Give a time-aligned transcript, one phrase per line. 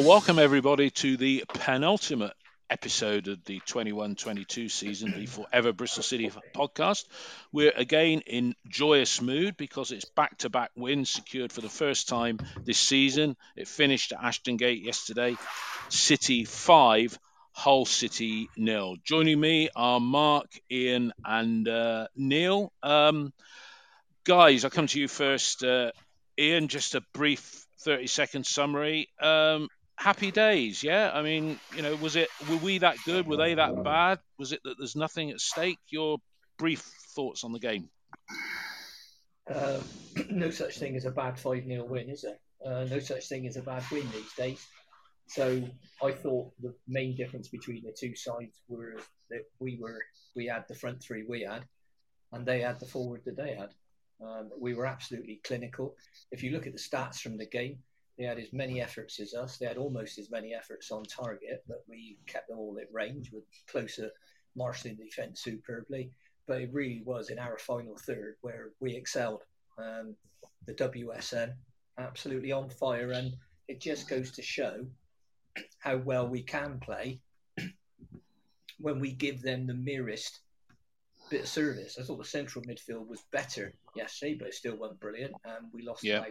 [0.00, 2.32] Well, welcome everybody to the penultimate
[2.70, 7.04] episode of the 21 22 season, the Forever Bristol City podcast.
[7.52, 12.08] We're again in joyous mood because it's back to back wins secured for the first
[12.08, 13.36] time this season.
[13.56, 15.36] It finished at Ashton Gate yesterday.
[15.90, 17.18] City 5,
[17.52, 18.96] Hull City nil.
[19.04, 22.72] Joining me are Mark, Ian, and uh, Neil.
[22.82, 23.34] Um,
[24.24, 25.62] guys, I'll come to you first.
[25.62, 25.90] Uh,
[26.38, 29.10] Ian, just a brief 30 second summary.
[29.20, 29.68] Um,
[30.00, 31.10] happy days, yeah.
[31.12, 33.26] I mean, you know, was it were we that good?
[33.26, 34.18] Were they that bad?
[34.38, 35.78] Was it that there's nothing at stake?
[35.90, 36.18] Your
[36.58, 36.80] brief
[37.14, 37.88] thoughts on the game.
[39.48, 39.80] Uh,
[40.30, 42.38] no such thing as a bad 5 0 win, is there?
[42.64, 44.66] Uh, no such thing as a bad win these days.
[45.28, 45.62] So
[46.02, 48.96] I thought the main difference between the two sides were
[49.30, 50.00] that we were
[50.34, 51.64] we had the front three we had,
[52.32, 53.70] and they had the forward that they had.
[54.22, 55.94] Um, we were absolutely clinical.
[56.30, 57.78] If you look at the stats from the game,
[58.20, 59.56] they had as many efforts as us.
[59.56, 63.32] They had almost as many efforts on target, but we kept them all at range
[63.32, 64.10] with closer
[64.54, 66.10] marshalling the defence superbly.
[66.46, 69.40] But it really was in our final third where we excelled.
[69.78, 70.16] Um,
[70.66, 71.54] the WSM
[71.96, 73.32] absolutely on fire, and
[73.68, 74.84] it just goes to show
[75.78, 77.20] how well we can play
[78.78, 80.40] when we give them the merest
[81.30, 81.96] bit of service.
[81.98, 85.32] I thought the central midfield was better yesterday, but it still wasn't brilliant.
[85.46, 86.24] And we lost yeah.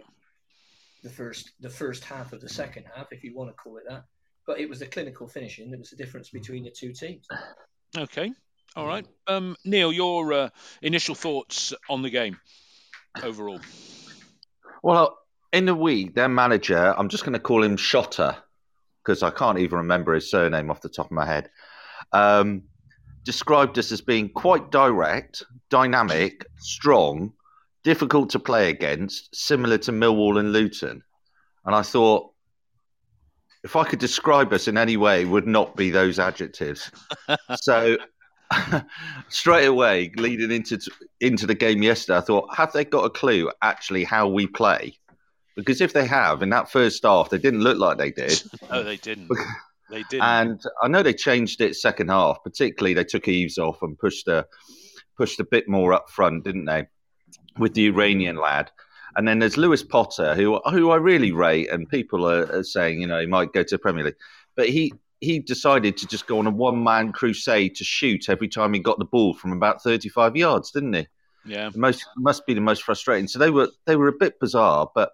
[1.03, 3.83] The first the first half of the second half, if you want to call it
[3.89, 4.03] that.
[4.45, 7.27] But it was the clinical finishing that was the difference between the two teams.
[7.97, 8.31] Okay,
[8.75, 9.05] all right.
[9.27, 10.49] Um, Neil, your uh,
[10.81, 12.37] initial thoughts on the game
[13.23, 13.59] overall?
[14.83, 15.17] Well,
[15.51, 18.37] in the week, their manager, I'm just going to call him Shota
[19.03, 21.49] because I can't even remember his surname off the top of my head.
[22.11, 22.63] Um,
[23.23, 27.33] described us as being quite direct, dynamic, strong,
[27.89, 31.01] difficult to play against, similar to Millwall and Luton.
[31.65, 32.31] And I thought,
[33.63, 36.91] if I could describe us in any way, would not be those adjectives.
[37.55, 37.97] so
[39.29, 40.77] straight away, leading into
[41.19, 44.93] into the game yesterday, I thought, have they got a clue actually how we play?
[45.55, 48.39] Because if they have, in that first half, they didn't look like they did.
[48.71, 49.31] no, they didn't.
[49.89, 50.21] They did.
[50.21, 52.43] And I know they changed it second half.
[52.43, 54.45] Particularly, they took Eaves off and pushed a
[55.17, 56.85] pushed a bit more up front, didn't they?
[57.59, 58.71] With the Iranian lad.
[59.15, 63.01] And then there's Lewis Potter, who who I really rate, and people are, are saying,
[63.01, 64.15] you know, he might go to the Premier League,
[64.55, 68.47] but he he decided to just go on a one man crusade to shoot every
[68.47, 71.07] time he got the ball from about 35 yards, didn't he?
[71.45, 71.71] Yeah.
[71.75, 73.27] most must be the most frustrating.
[73.27, 75.11] So they were they were a bit bizarre, but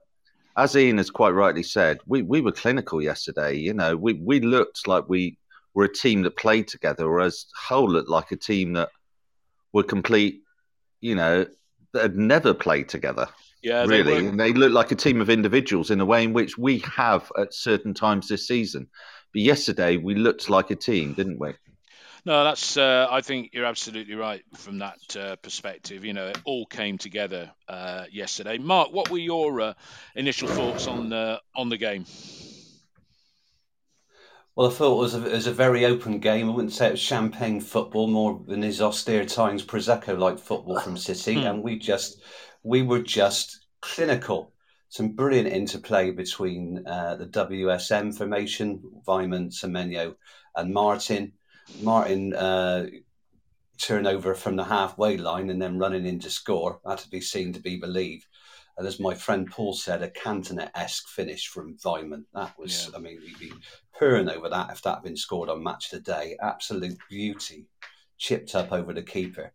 [0.57, 3.55] as Ian has quite rightly said, we, we were clinical yesterday.
[3.57, 5.37] You know, we, we looked like we
[5.73, 8.89] were a team that played together, whereas Hull looked like a team that
[9.73, 10.43] were complete,
[11.01, 11.45] you know,
[11.95, 13.27] that had never played together.
[13.63, 14.21] Yeah, really.
[14.21, 16.79] They, and they looked like a team of individuals in a way in which we
[16.95, 18.87] have at certain times this season.
[19.33, 21.53] But yesterday we looked like a team, didn't we?
[22.25, 22.77] No, that's.
[22.77, 26.05] Uh, I think you're absolutely right from that uh, perspective.
[26.05, 28.57] You know, it all came together uh, yesterday.
[28.57, 29.73] Mark, what were your uh,
[30.15, 31.11] initial thoughts on
[31.55, 32.05] on the game?
[34.55, 36.49] Well, I thought it was, a, it was a very open game.
[36.49, 40.95] I wouldn't say it was champagne football, more than his austere times prosecco-like football from
[40.95, 41.47] City, hmm.
[41.47, 42.21] and we just
[42.63, 44.53] we were just clinical.
[44.89, 50.15] Some brilliant interplay between uh, the WSM formation, Weimann, Semenyo,
[50.55, 51.33] and Martin
[51.81, 52.87] Martin uh,
[53.77, 57.59] turnover from the halfway line and then running into score had to be seen to
[57.59, 58.25] be believed.
[58.77, 62.25] And as my friend Paul said, a Cantona esque finish from Weimann.
[62.33, 62.97] That was, yeah.
[62.97, 63.53] I mean, we'd be
[63.97, 66.35] purring over that if that had been scored on match today.
[66.41, 67.67] Absolute beauty,
[68.17, 69.53] chipped up over the keeper.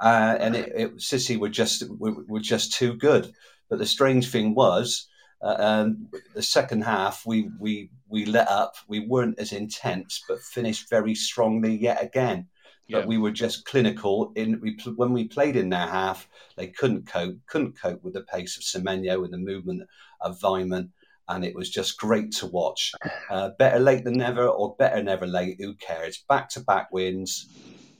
[0.00, 3.32] Uh, and it, it, City were just were, were just too good.
[3.68, 5.08] But the strange thing was,
[5.42, 8.74] uh, um, the second half, we we we let up.
[8.88, 12.48] We weren't as intense, but finished very strongly yet again.
[12.90, 13.06] But yeah.
[13.06, 14.32] we were just clinical.
[14.36, 17.36] In we when we played in their half, they couldn't cope.
[17.46, 19.82] Couldn't cope with the pace of Semenyo and the movement
[20.20, 20.90] of Weimann,
[21.28, 22.92] and it was just great to watch.
[23.30, 25.56] Uh, better late than never, or better never late.
[25.60, 26.22] Who cares?
[26.28, 27.48] Back to back wins,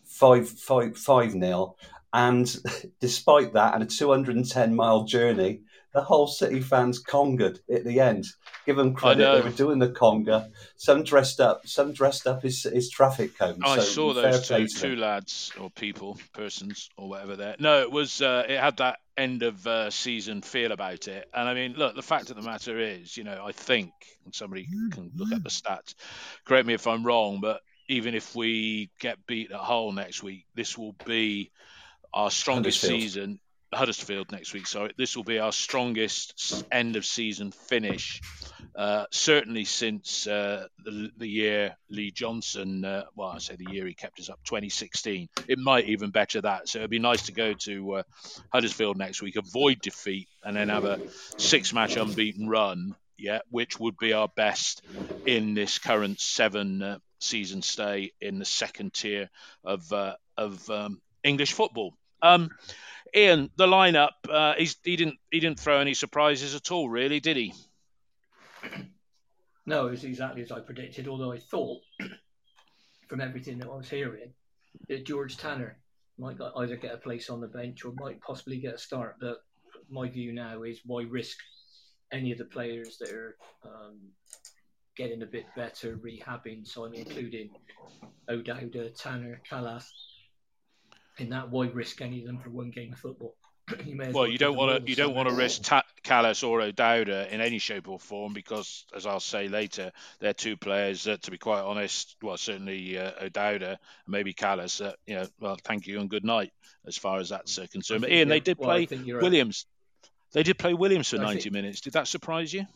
[0.05, 1.77] five five five nil.
[2.13, 2.55] And
[3.01, 5.63] despite that, and a 210 mile journey,
[5.95, 8.27] the Hull city fans congaed at the end.
[8.67, 10.51] Give them credit; they were doing the conga.
[10.77, 13.61] Some dressed up, some dressed up as, as traffic cones.
[13.65, 17.37] I so saw those two, two lads or people, persons or whatever.
[17.37, 18.21] There, no, it was.
[18.21, 21.29] Uh, it had that end of uh, season feel about it.
[21.33, 23.93] And I mean, look, the fact of the matter is, you know, I think,
[24.25, 25.95] and somebody can look at the stats.
[26.45, 30.47] Correct me if I'm wrong, but even if we get beat at Hull next week,
[30.57, 31.53] this will be
[32.13, 33.39] our strongest season
[33.77, 34.67] Huddersfield next week.
[34.67, 38.21] So this will be our strongest end of season finish,
[38.75, 42.85] uh, certainly since uh, the, the, year Lee Johnson.
[42.85, 45.29] Uh, well, I say the year he kept us up, 2016.
[45.49, 46.69] It might even better that.
[46.69, 48.03] So it'd be nice to go to uh,
[48.53, 51.01] Huddersfield next week, avoid defeat, and then have a
[51.37, 52.95] six-match unbeaten run.
[53.17, 54.83] Yeah, which would be our best
[55.25, 59.31] in this current seven uh, season stay in the second tier
[59.65, 61.95] of uh, of um, English football.
[62.23, 62.51] Um,
[63.15, 64.11] Ian, the lineup.
[64.29, 67.55] Uh, he didn't he didn't throw any surprises at all, really, did he?
[69.67, 71.09] No, it was exactly as I predicted.
[71.09, 71.81] Although I thought,
[73.09, 74.33] from everything that I was hearing,
[74.89, 75.79] that George Tanner
[76.19, 79.17] might either get a place on the bench or might possibly get a start.
[79.21, 79.39] But
[79.89, 81.39] my view now is why risk
[82.13, 83.99] any of the players that are um,
[84.97, 86.67] getting a bit better, rehabbing.
[86.67, 87.51] So I'm including
[88.29, 89.85] O'Dowda, Tanner, Kalas,
[91.19, 93.35] in that, why risk any of them for one game of football?
[93.87, 96.61] you well, well, you don't want to you don't want to risk Ta- Kalas or
[96.61, 99.91] O'Dowda in any shape or form because, as I'll say later,
[100.21, 104.93] they're two players that, to be quite honest, well, certainly uh, O'Dowda, maybe Kalas, uh,
[105.07, 106.53] you know, well, thank you and good night
[106.87, 108.03] as far as that's uh, concerned.
[108.03, 109.65] But Ian, they did play well, Williams.
[109.67, 110.11] Right.
[110.35, 111.53] They did play Williams for I 90 think...
[111.55, 111.81] minutes.
[111.81, 112.67] Did that surprise you?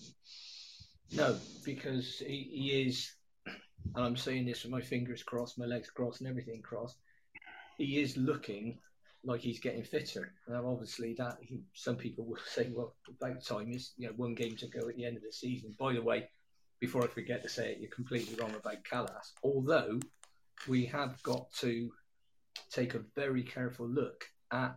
[1.13, 3.13] No, because he, he is,
[3.47, 6.97] and I'm saying this with my fingers crossed, my legs crossed, and everything crossed
[7.79, 8.79] he is looking
[9.25, 10.33] like he's getting fitter.
[10.49, 14.35] Now, obviously, that he, some people will say, well, about time is you know one
[14.35, 15.75] game to go at the end of the season.
[15.79, 16.29] By the way,
[16.81, 19.33] before I forget to say it, you're completely wrong about Kalas.
[19.43, 19.99] Although
[20.69, 21.91] we have got to
[22.71, 24.77] take a very careful look at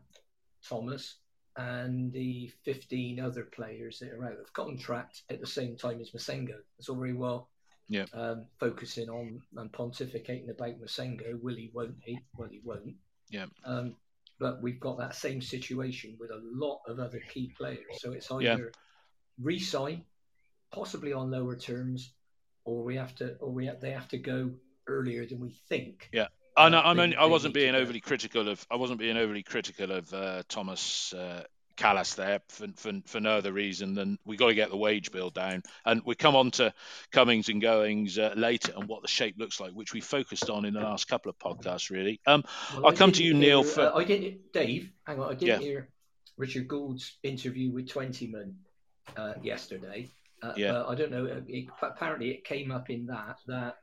[0.67, 1.17] Thomas
[1.57, 6.11] and the 15 other players that are out of contract at the same time as
[6.11, 6.55] Massengo.
[6.79, 7.49] It's all very well
[7.91, 8.05] yeah.
[8.13, 11.37] Um, focusing on and pontificating about Massengo.
[11.41, 11.69] Will he?
[11.73, 12.19] Won't he?
[12.37, 12.95] Well, he won't.
[13.29, 13.47] Yeah.
[13.65, 13.97] Um,
[14.39, 17.83] but we've got that same situation with a lot of other key players.
[17.99, 18.57] So it's either yeah.
[19.41, 20.05] re-sign,
[20.71, 22.13] possibly on lower terms,
[22.63, 24.51] or we have to, or we have, they have to go
[24.87, 26.09] earlier than we think.
[26.13, 26.27] Yeah.
[26.55, 26.79] I know.
[26.79, 28.65] I'm only, I wasn't being overly critical of.
[28.71, 31.43] I wasn't being overly critical of uh, Thomas uh,
[31.77, 35.11] Kalas there for, for, for no other reason than we got to get the wage
[35.11, 35.63] bill down.
[35.85, 36.73] And we come on to
[37.11, 40.65] comings and goings uh, later and what the shape looks like, which we focused on
[40.65, 42.19] in the last couple of podcasts, really.
[42.27, 43.63] Um, well, I'll come to you, hear, Neil.
[43.63, 43.81] For...
[43.81, 44.91] Uh, I didn't, Dave.
[45.05, 45.59] Hang on, I didn't yeah.
[45.59, 45.89] hear
[46.37, 48.55] Richard Gould's interview with Twentyman
[49.17, 50.09] uh, yesterday.
[50.41, 50.83] Uh, yeah.
[50.85, 51.25] I don't know.
[51.25, 53.77] Uh, it, apparently, it came up in that that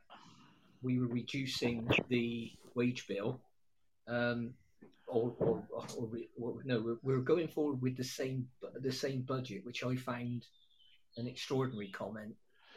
[0.81, 3.39] we were reducing the wage bill.
[4.07, 4.53] Um,
[5.09, 5.85] or, or, or,
[6.39, 8.47] or no, we're, we're, going forward with the same
[8.79, 10.45] the same budget, which I found
[11.17, 12.35] an extraordinary comment.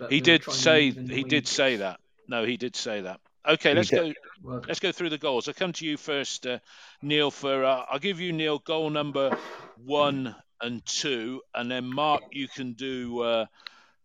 [0.09, 2.01] he did say he did say that.
[2.29, 3.21] No, he did say that.
[3.47, 4.13] Okay, let's go.
[4.43, 5.49] Well, let's go through the goals.
[5.49, 6.59] I come to you first, uh,
[7.03, 7.31] Neil.
[7.31, 9.37] For uh, I'll give you Neil goal number
[9.85, 13.47] one and two, and then Mark, you can do uh,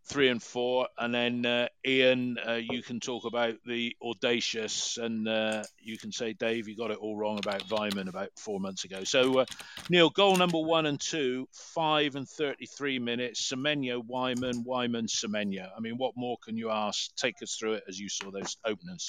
[0.08, 5.28] three and four, and then uh, Ian, uh, you can talk about the audacious, and
[5.28, 8.84] uh, you can say, Dave, you got it all wrong about Weimann about four months
[8.84, 9.04] ago.
[9.04, 9.44] So, uh,
[9.90, 13.52] Neil, goal number one and two, five and thirty-three minutes.
[13.52, 15.68] Semenyo, Weimann, Weimann, Semenyo.
[15.76, 17.14] I mean, what more can you ask?
[17.16, 19.06] Take us through it as you saw those openers.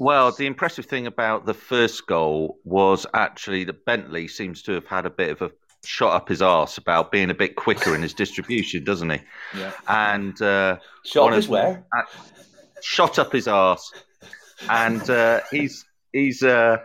[0.00, 4.86] Well, the impressive thing about the first goal was actually that Bentley seems to have
[4.86, 5.50] had a bit of a
[5.84, 9.20] shot up his arse about being a bit quicker in his distribution, doesn't he?
[9.56, 9.72] Yeah.
[9.88, 11.84] And uh, shot his where?
[11.96, 12.02] Uh,
[12.82, 13.92] shot up his arse,
[14.68, 16.78] and uh, he's he's uh,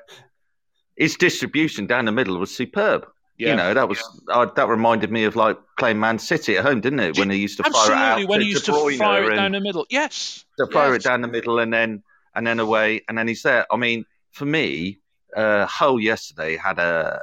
[0.96, 3.08] his distribution down the middle was superb.
[3.38, 3.52] Yeah.
[3.52, 6.82] You know, that was uh, that reminded me of like playing Man City at home,
[6.82, 7.18] didn't it?
[7.18, 9.54] When he used to Absolutely, fire it out when he used to fire it down
[9.54, 9.86] the middle.
[9.90, 11.06] Yes, to fire yes.
[11.06, 12.04] it down the middle and then
[12.36, 13.66] and then away and then he's there.
[13.72, 15.00] I mean, for me,
[15.38, 17.22] uh, Hull yesterday had a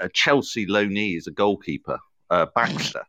[0.00, 1.98] a Chelsea loanee as a goalkeeper,
[2.30, 3.04] uh, Baxter,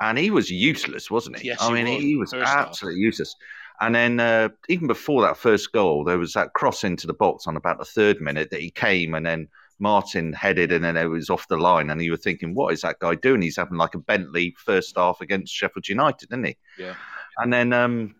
[0.00, 1.48] and he was useless, wasn't he?
[1.48, 3.34] Yes, I mean, he was, he was absolutely useless.
[3.80, 7.46] And then uh, even before that first goal, there was that cross into the box
[7.46, 9.48] on about the third minute that he came, and then
[9.78, 12.80] Martin headed, and then it was off the line, and you were thinking, what is
[12.80, 13.42] that guy doing?
[13.42, 16.56] He's having like a Bentley first half against Sheffield United, didn't he?
[16.78, 16.94] Yeah.
[17.38, 18.14] And then um,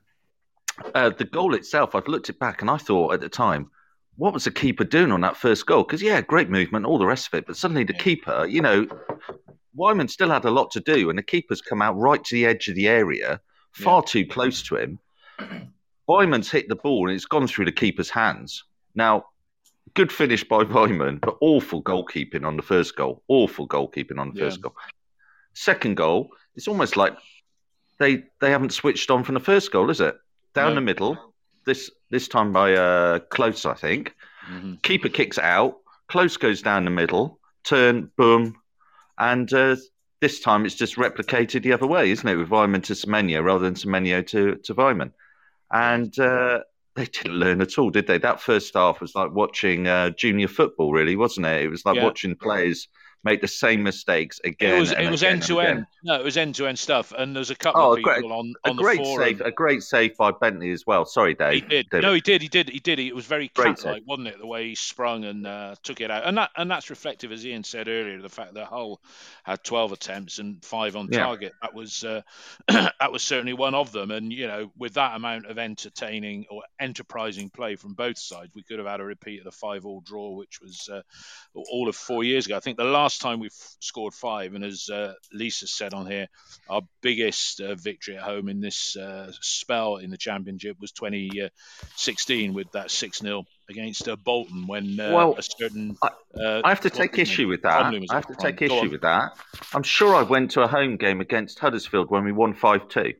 [0.94, 3.70] uh, the goal itself, I've looked it back, and I thought at the time,
[4.16, 5.82] what was the keeper doing on that first goal?
[5.82, 8.86] Because yeah, great movement, all the rest of it, but suddenly the keeper, you know,
[9.76, 12.46] Weimann still had a lot to do, and the keeper's come out right to the
[12.46, 13.40] edge of the area,
[13.72, 14.10] far yeah.
[14.10, 14.98] too close to him.
[16.08, 18.64] Weimann's hit the ball and it's gone through the keeper's hands.
[18.94, 19.26] Now,
[19.94, 23.22] good finish by Weimann, but awful goalkeeping on the first goal.
[23.28, 24.46] Awful goalkeeping on the yeah.
[24.46, 24.74] first goal.
[25.54, 27.16] Second goal, it's almost like
[27.98, 30.16] they they haven't switched on from the first goal, is it?
[30.54, 30.74] Down no.
[30.76, 31.34] the middle,
[31.66, 34.14] this this time by uh, Klose, I think.
[34.50, 34.74] Mm-hmm.
[34.82, 35.76] Keeper kicks out.
[36.10, 37.38] Klose goes down the middle.
[37.64, 38.54] turn, boom,
[39.18, 39.74] and uh,
[40.20, 42.36] this time it's just replicated the other way, isn't it?
[42.36, 45.12] With Weimann to Semenyo rather than Semenyo to to Weimann,
[45.72, 46.60] and uh,
[46.94, 48.18] they didn't learn at all, did they?
[48.18, 51.62] That first half was like watching uh, junior football, really, wasn't it?
[51.62, 52.04] It was like Yeah.
[52.04, 52.88] watching players
[53.26, 54.76] make the same mistakes again.
[54.76, 55.86] it was it was end to end.
[56.02, 57.12] No, it was end to end stuff.
[57.18, 59.26] And there's a couple Oh, of a great- people on A on the great forum.
[59.26, 61.04] save, a great save by Bentley as well.
[61.04, 61.54] Sorry, Dave.
[61.54, 61.90] He did.
[61.90, 62.02] David.
[62.06, 62.40] No, he did.
[62.40, 62.68] He did.
[62.70, 62.98] He did.
[62.98, 64.38] It was very Great cat-like, wasn't it?
[64.38, 67.44] The way he sprung and uh, took it out, and that and that's reflective, as
[67.44, 69.00] Ian said earlier, the fact that Hull
[69.42, 71.24] had 12 attempts and five on Yeah.
[71.24, 71.52] target.
[71.60, 72.22] That was uh,
[72.68, 74.10] that was certainly one of them.
[74.10, 78.62] And you know, with that amount of entertaining or enterprising play from both sides, we
[78.62, 81.02] could have had a repeat of the five-all draw, which was uh,
[81.54, 82.56] all of four years ago.
[82.56, 86.06] I think the last time we f- scored five, and as uh, Lisa said on
[86.06, 86.26] here,
[86.68, 92.54] our biggest uh, victory at home in this uh, spell in the championship was 2016
[92.54, 95.96] with that 6 0 against uh, Bolton when uh, Well, a certain.
[96.02, 97.48] I- uh, I have to take issue name?
[97.48, 97.82] with that.
[98.10, 98.52] I have to prime.
[98.56, 99.38] take issue with that.
[99.72, 103.14] I'm sure I went to a home game against Huddersfield when we won five two.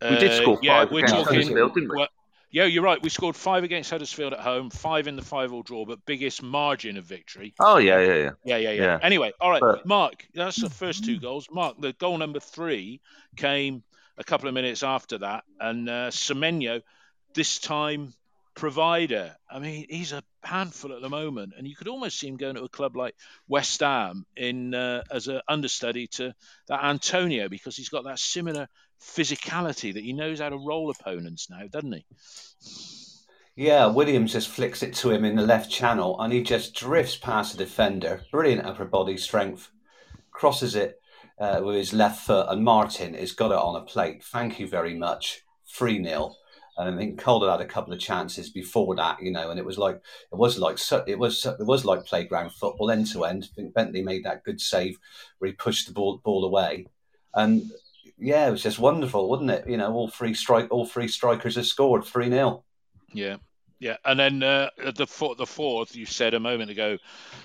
[0.00, 1.40] We did Uh, score yeah, five we're against talking.
[1.40, 1.96] Huddersfield, didn't we?
[1.96, 2.08] well,
[2.52, 3.02] yeah, you're right.
[3.02, 6.98] We scored five against Huddersfield at home, five in the five-all draw, but biggest margin
[6.98, 7.54] of victory.
[7.58, 8.30] Oh yeah, yeah, yeah.
[8.44, 8.82] Yeah, yeah, yeah.
[8.82, 8.98] Yeah.
[9.02, 10.26] Anyway, all right, But- Mark.
[10.34, 11.48] That's the first two goals.
[11.50, 13.00] Mark, the goal number three
[13.36, 13.82] came
[14.18, 16.82] a couple of minutes after that, and uh, Semenyo,
[17.34, 18.12] this time
[18.54, 19.34] provider.
[19.50, 22.56] I mean, he's a handful at the moment, and you could almost see him going
[22.56, 23.14] to a club like
[23.48, 26.34] West Ham in uh, as an understudy to
[26.68, 28.68] that Antonio because he's got that similar
[29.02, 32.04] physicality that he knows how to roll opponents now, doesn't he?
[33.54, 37.16] Yeah, Williams just flicks it to him in the left channel and he just drifts
[37.16, 38.22] past the defender.
[38.30, 39.70] Brilliant upper body strength.
[40.30, 41.00] Crosses it
[41.38, 44.24] uh, with his left foot and Martin has got it on a plate.
[44.24, 45.42] Thank you very much.
[45.74, 46.34] 3 0.
[46.78, 49.66] And I think Calder had a couple of chances before that, you know, and it
[49.66, 49.96] was like
[50.32, 53.48] it was like it was it was like playground football end to end.
[53.52, 54.98] I think Bentley made that good save
[55.38, 56.86] where he pushed the ball ball away,
[57.34, 57.70] and
[58.18, 59.68] yeah, it was just wonderful, wasn't it?
[59.68, 62.64] You know, all three strike all three strikers have scored three 0
[63.12, 63.36] Yeah,
[63.82, 66.98] yeah, and then uh, the fourth, the fourth, you said a moment ago,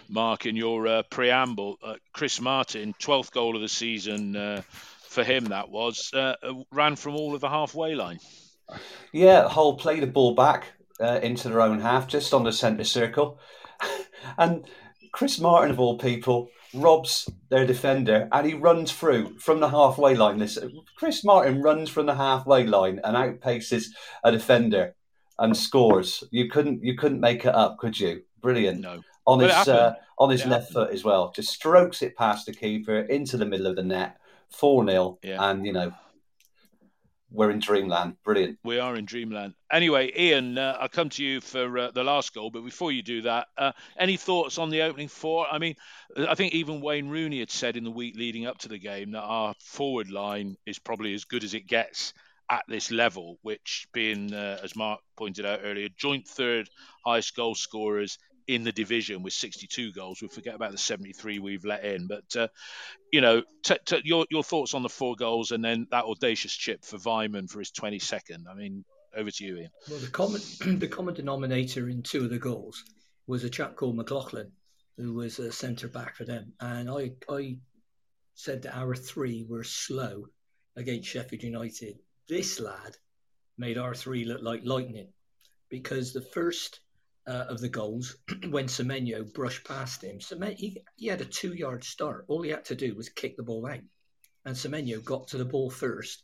[0.08, 4.62] Mark, in your uh, preamble, uh, Chris Martin, twelfth goal of the season uh,
[5.08, 5.46] for him.
[5.46, 6.36] That was uh,
[6.72, 8.20] ran from all of the halfway line.
[9.12, 12.84] Yeah, Hull played the ball back uh, into their own half, just on the centre
[12.84, 13.40] circle.
[14.38, 14.66] and
[15.12, 20.16] Chris Martin, of all people, robs their defender and he runs through from the halfway
[20.16, 20.38] line.
[20.38, 20.58] This
[20.96, 23.88] Chris Martin runs from the halfway line and outpaces
[24.24, 24.96] a defender
[25.40, 26.24] and scores.
[26.32, 28.24] You couldn't you couldn't make it up, could you?
[28.42, 28.82] Brilliant.
[28.82, 31.32] No, On his uh, on his It left foot as well.
[31.36, 34.18] Just strokes it past the keeper into the middle of the net.
[34.50, 35.20] 4 0.
[35.24, 35.50] Yeah.
[35.50, 35.94] And you know
[37.32, 38.16] we're in dreamland.
[38.24, 38.58] Brilliant.
[38.64, 39.54] we are in dreamland.
[39.72, 43.04] Anyway, Ian, uh, I'll come to you for uh, the last goal, but before you
[43.04, 45.46] do that, uh, any thoughts on the opening four?
[45.52, 45.76] I mean,
[46.18, 49.12] I think even Wayne Rooney had said in the week leading up to the game
[49.12, 52.14] that our forward line is probably as good as it gets
[52.50, 56.70] at this level, which being, uh, as Mark pointed out earlier, joint third
[57.06, 60.22] highest goal scorers in the division with 62 goals.
[60.22, 62.48] We forget about the 73 we've let in, but uh,
[63.12, 66.54] you know, t- t- your your thoughts on the four goals and then that audacious
[66.54, 68.48] chip for Weimann for his 22nd.
[68.50, 68.86] I mean,
[69.16, 69.70] over to you, Ian.
[69.89, 70.42] Well, the common
[70.80, 72.84] the common denominator in two of the goals
[73.27, 74.51] was a chap called McLoughlin,
[74.96, 77.58] who was a centre back for them, and I I
[78.34, 80.27] said that our three were slow
[80.75, 81.98] against Sheffield United.
[82.30, 82.96] This lad
[83.58, 85.08] made our three look like lightning
[85.70, 86.80] because the first
[87.28, 88.16] uh, of the goals,
[88.50, 92.26] when Semenyo brushed past him, Semenyo, he, he had a two yard start.
[92.28, 93.82] All he had to do was kick the ball out.
[94.46, 96.24] And Semenyo got to the ball first,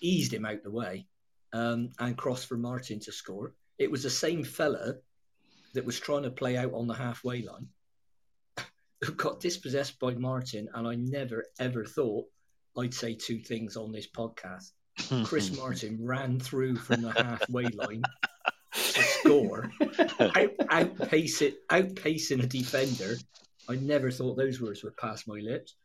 [0.00, 1.06] eased him out the way,
[1.52, 3.52] um, and crossed for Martin to score.
[3.78, 4.94] It was the same fella
[5.74, 7.68] that was trying to play out on the halfway line
[9.04, 10.68] who got dispossessed by Martin.
[10.74, 12.26] And I never, ever thought
[12.76, 14.72] I'd say two things on this podcast.
[15.24, 18.02] Chris Martin ran through from the halfway line
[19.20, 19.70] score,
[20.20, 23.16] out, outpace it, outpacing a defender.
[23.68, 25.76] I never thought those words would pass my lips.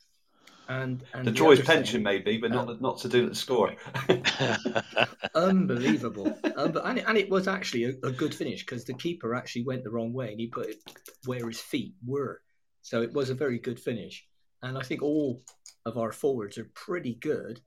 [0.68, 3.30] And, and The draw his other thing- pension, maybe, but not not to do with
[3.34, 3.76] the score.
[5.36, 6.36] unbelievable.
[6.56, 9.64] Um, and, it, and it was actually a, a good finish because the keeper actually
[9.64, 10.78] went the wrong way and he put it
[11.26, 12.42] where his feet were.
[12.82, 14.26] So it was a very good finish.
[14.64, 15.44] And I think all
[15.86, 17.62] of our forwards are pretty good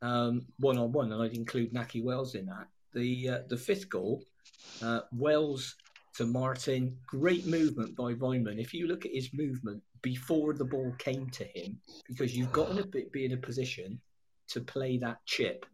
[0.00, 2.66] one on one, and I'd include Nakhi Wells in that.
[2.92, 4.22] The uh, the fifth goal,
[4.82, 5.76] uh, Wells
[6.16, 8.58] to Martin, great movement by Weimann.
[8.60, 12.76] If you look at his movement before the ball came to him, because you've got
[12.76, 14.00] to be in a position
[14.48, 15.66] to play that chip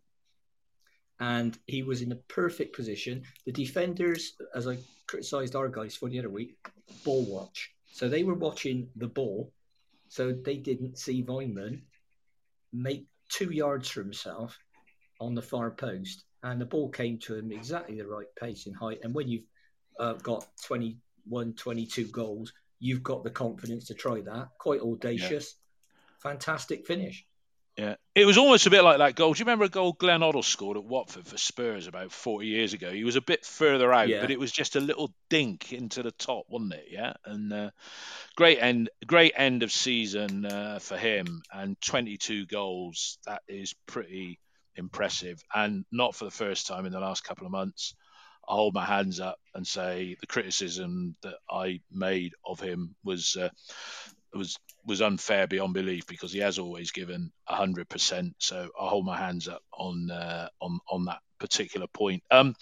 [1.22, 3.22] and he was in a perfect position.
[3.46, 6.56] The defenders, as I criticised our guys for the other week,
[7.04, 7.72] ball watch.
[7.92, 9.52] So they were watching the ball,
[10.08, 11.82] so they didn't see Weimann
[12.72, 14.58] make two yards for himself
[15.20, 18.76] on the far post, and the ball came to him exactly the right pace and
[18.76, 19.00] height.
[19.02, 19.44] And when you've
[19.98, 24.48] uh, got 21, 22 goals, you've got the confidence to try that.
[24.58, 26.30] Quite audacious, yeah.
[26.30, 27.24] fantastic finish.
[27.78, 29.32] Yeah, it was almost a bit like that goal.
[29.32, 32.74] Do you remember a goal Glenn Hoddle scored at Watford for Spurs about 40 years
[32.74, 32.90] ago?
[32.90, 34.20] He was a bit further out, yeah.
[34.20, 36.88] but it was just a little dink into the top, wasn't it?
[36.90, 37.70] Yeah, and uh,
[38.36, 43.16] great end, great end of season uh, for him, and 22 goals.
[43.24, 44.38] That is pretty
[44.76, 47.94] impressive, and not for the first time in the last couple of months.
[48.48, 53.36] I hold my hands up and say the criticism that I made of him was
[53.36, 53.50] uh,
[54.34, 58.34] was was unfair beyond belief because he has always given hundred percent.
[58.38, 62.22] So I hold my hands up on uh, on on that particular point.
[62.30, 62.54] Um,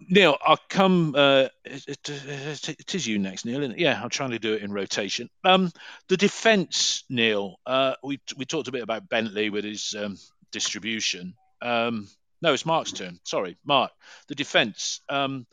[0.00, 1.14] Neil, I'll come.
[1.16, 3.72] Uh, it, it, it is you next, Neil.
[3.72, 5.28] Yeah, I'm trying to do it in rotation.
[5.44, 5.72] Um,
[6.08, 7.56] the defence, Neil.
[7.66, 10.16] Uh, we we talked a bit about Bentley with his um,
[10.52, 11.34] distribution.
[11.62, 12.08] Um,
[12.40, 13.18] no, it's Mark's turn.
[13.24, 13.90] Sorry, Mark.
[14.28, 15.00] The defence.
[15.08, 15.46] Um,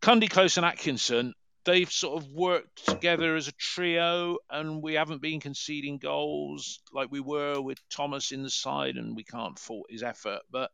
[0.00, 5.22] Cundy, Klose, and Atkinson they've sort of worked together as a trio, and we haven't
[5.22, 9.86] been conceding goals like we were with Thomas in the side, and we can't fault
[9.90, 10.40] his effort.
[10.50, 10.70] But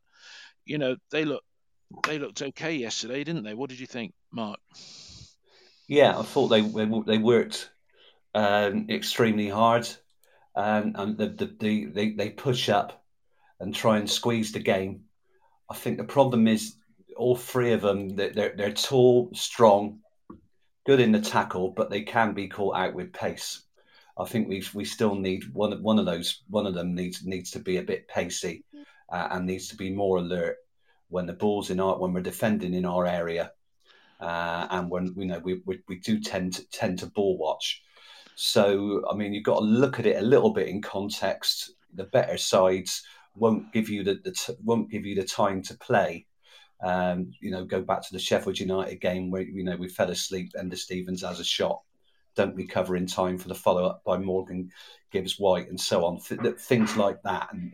[0.64, 1.42] you know, they look
[2.06, 3.54] they looked okay yesterday, didn't they?
[3.54, 4.61] What did you think, Mark?
[5.87, 7.70] Yeah, I thought they they, they worked
[8.35, 9.88] um, extremely hard,
[10.54, 12.98] um, and the, the, the, they they push up
[13.61, 15.05] and try and squeeze the game.
[15.71, 16.77] I think the problem is
[17.17, 19.99] all three of them they're they're tall, strong,
[20.87, 23.62] good in the tackle, but they can be caught out with pace.
[24.16, 26.42] I think we we still need one one of those.
[26.49, 28.64] One of them needs needs to be a bit pacey
[29.11, 30.57] uh, and needs to be more alert
[31.09, 33.53] when the ball's in our when we're defending in our area,
[34.21, 37.83] uh, and when you know we, we, we do tend to, tend to ball watch.
[38.35, 41.73] So I mean, you've got to look at it a little bit in context.
[41.94, 43.03] The better sides
[43.38, 46.27] won't give you the, the t- won't give you the time to play
[46.81, 50.11] um, you know, go back to the Sheffield United game where you know we fell
[50.11, 50.53] asleep.
[50.57, 51.83] Enda Stevens has a shot,
[52.37, 54.70] don't recover in time for the follow up by Morgan
[55.11, 56.20] Gibbs White, and so on.
[56.20, 57.72] Th- things like that, and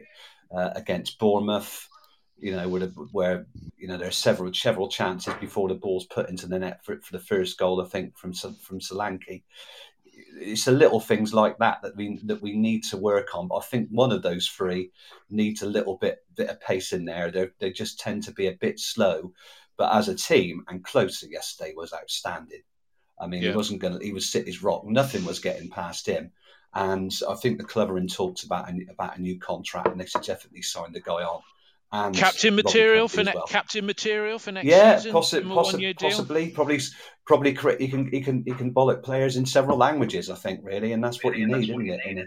[0.51, 1.87] uh, against Bournemouth,
[2.39, 3.47] you know, where, where
[3.77, 6.99] you know there are several several chances before the ball's put into the net for,
[7.03, 7.83] for the first goal.
[7.83, 9.43] I think from from Solanke
[10.37, 13.49] it's the little things like that that we that we need to work on.
[13.49, 14.91] But I think one of those three
[15.31, 17.31] needs a little bit bit of pace in there.
[17.31, 19.33] They they just tend to be a bit slow,
[19.77, 22.63] but as a team and closer yesterday was outstanding.
[23.19, 23.51] I mean, yeah.
[23.51, 24.05] he wasn't going to.
[24.05, 24.85] He was sit his rock.
[24.85, 26.33] Nothing was getting past him.
[26.75, 30.23] And I think the Cleverin talks about a, about a new contract, and they should
[30.23, 31.41] definitely sign the guy on
[31.95, 33.47] and captain material for ne- well.
[33.47, 35.13] captain material for next yeah, season.
[35.13, 36.81] Possi- possi- possibly, probably,
[37.25, 37.51] probably.
[37.79, 40.29] He can he can he can bollock players in several languages.
[40.29, 42.25] I think really, and that's what you need, isn't it, in a,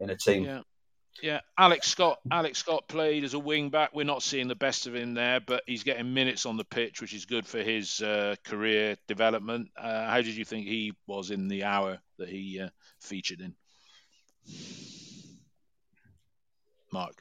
[0.00, 0.44] in a team.
[0.44, 0.60] Yeah.
[1.20, 2.20] Yeah, Alex Scott.
[2.30, 3.90] Alex Scott played as a wing back.
[3.92, 7.00] We're not seeing the best of him there, but he's getting minutes on the pitch,
[7.00, 9.70] which is good for his uh, career development.
[9.76, 12.68] Uh, how did you think he was in the hour that he uh,
[13.00, 13.56] featured in?
[16.92, 17.20] Mark.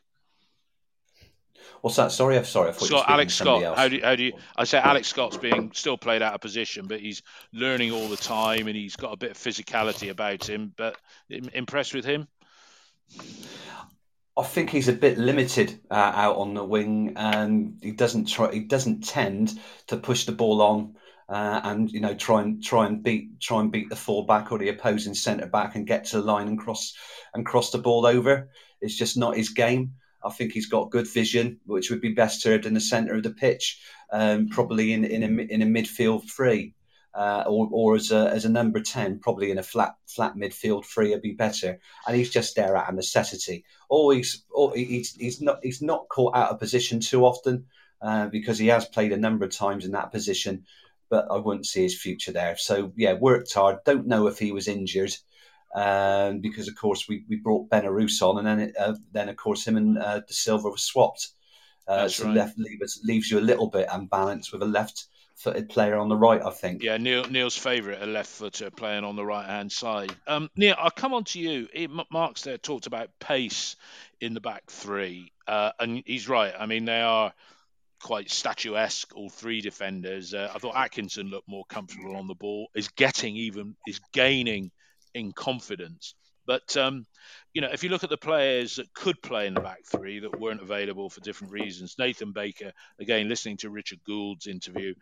[1.82, 2.12] What's that?
[2.12, 2.70] Sorry, I'm sorry.
[2.70, 3.64] I thought Scott, Alex Scott.
[3.64, 3.78] Else.
[3.78, 4.34] How do, how do you?
[4.56, 7.22] I say Alex Scott's being still played out of position, but he's
[7.54, 10.74] learning all the time, and he's got a bit of physicality about him.
[10.76, 10.98] But
[11.30, 12.28] impressed with him?
[14.38, 18.52] I think he's a bit limited uh, out on the wing, and he doesn't try.
[18.52, 20.96] He doesn't tend to push the ball on.
[21.30, 24.58] Uh, and you know try and try and beat try and beat the fullback or
[24.58, 26.94] the opposing centre back and get to the line and cross
[27.34, 28.50] and cross the ball over.
[28.80, 29.96] It's just not his game.
[30.28, 33.24] I think he's got good vision, which would be best served in the centre of
[33.24, 36.74] the pitch, um, probably in, in, a, in a midfield three.
[37.16, 40.86] Uh, or, or as a as a number ten, probably in a flat flat midfield
[40.86, 41.80] three, would be better.
[42.06, 43.66] And he's just there at a necessity.
[43.90, 47.66] Always, he's he's not he's not caught out of position too often
[48.04, 50.66] uh, because he has played a number of times in that position.
[51.10, 52.56] But I wouldn't see his future there.
[52.58, 53.78] So yeah, worked hard.
[53.84, 55.16] Don't know if he was injured
[55.76, 59.36] um, because of course we, we brought Benarous on, and then it, uh, then of
[59.36, 61.30] course him and uh, Dasilva were swapped.
[61.88, 62.36] Uh, so right.
[62.36, 66.42] left leaves, leaves you a little bit unbalanced with a left-footed player on the right.
[66.42, 66.84] I think.
[66.84, 70.14] Yeah, Neil, Neil's favourite, a left-footer playing on the right-hand side.
[70.28, 71.70] Um, Neil, I'll come on to you.
[72.12, 73.78] Mark's there talked about pace
[74.20, 76.54] in the back three, uh, and he's right.
[76.60, 77.34] I mean, they are
[78.02, 80.34] quite statuesque, all three defenders.
[80.34, 82.68] Uh, I thought Atkinson looked more comfortable on the ball.
[82.76, 84.72] Is getting even is gaining
[85.18, 86.16] in confidence.
[86.46, 87.06] But um,
[87.54, 90.20] you know, if you look at the players that could play in the back three
[90.20, 94.94] that weren't available for different reasons, Nathan Baker, again, listening to Richard Gould's interview,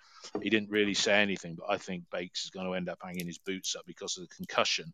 [0.41, 3.28] he didn't really say anything, but I think Bakes is going to end up hanging
[3.28, 4.91] his boots up because of the concussion.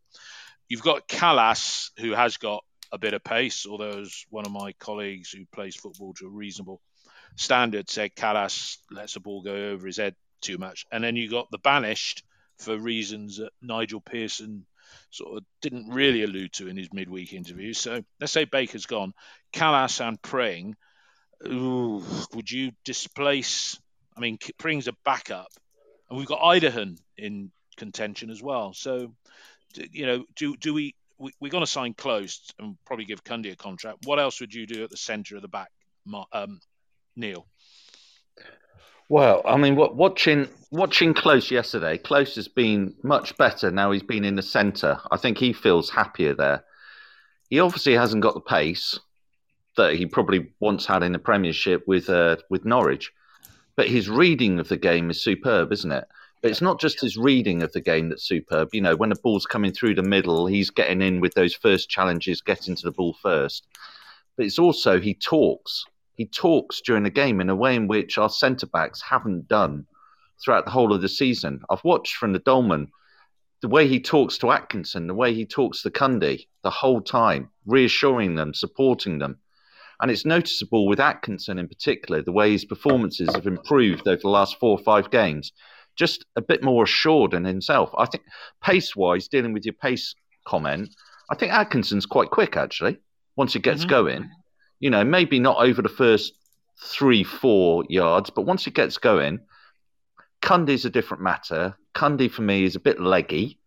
[0.68, 4.72] You've got Kalas, who has got a bit of pace, although as one of my
[4.72, 6.82] colleagues who plays football to a reasonable
[7.36, 10.84] standard said Kalas lets the ball go over his head too much.
[10.92, 12.24] And then you got the banished
[12.58, 14.66] for reasons that Nigel Pearson
[15.10, 17.72] sort of didn't really allude to in his midweek interview.
[17.72, 19.14] So let's say Baker's gone.
[19.52, 20.76] Kalas and Pring,
[21.46, 22.02] ooh,
[22.34, 23.78] would you displace?
[24.16, 25.48] I mean, Pring's a backup,
[26.08, 28.72] and we've got Idehen in contention as well.
[28.74, 29.14] So,
[29.74, 30.94] you know, do do we?
[31.18, 33.98] we we're going to sign Klose and probably give Cundy a contract.
[34.04, 35.70] What else would you do at the centre of the back,
[36.32, 36.60] um,
[37.16, 37.46] Neil?
[39.12, 43.90] Well, I mean, watching watching Klose yesterday, Klose has been much better now.
[43.90, 44.98] He's been in the centre.
[45.10, 46.64] I think he feels happier there.
[47.50, 48.98] He obviously hasn't got the pace
[49.76, 53.12] that he probably once had in the Premiership with uh, with Norwich,
[53.76, 56.04] but his reading of the game is superb, isn't it?
[56.40, 58.70] But it's not just his reading of the game that's superb.
[58.72, 61.90] You know, when the ball's coming through the middle, he's getting in with those first
[61.90, 63.66] challenges, getting to the ball first.
[64.38, 68.18] But it's also he talks he talks during the game in a way in which
[68.18, 69.86] our centre backs haven't done
[70.42, 71.60] throughout the whole of the season.
[71.70, 72.88] I've watched from the Dolman
[73.60, 77.50] the way he talks to Atkinson, the way he talks to Cundy the whole time,
[77.64, 79.38] reassuring them, supporting them.
[80.00, 84.28] And it's noticeable with Atkinson in particular, the way his performances have improved over the
[84.28, 85.52] last four or five games.
[85.94, 87.90] Just a bit more assured in himself.
[87.96, 88.24] I think
[88.60, 90.92] pace wise, dealing with your pace comment,
[91.30, 92.98] I think Atkinson's quite quick actually,
[93.36, 93.90] once he gets mm-hmm.
[93.90, 94.30] going
[94.82, 96.34] you know, maybe not over the first
[96.82, 99.38] three, four yards, but once it gets going,
[100.42, 101.76] Cundy's a different matter.
[101.94, 103.60] Cundy for me is a bit leggy.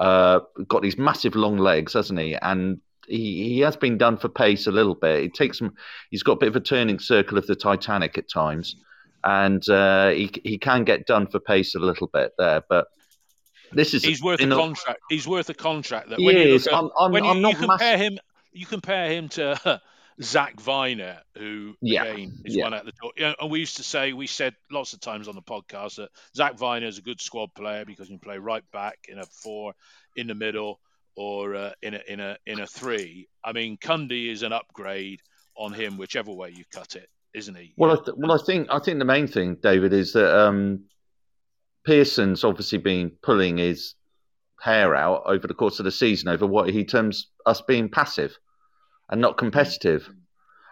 [0.00, 2.34] Uh, got these massive long legs, hasn't he?
[2.34, 5.22] And he, he has been done for pace a little bit.
[5.22, 5.72] It takes him.
[6.10, 8.74] He's got a bit of a turning circle of the Titanic at times,
[9.22, 12.62] and uh, he he can get done for pace a little bit there.
[12.68, 12.88] But
[13.70, 14.98] this is he's worth a contract.
[15.08, 16.10] He's worth a contract.
[16.10, 18.18] That when you look at, I'm, I'm, when you, you compare him,
[18.52, 19.80] you compare him to
[20.22, 22.04] Zak Vyner, who yeah.
[22.04, 22.64] again is yeah.
[22.64, 23.12] one at the door.
[23.16, 25.96] You know, and we used to say, we said lots of times on the podcast
[25.96, 29.18] that Zak Vyner is a good squad player because he can play right back in
[29.18, 29.74] a four,
[30.16, 30.80] in the middle,
[31.16, 33.28] or uh, in a in a in a three.
[33.44, 35.20] I mean, Cundy is an upgrade
[35.56, 37.74] on him, whichever way you cut it, isn't he?
[37.76, 40.84] Well, I th- well, I think I think the main thing, David, is that um,
[41.84, 43.94] Pearson's obviously been pulling his
[44.62, 48.38] hair out over the course of the season over what he terms us being passive
[49.08, 50.08] and not competitive.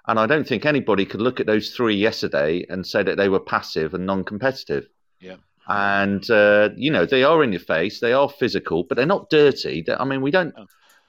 [0.07, 3.29] And I don't think anybody could look at those three yesterday and say that they
[3.29, 4.87] were passive and non-competitive.
[5.21, 5.37] Yeah.
[5.67, 9.31] And uh, you know they are in your face, they are physical, but they're not
[9.31, 9.83] dirty.
[9.83, 10.55] They're, I mean, we don't.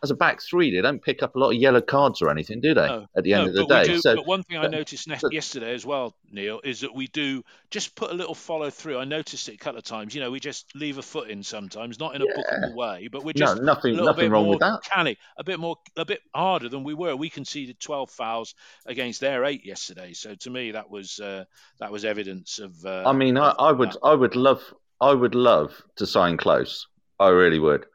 [0.06, 2.62] As a back three, they don't pick up a lot of yellow cards or anything,
[2.62, 2.86] do they?
[2.86, 3.86] No, at the end no, of the day.
[3.86, 7.08] Do, so, but one thing I noticed but, yesterday as well, Neil, is that we
[7.08, 9.00] do just put a little follow through.
[9.00, 10.14] I noticed it a couple of times.
[10.14, 12.34] You know, we just leave a foot in sometimes, not in a yeah.
[12.38, 14.84] bookable way, but we're just no, nothing, nothing wrong with that.
[14.84, 17.16] Canny, a bit more, a bit harder than we were.
[17.16, 18.54] We conceded 12 fouls
[18.86, 20.14] against their eight yesterday.
[20.14, 21.46] So to me, that was uh,
[21.80, 22.86] that was evidence of.
[22.86, 24.62] Uh, I mean, I, I would, I would love,
[25.02, 26.86] I would love to sign Klose.
[27.20, 27.88] I really would.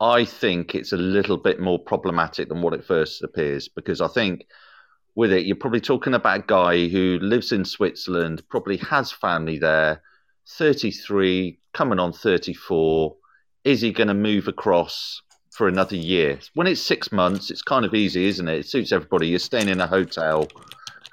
[0.00, 4.08] I think it's a little bit more problematic than what it first appears because I
[4.08, 4.46] think
[5.16, 9.58] with it, you're probably talking about a guy who lives in Switzerland, probably has family
[9.58, 10.00] there,
[10.46, 13.16] 33, coming on 34.
[13.64, 16.38] Is he going to move across for another year?
[16.54, 18.60] When it's six months, it's kind of easy, isn't it?
[18.60, 19.26] It suits everybody.
[19.26, 20.46] You're staying in a hotel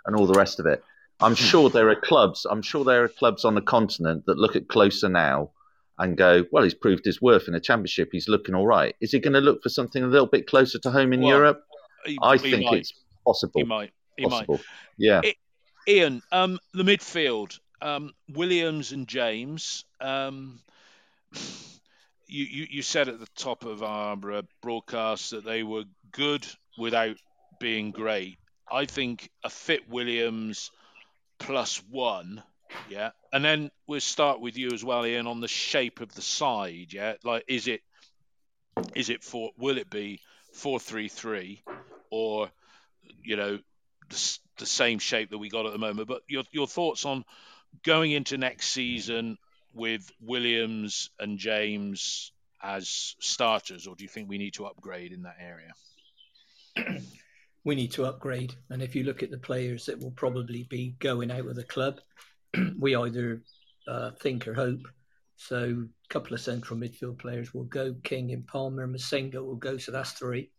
[0.05, 0.83] and all the rest of it.
[1.19, 1.43] I'm hmm.
[1.43, 2.45] sure there are clubs.
[2.45, 5.49] I'm sure there are clubs on the continent that look at closer now
[5.97, 8.09] and go, well, he's proved his worth in the championship.
[8.11, 8.95] He's looking all right.
[9.01, 11.29] Is he going to look for something a little bit closer to home in well,
[11.29, 11.63] Europe?
[12.05, 12.79] He, I he think might.
[12.79, 12.93] it's
[13.25, 13.61] possible.
[13.61, 13.91] He might.
[14.17, 14.55] He possible.
[14.55, 14.65] might.
[14.97, 15.21] Yeah.
[15.23, 15.35] It,
[15.87, 19.85] Ian, um, the midfield, um, Williams and James.
[20.01, 20.59] Um,
[22.27, 26.45] you, you, you said at the top of our uh, broadcast that they were good
[26.77, 27.17] without
[27.59, 28.37] being great.
[28.69, 30.71] I think a fit Williams
[31.37, 32.41] plus one
[32.89, 36.21] yeah, and then we'll start with you as well, Ian, on the shape of the
[36.21, 36.91] side.
[36.91, 37.81] Yeah, like is it
[38.95, 40.21] is it for will it be
[40.53, 41.63] four three three
[42.11, 42.49] or
[43.23, 43.59] you know
[44.09, 46.07] the, the same shape that we got at the moment?
[46.07, 47.25] But your your thoughts on
[47.83, 49.37] going into next season
[49.73, 55.23] with Williams and James as starters, or do you think we need to upgrade in
[55.23, 57.03] that area?
[57.63, 60.95] we need to upgrade, and if you look at the players that will probably be
[60.99, 61.99] going out of the club,
[62.79, 63.41] we either
[63.87, 64.87] uh, think or hope.
[65.37, 67.95] So a couple of central midfield players will go.
[68.03, 69.77] King and Palmer, Massengo will go.
[69.77, 70.49] So that's three.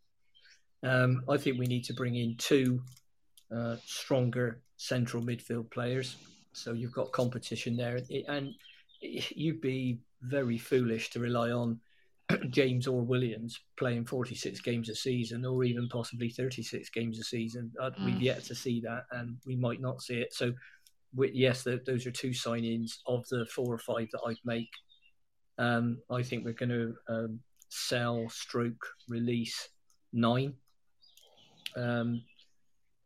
[0.83, 2.83] Um, I think we need to bring in two
[3.55, 6.17] uh, stronger central midfield players.
[6.53, 8.55] So you've got competition there, and
[9.01, 11.81] you'd be very foolish to rely on
[12.51, 17.71] James or Williams playing 46 games a season, or even possibly 36 games a season.
[17.81, 18.07] Uh, mm.
[18.07, 20.33] We've yet to see that, and we might not see it.
[20.33, 20.53] So,
[21.15, 24.71] we, yes, the, those are two signings of the four or five that I'd make.
[25.59, 29.69] Um, I think we're going to um, sell, stroke, release
[30.13, 30.55] nine.
[31.77, 32.23] Um,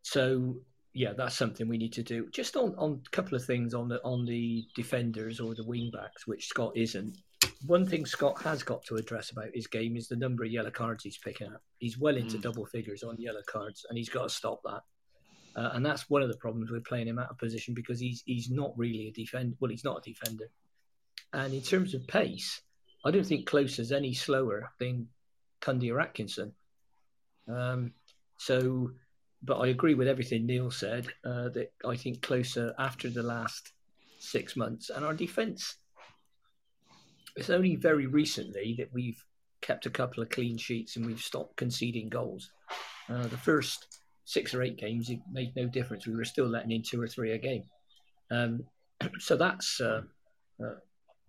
[0.02, 0.56] so
[0.92, 2.28] yeah, that's something we need to do.
[2.32, 5.90] Just on, on a couple of things on the on the defenders or the wing
[5.92, 7.16] backs, which Scott isn't.
[7.66, 10.70] One thing Scott has got to address about his game is the number of yellow
[10.70, 11.62] cards he's picking up.
[11.78, 12.42] He's well into mm.
[12.42, 14.80] double figures on yellow cards, and he's got to stop that.
[15.56, 18.22] Uh, and that's one of the problems with playing him out of position because he's
[18.26, 19.56] he's not really a defender.
[19.60, 20.50] Well, he's not a defender.
[21.32, 22.60] And in terms of pace,
[23.04, 25.08] I don't think Klose is any slower than
[25.60, 26.52] Cundy or Atkinson.
[27.48, 27.92] Um,
[28.38, 28.90] so
[29.42, 31.06] but I agree with everything Neil said.
[31.24, 33.72] Uh, that I think Closer after the last
[34.18, 35.76] six months, and our defence.
[37.36, 39.24] It's only very recently that we've
[39.60, 42.50] kept a couple of clean sheets and we've stopped conceding goals.
[43.08, 43.99] Uh, the first
[44.30, 46.06] six or eight games, it made no difference.
[46.06, 47.64] We were still letting in two or three a game.
[48.30, 48.64] Um,
[49.18, 50.02] so that's uh,
[50.62, 50.74] uh,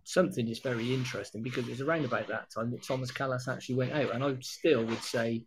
[0.04, 3.76] something that's very interesting because it was around about that time that Thomas Kalas actually
[3.76, 5.44] went out, and I still would say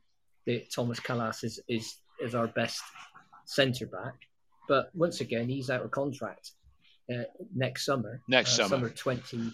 [0.46, 2.82] that Thomas Kalas is, is is our best
[3.44, 4.16] centre back.
[4.68, 6.50] But once again, he's out of contract
[7.12, 7.22] uh,
[7.54, 8.20] next summer.
[8.26, 8.88] Next uh, summer.
[8.88, 9.52] Summer 20,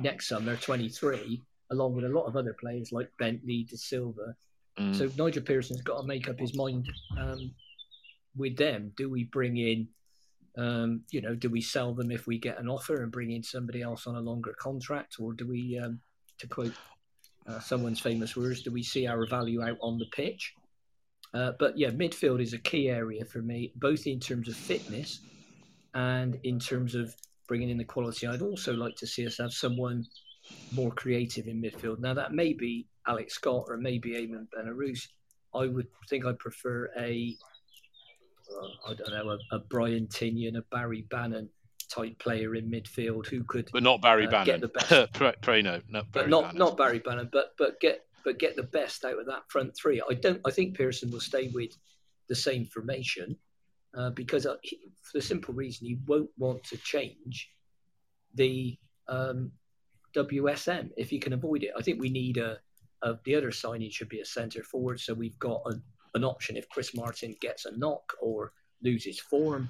[0.00, 4.34] next summer 23, along with a lot of other players like Bentley, Dasilva.
[4.78, 4.94] Mm.
[4.94, 6.86] So Nigel Pearson's got to make up his mind
[7.18, 7.52] um,
[8.36, 8.92] with them.
[8.96, 9.88] Do we bring in,
[10.58, 13.42] um, you know, do we sell them if we get an offer and bring in
[13.42, 15.16] somebody else on a longer contract?
[15.18, 16.00] Or do we, um,
[16.38, 16.74] to quote
[17.46, 20.54] uh, someone's famous words, do we see our value out on the pitch?
[21.32, 25.20] Uh, but yeah, midfield is a key area for me, both in terms of fitness
[25.94, 27.14] and in terms of
[27.48, 28.26] bringing in the quality.
[28.26, 30.04] I'd also like to see us have someone
[30.72, 31.98] more creative in midfield.
[31.98, 35.08] Now, that may be Alex Scott or maybe Ayman Benarous.
[35.54, 37.36] I would think I'd prefer a,
[38.50, 41.48] uh, I don't know, a, a Brian Tinnion, a Barry Bannan
[41.88, 44.46] type player in midfield who could, but not Barry uh, Bannan.
[44.46, 45.12] Get the best.
[45.14, 46.58] pray, pray no, not Barry but not Bannan.
[46.58, 50.02] not Barry Bannan, but but get but get the best out of that front three.
[50.08, 50.40] I don't.
[50.44, 51.70] I think Pearson will stay with
[52.28, 53.36] the same formation
[53.96, 57.50] uh, because uh, he, for the simple reason he won't want to change
[58.34, 58.76] the
[59.08, 59.50] um,
[60.14, 61.70] WSM if he can avoid it.
[61.76, 62.58] I think we need a,
[63.02, 65.74] a the other signing should be a centre forward, so we've got a,
[66.14, 69.68] an option if Chris Martin gets a knock or loses form.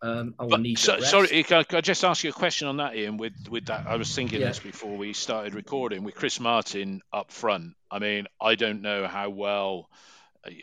[0.00, 2.76] Um, I will but, need so, sorry, can I just ask you a question on
[2.76, 3.16] that, Ian?
[3.16, 4.48] With with that, I was thinking yeah.
[4.48, 7.74] this before we started recording with Chris Martin up front.
[7.90, 9.88] I mean, I don't know how well.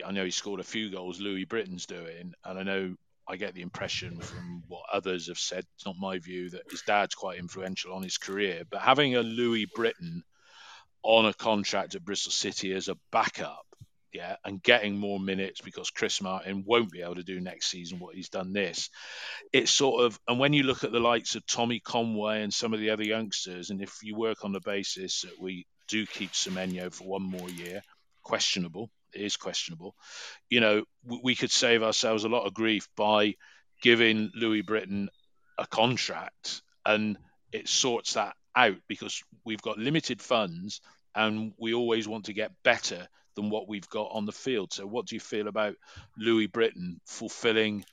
[0.04, 1.20] I know he scored a few goals.
[1.20, 2.96] Louis Britton's doing, and I know
[3.28, 5.64] I get the impression from what others have said.
[5.74, 9.22] It's not my view that his dad's quite influential on his career, but having a
[9.22, 10.22] Louis Britton
[11.06, 13.66] on a contract at Bristol City as a backup
[14.16, 17.98] yeah, and getting more minutes because Chris Martin won't be able to do next season
[17.98, 18.88] what he's done this.
[19.52, 22.72] It's sort of, and when you look at the likes of Tommy Conway and some
[22.72, 26.32] of the other youngsters, and if you work on the basis that we do keep
[26.32, 27.82] Semenyo for one more year,
[28.22, 29.94] questionable, it is questionable,
[30.48, 30.84] you know,
[31.22, 33.34] we could save ourselves a lot of grief by
[33.82, 35.10] giving Louis Britton
[35.58, 37.18] a contract and
[37.52, 40.80] it sorts that out because we've got limited funds
[41.14, 44.72] and we always want to get better than what we've got on the field.
[44.72, 45.76] So, what do you feel about
[46.18, 47.84] Louis Britton fulfilling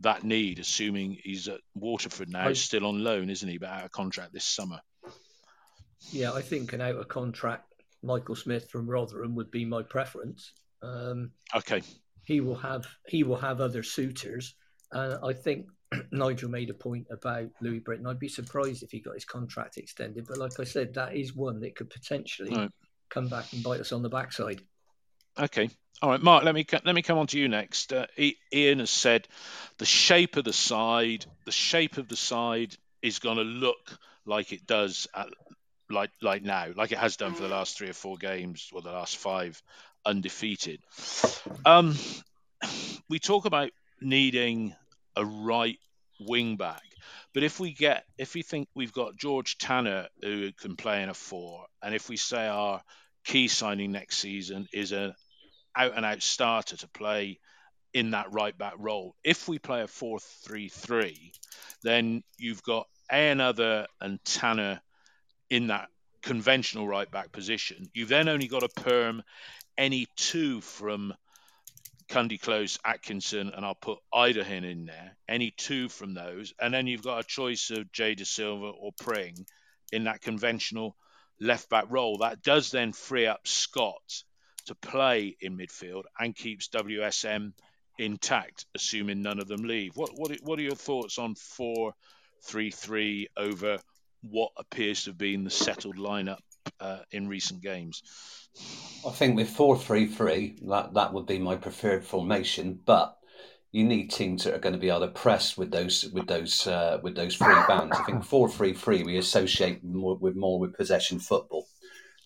[0.00, 3.84] that need, assuming he's at Waterford now, I, still on loan, isn't he, but out
[3.84, 4.80] of contract this summer?
[6.10, 7.68] Yeah, I think an out of contract
[8.02, 10.52] Michael Smith from Rotherham would be my preference.
[10.82, 11.82] Um, okay.
[12.24, 14.54] He will have he will have other suitors,
[14.92, 15.66] and I think
[16.12, 18.06] Nigel made a point about Louis Britton.
[18.06, 21.34] I'd be surprised if he got his contract extended, but like I said, that is
[21.34, 22.70] one that could potentially right.
[23.08, 24.60] come back and bite us on the backside.
[25.38, 25.70] Okay.
[26.00, 26.44] All right, Mark.
[26.44, 27.92] Let me let me come on to you next.
[27.92, 28.06] Uh,
[28.52, 29.26] Ian has said
[29.78, 34.52] the shape of the side, the shape of the side is going to look like
[34.52, 35.28] it does at
[35.90, 38.80] like like now, like it has done for the last three or four games, or
[38.80, 39.60] the last five,
[40.04, 40.80] undefeated.
[41.64, 41.96] Um,
[43.08, 43.70] we talk about
[44.00, 44.74] needing
[45.18, 45.78] a right
[46.20, 46.82] wing back,
[47.34, 51.08] but if we get if we think we've got George Tanner who can play in
[51.08, 52.82] a four, and if we say our
[53.24, 55.14] key signing next season is a
[55.76, 57.38] out and out starter to play
[57.94, 59.14] in that right back role.
[59.24, 61.32] If we play a 4 3 3,
[61.82, 64.80] then you've got A another and Tanner
[65.50, 65.88] in that
[66.22, 67.88] conventional right back position.
[67.94, 69.22] You've then only got to perm
[69.76, 71.14] any two from
[72.08, 75.16] Cundy Klose, Atkinson, and I'll put Idehen in there.
[75.28, 79.46] Any two from those, and then you've got a choice of Jay Dasilva or Pring
[79.92, 80.96] in that conventional
[81.40, 82.18] left back role.
[82.18, 84.24] That does then free up Scott
[84.66, 87.52] to play in midfield and keeps WSM
[87.98, 89.96] intact, assuming none of them leave.
[89.96, 91.94] What what what are your thoughts on four
[92.42, 93.78] three three over
[94.22, 96.40] what appears to have been the settled lineup
[96.80, 98.02] uh, in recent games?
[99.06, 103.16] I think with four three three, that that would be my preferred formation, but
[103.70, 106.66] you need teams that are going to be able to press with those with those
[106.66, 107.96] uh, with those free bands.
[107.98, 111.66] I think four three three we associate more with more with possession football.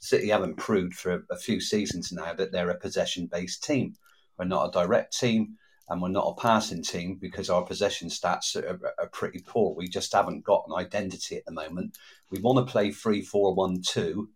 [0.01, 3.97] City haven't proved for a, a few seasons now that they're a possession based team.
[4.39, 8.57] We're not a direct team and we're not a passing team because our possession stats
[8.57, 9.75] are, are, pretty poor.
[9.75, 11.99] We just haven't got an identity at the moment.
[12.31, 14.29] We want to play 3 4 1 2.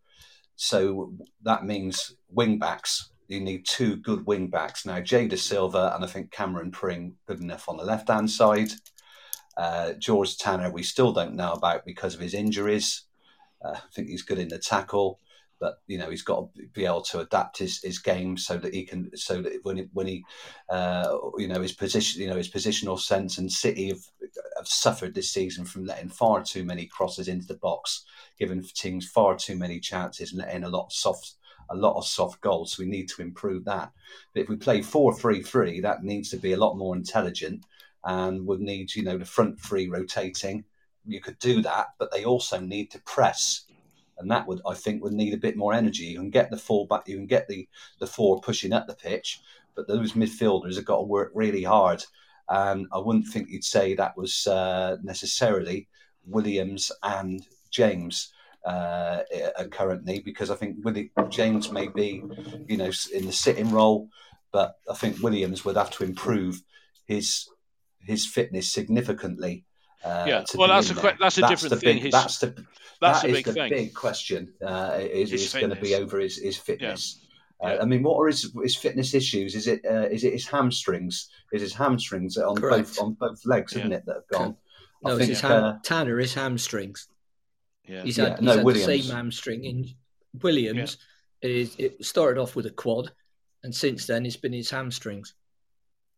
[0.56, 3.10] So that means wing backs.
[3.28, 4.86] You need two good wing backs.
[4.86, 8.70] Now, Jay Dasilva and I think Cameron Pring, good enough on the left hand side.
[9.56, 13.02] Uh, George Tanner, we still don't know about because of his injuries.
[13.64, 15.20] Uh, I think he's good in the tackle
[15.60, 18.74] but you know he's got to be able to adapt his, his game so that
[18.74, 20.24] he can so that when he, when he
[20.68, 24.04] uh, you know his position you know his positional sense and City have,
[24.56, 28.04] have suffered this season from letting far too many crosses into the box,
[28.38, 31.34] giving teams far too many chances and letting a lot of soft
[31.70, 32.72] a lot of soft goals.
[32.72, 33.90] So we need to improve that.
[34.32, 37.64] But if we play four three three, that needs to be a lot more intelligent
[38.04, 40.64] and would need you know the front three rotating.
[41.08, 43.65] You could do that, but they also need to press
[44.18, 46.04] and that would I think would need a bit more energy.
[46.04, 48.94] You can get the full back, you can get the the four pushing up the
[48.94, 49.40] pitch,
[49.74, 52.04] but those midfielders have got to work really hard.
[52.48, 55.88] And I wouldn't think you'd say that was uh, necessarily
[56.24, 58.32] Williams and James.
[58.64, 59.22] Uh,
[59.70, 62.24] currently, because I think Willie, James may be,
[62.66, 64.08] you know, in the sitting role,
[64.50, 66.62] but I think Williams would have to improve
[67.04, 67.48] his
[68.00, 69.64] his fitness significantly
[70.04, 71.96] uh, yeah, well, that's a que- that's a that's different thing.
[71.96, 72.64] Big, his, that's the
[73.00, 73.70] that's that a big the thing.
[73.70, 74.52] big question.
[74.64, 77.20] Uh, is is going to be over his his fitness.
[77.20, 77.26] Yeah.
[77.58, 79.54] Uh, I mean, what are his, his fitness issues?
[79.54, 81.30] Is it uh, is it his hamstrings?
[81.52, 82.88] Is his hamstrings on Correct.
[82.88, 83.78] both on both legs, yeah.
[83.80, 84.56] isn't it, that have gone?
[85.02, 87.08] No, I think, his ham- uh, Tanner is hamstrings.
[87.86, 88.36] Yeah, he's had, yeah.
[88.36, 88.86] he's no, had Williams.
[88.86, 89.64] the same hamstring.
[89.64, 89.88] In
[90.42, 90.98] Williams
[91.40, 93.12] is it started off with a quad,
[93.62, 95.34] and since then it's been his hamstrings.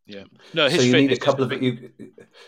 [0.09, 0.25] Yeah.
[0.55, 1.91] No, so you need a couple of you.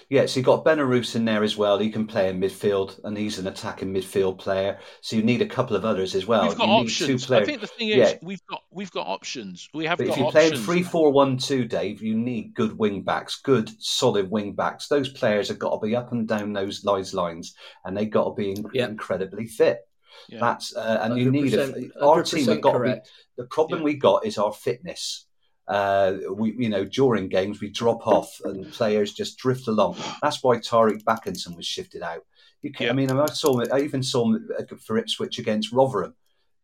[0.09, 1.79] Yeah, so you got Benarous in there as well.
[1.79, 4.79] He can play in midfield, and he's an attacking midfield player.
[5.03, 6.49] So you need a couple of others as well.
[6.49, 7.31] We've got you options.
[7.31, 8.15] I think the thing is, yeah.
[8.23, 9.69] we've got we've got options.
[9.75, 9.99] We have.
[9.99, 10.49] But if you're options.
[10.49, 14.89] playing three, four, one, two, Dave, you need good wing backs, good solid wing backs.
[14.89, 18.13] Those players have got to be up and down those lines, lines, and they have
[18.13, 18.89] got to be yeah.
[18.89, 19.81] incredibly fit.
[20.31, 20.41] Yeah.
[20.41, 23.01] That's uh, and you need a, our team have got to be.
[23.37, 23.85] The problem yeah.
[23.85, 25.27] we got is our fitness.
[25.71, 29.97] Uh, we, you know, during games we drop off and players just drift along.
[30.21, 32.25] That's why Tyreeq Bakinson was shifted out.
[32.61, 32.93] You can, yeah.
[32.93, 34.37] I mean, I saw, I even saw
[34.85, 36.15] for Ipswich against Rotherham.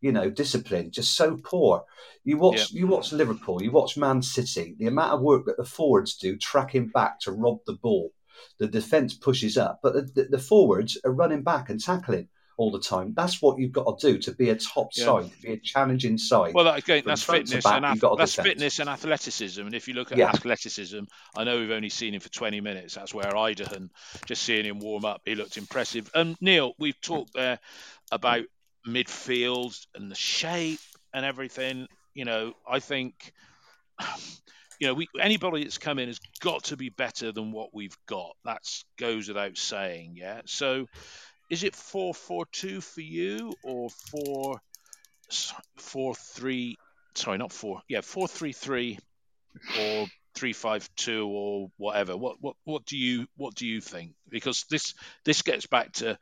[0.00, 1.84] You know, discipline just so poor.
[2.24, 2.80] You watch, yeah.
[2.80, 4.74] you watch Liverpool, you watch Man City.
[4.78, 8.12] The amount of work that the forwards do tracking back to rob the ball.
[8.58, 12.70] The defence pushes up, but the, the, the forwards are running back and tackling all
[12.70, 13.12] the time.
[13.14, 15.04] That's what you've got to do to be a top yeah.
[15.04, 16.54] side, to be a challenging side.
[16.54, 19.60] Well, again, that's fitness back, and ath- that's fitness and athleticism.
[19.60, 20.28] And if you look at yeah.
[20.28, 21.00] athleticism,
[21.36, 22.94] I know we've only seen him for 20 minutes.
[22.94, 23.90] That's where Idehen,
[24.24, 26.10] just seeing him warm up, he looked impressive.
[26.14, 27.58] And um, Neil, we've talked there
[28.10, 28.44] about
[28.86, 30.80] midfield and the shape
[31.12, 31.88] and everything.
[32.14, 33.32] You know, I think.
[34.78, 37.96] You know, we, anybody that's come in has got to be better than what we've
[38.04, 38.36] got.
[38.44, 38.60] That
[38.98, 40.42] goes without saying, yeah.
[40.44, 40.86] So,
[41.48, 44.60] is it four four two for you or four
[45.76, 46.76] four three?
[47.14, 47.82] Sorry, not four.
[47.88, 48.98] Yeah, four three three
[49.80, 52.16] or three five two or whatever.
[52.16, 54.12] What what what do you what do you think?
[54.28, 54.94] Because this
[55.24, 56.18] this gets back to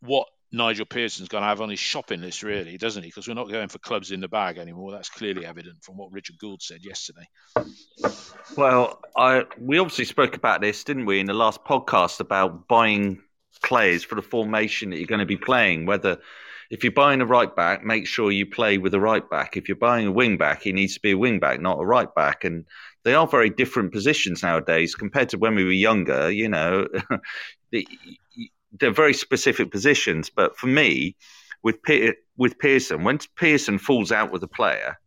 [0.00, 3.10] what Nigel Pearson's going to have on his shopping list, really, doesn't he?
[3.10, 4.92] Because we're not going for clubs in the bag anymore.
[4.92, 7.28] That's clearly evident from what Richard Gould said yesterday.
[8.56, 13.20] Well, I we obviously spoke about this, didn't we, in the last podcast about buying
[13.62, 15.86] players for the formation that you're going to be playing.
[15.86, 16.18] Whether
[16.70, 19.56] if you're buying a right back, make sure you play with a right back.
[19.56, 21.86] If you're buying a wing back, he needs to be a wing back, not a
[21.86, 22.44] right back.
[22.44, 22.66] And
[23.04, 26.30] they are very different positions nowadays compared to when we were younger.
[26.30, 26.86] You know,
[27.72, 30.30] they're very specific positions.
[30.30, 31.16] But for me,
[31.62, 31.78] with
[32.36, 34.98] with Pearson, when Pearson falls out with a player,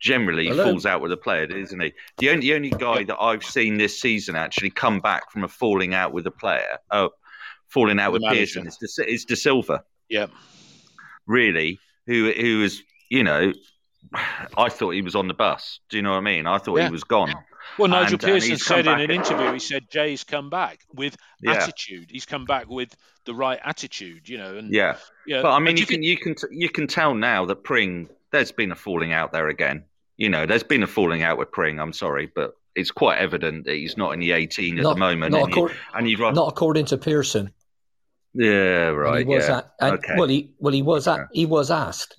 [0.00, 0.64] generally Hello.
[0.64, 1.92] falls out with a player, isn't he?
[2.18, 5.48] The only the only guy that I've seen this season actually come back from a
[5.48, 7.10] falling out with a player, oh,
[7.68, 9.82] falling out with Pearson is De, is Dasilva.
[10.08, 10.26] Yeah,
[11.26, 13.52] really, who who is you know,
[14.56, 15.80] I thought he was on the bus.
[15.88, 16.46] Do you know what I mean?
[16.46, 16.86] I thought yeah.
[16.86, 17.34] he was gone.
[17.76, 21.16] Well, Nigel and, Pearson and said in an interview, he said Jay's come back with
[21.42, 21.52] yeah.
[21.52, 22.08] attitude.
[22.10, 24.56] He's come back with the right attitude, you know.
[24.56, 24.96] And yeah,
[25.26, 25.42] yeah.
[25.42, 28.72] But I mean, you, can, you can you can tell now that Pring, there's been
[28.72, 29.84] a falling out there again.
[30.16, 31.78] You know, there's been a falling out with Pring.
[31.78, 35.00] I'm sorry, but it's quite evident that he's not in the 18 at not, the
[35.00, 35.32] moment.
[35.32, 37.52] Not, and accor- and you'd not according to Pearson.
[38.38, 39.26] Yeah, right.
[39.26, 39.62] he was yeah.
[39.80, 40.14] At, okay.
[40.16, 42.16] Well, he well he was at, he was asked.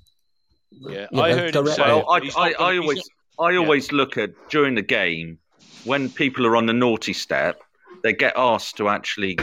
[0.72, 1.82] Yeah, I know, heard him say.
[1.82, 3.10] Well, I, I, I, always
[3.40, 3.98] I always yeah.
[3.98, 5.40] look at during the game
[5.86, 7.62] when people are on the naughty step,
[8.04, 9.38] they get asked to actually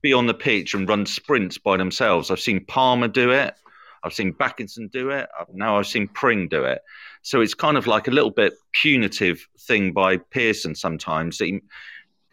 [0.00, 2.30] be on the pitch and run sprints by themselves.
[2.30, 3.54] I've seen Palmer do it.
[4.02, 5.28] I've seen Bakinson do it.
[5.52, 6.80] Now I've seen Pring do it.
[7.20, 11.38] So it's kind of like a little bit punitive thing by Pearson sometimes.
[11.38, 11.60] He, he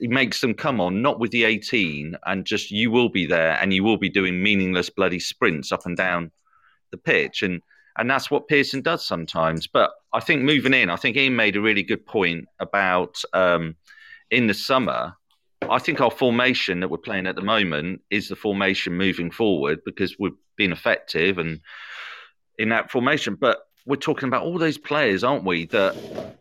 [0.09, 3.73] makes them come on, not with the 18, and just you will be there and
[3.73, 6.31] you will be doing meaningless bloody sprints up and down
[6.91, 7.43] the pitch.
[7.43, 7.61] And
[7.97, 9.67] and that's what Pearson does sometimes.
[9.67, 13.75] But I think moving in, I think Ian made a really good point about um,
[14.29, 15.13] in the summer.
[15.69, 19.83] I think our formation that we're playing at the moment is the formation moving forward
[19.85, 21.59] because we've been effective and
[22.57, 23.35] in that formation.
[23.35, 25.65] But we're talking about all those players, aren't we?
[25.67, 25.95] That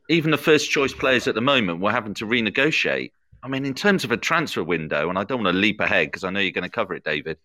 [0.09, 3.13] even the first choice players at the moment we're having to renegotiate.
[3.43, 6.09] I mean, in terms of a transfer window, and I don't want to leap ahead
[6.09, 7.39] because I know you're going to cover it, David,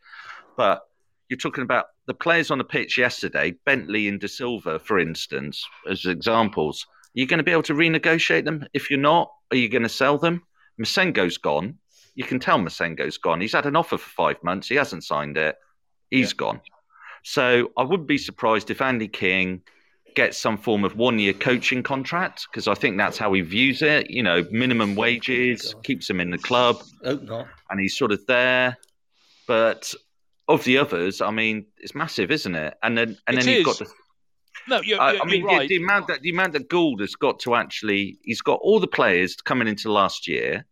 [0.58, 0.82] but
[1.30, 6.06] you're talking about the players on the pitch yesterday, Bentley and Dasilva, for instance, as
[6.06, 6.86] examples.
[6.90, 8.66] Are you going to be able to renegotiate them?
[8.74, 10.44] If you're not, are you going to sell them?
[10.80, 11.78] Massengo's gone.
[12.16, 13.42] You can tell Massengo's gone.
[13.42, 14.68] He's had an offer for five months.
[14.68, 15.56] He hasn't signed it.
[16.10, 16.38] He's yeah.
[16.38, 16.62] gone.
[17.24, 19.62] So I wouldn't be surprised if Andy King
[20.16, 23.82] gets some form of one year coaching contract because I think that's how he views
[23.82, 24.10] it.
[24.10, 26.82] You know, minimum wages, keeps him in the club.
[27.04, 28.78] Oh, and he's sort of there.
[29.48, 29.94] But
[30.48, 32.76] of the others, I mean, it's massive, isn't it?
[32.82, 33.58] And then and it then is.
[33.58, 33.88] you've got the.
[34.68, 35.68] No, you're, you're, I mean, right.
[35.68, 38.80] the, the, amount that the amount that Gould has got to actually, he's got all
[38.80, 40.66] the players coming into last year.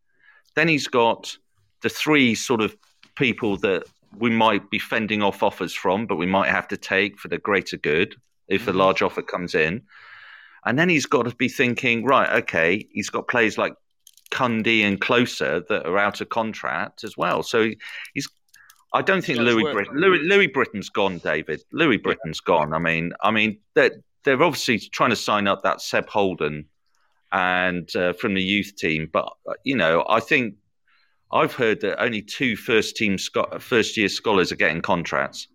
[0.56, 1.38] Then he's got
[1.82, 2.76] the three sort of
[3.16, 3.84] people that
[4.18, 7.38] we might be fending off offers from, but we might have to take for the
[7.38, 8.16] greater good
[8.48, 9.84] if a large offer comes in.
[10.66, 13.74] And then he's got to be thinking, right, okay, he's got players like
[14.32, 17.44] Cundy and Closer that are out of contract as well.
[17.44, 17.70] So
[18.14, 18.30] he's
[18.94, 21.64] I don't think Louis, Britton, Louis, Louis Britton's gone, David.
[21.72, 22.54] Louis Britton's yeah.
[22.54, 22.74] gone.
[22.74, 26.66] I mean, I mean, they're, they're obviously trying to sign up that Seb Holden
[27.32, 30.56] and uh, from the youth team, but uh, you know, I think
[31.32, 33.18] I've heard that only two first team
[33.60, 35.48] first year scholars are getting contracts.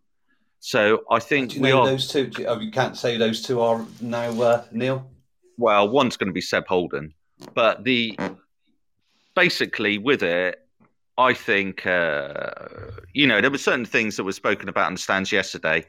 [0.61, 2.31] So I think we are those two.
[2.37, 5.09] You, oh, you can't say those two are now, uh, Neil.
[5.57, 7.15] Well, one's going to be Seb Holden,
[7.55, 8.19] but the
[9.35, 10.59] basically with it,
[11.17, 12.51] I think, uh,
[13.13, 15.85] you know, there were certain things that were spoken about in the stands yesterday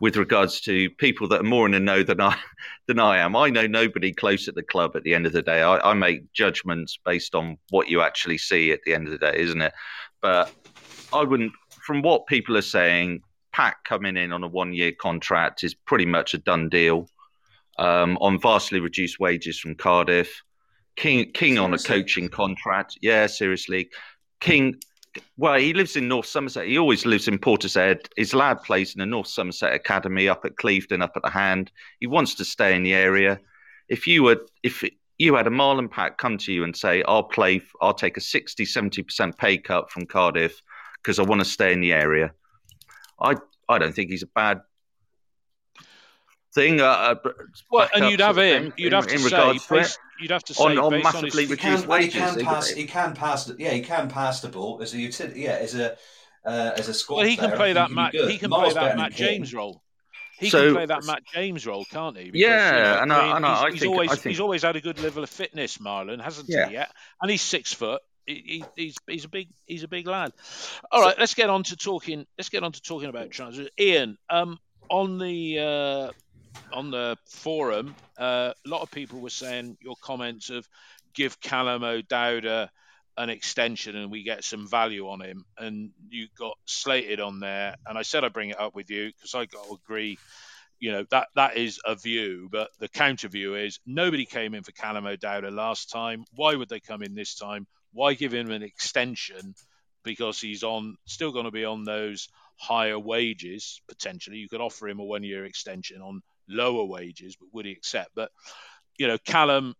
[0.00, 2.36] with regards to people that are more in the know than I
[2.86, 3.36] than I am.
[3.36, 5.62] I know nobody close at the club at the end of the day.
[5.62, 9.18] I, I make judgments based on what you actually see at the end of the
[9.18, 9.72] day, isn't it?
[10.20, 10.52] But
[11.12, 11.52] I wouldn't,
[11.86, 13.22] from what people are saying,
[13.54, 17.08] Pack coming in on a one year contract is pretty much a done deal
[17.78, 20.42] um, on vastly reduced wages from Cardiff.
[20.96, 21.58] King King seriously?
[21.58, 22.98] on a coaching contract.
[23.00, 23.90] Yeah, seriously.
[24.40, 24.80] King,
[25.36, 26.66] well, he lives in North Somerset.
[26.66, 28.08] He always lives in Portishead.
[28.16, 31.70] His lad plays in the North Somerset Academy up at Clevedon, up at the Hand.
[32.00, 33.38] He wants to stay in the area.
[33.88, 34.82] If you were, if
[35.18, 38.20] you had a Marlon Pack come to you and say, "I'll play, I'll take a
[38.20, 40.60] 60, 70 percent pay cut from Cardiff
[40.96, 42.32] because I want to stay in the area,"
[43.24, 43.34] I,
[43.68, 44.60] I don't think he's a bad
[46.54, 46.80] thing.
[46.80, 47.14] Uh, uh
[47.70, 48.72] well, and you'd have him.
[48.76, 51.84] You'd have to in say, based, you'd have to say on, on massively on reduced
[51.84, 52.14] he wages.
[52.14, 52.68] He can pass.
[52.70, 53.50] He can pass.
[53.58, 55.40] Yeah, he can pass the ball as a utility.
[55.40, 55.96] Yeah, as a
[56.44, 57.18] uh, as a squad.
[57.18, 58.14] Well, he can player, play that Matt.
[58.14, 59.82] He can play that Matt James role.
[60.38, 62.24] He so, can play that Matt James role, can't he?
[62.24, 64.62] Because, yeah, you know, and, I, and I, he's, think, always I think, he's always
[64.62, 66.68] had a good level of fitness, Marlon, hasn't yeah.
[66.68, 66.74] he?
[66.74, 66.86] Yeah,
[67.22, 68.02] and he's six foot.
[68.26, 70.32] He, he's he's a big he's a big lad.
[70.90, 72.26] All right, let's get on to talking.
[72.38, 73.68] Let's get on to talking about transfers.
[73.78, 74.58] Ian, um,
[74.88, 76.10] on the uh,
[76.72, 80.68] on the forum, uh, a lot of people were saying your comments of
[81.14, 82.68] give Callum O'Dowda
[83.16, 85.44] an extension and we get some value on him.
[85.58, 87.76] And you got slated on there.
[87.86, 90.18] And I said I'd bring it up with you because I got to agree.
[90.80, 94.64] You know that that is a view, but the counter view is nobody came in
[94.64, 96.24] for Callum O'Dowda last time.
[96.34, 97.66] Why would they come in this time?
[97.94, 99.54] Why give him an extension?
[100.02, 104.36] Because he's on still going to be on those higher wages potentially.
[104.36, 108.10] You could offer him a one-year extension on lower wages, but would he accept?
[108.14, 108.30] But
[108.98, 109.74] you know, Callum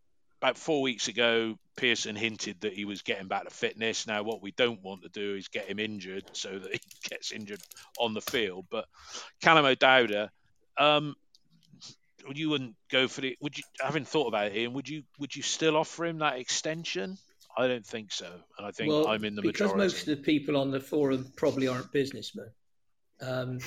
[0.45, 4.07] about four weeks ago, Pearson hinted that he was getting back to fitness.
[4.07, 7.33] Now, what we don't want to do is get him injured so that he gets
[7.33, 7.63] injured
[7.99, 8.67] on the field.
[8.71, 8.85] But
[9.41, 10.29] Callum O'Dowda,
[10.77, 11.15] um,
[12.35, 13.39] you wouldn't go for it.
[13.41, 17.17] Would you, having thought about Ian, would you would you still offer him that extension?
[17.57, 19.85] I don't think so, and I think well, I'm in the because majority.
[19.85, 22.51] most of the people on the forum probably aren't businessmen.
[23.21, 23.59] Um,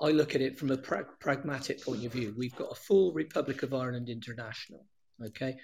[0.00, 2.34] I look at it from a pra- pragmatic point of view.
[2.36, 4.84] We've got a full Republic of Ireland international.
[5.24, 5.56] Okay,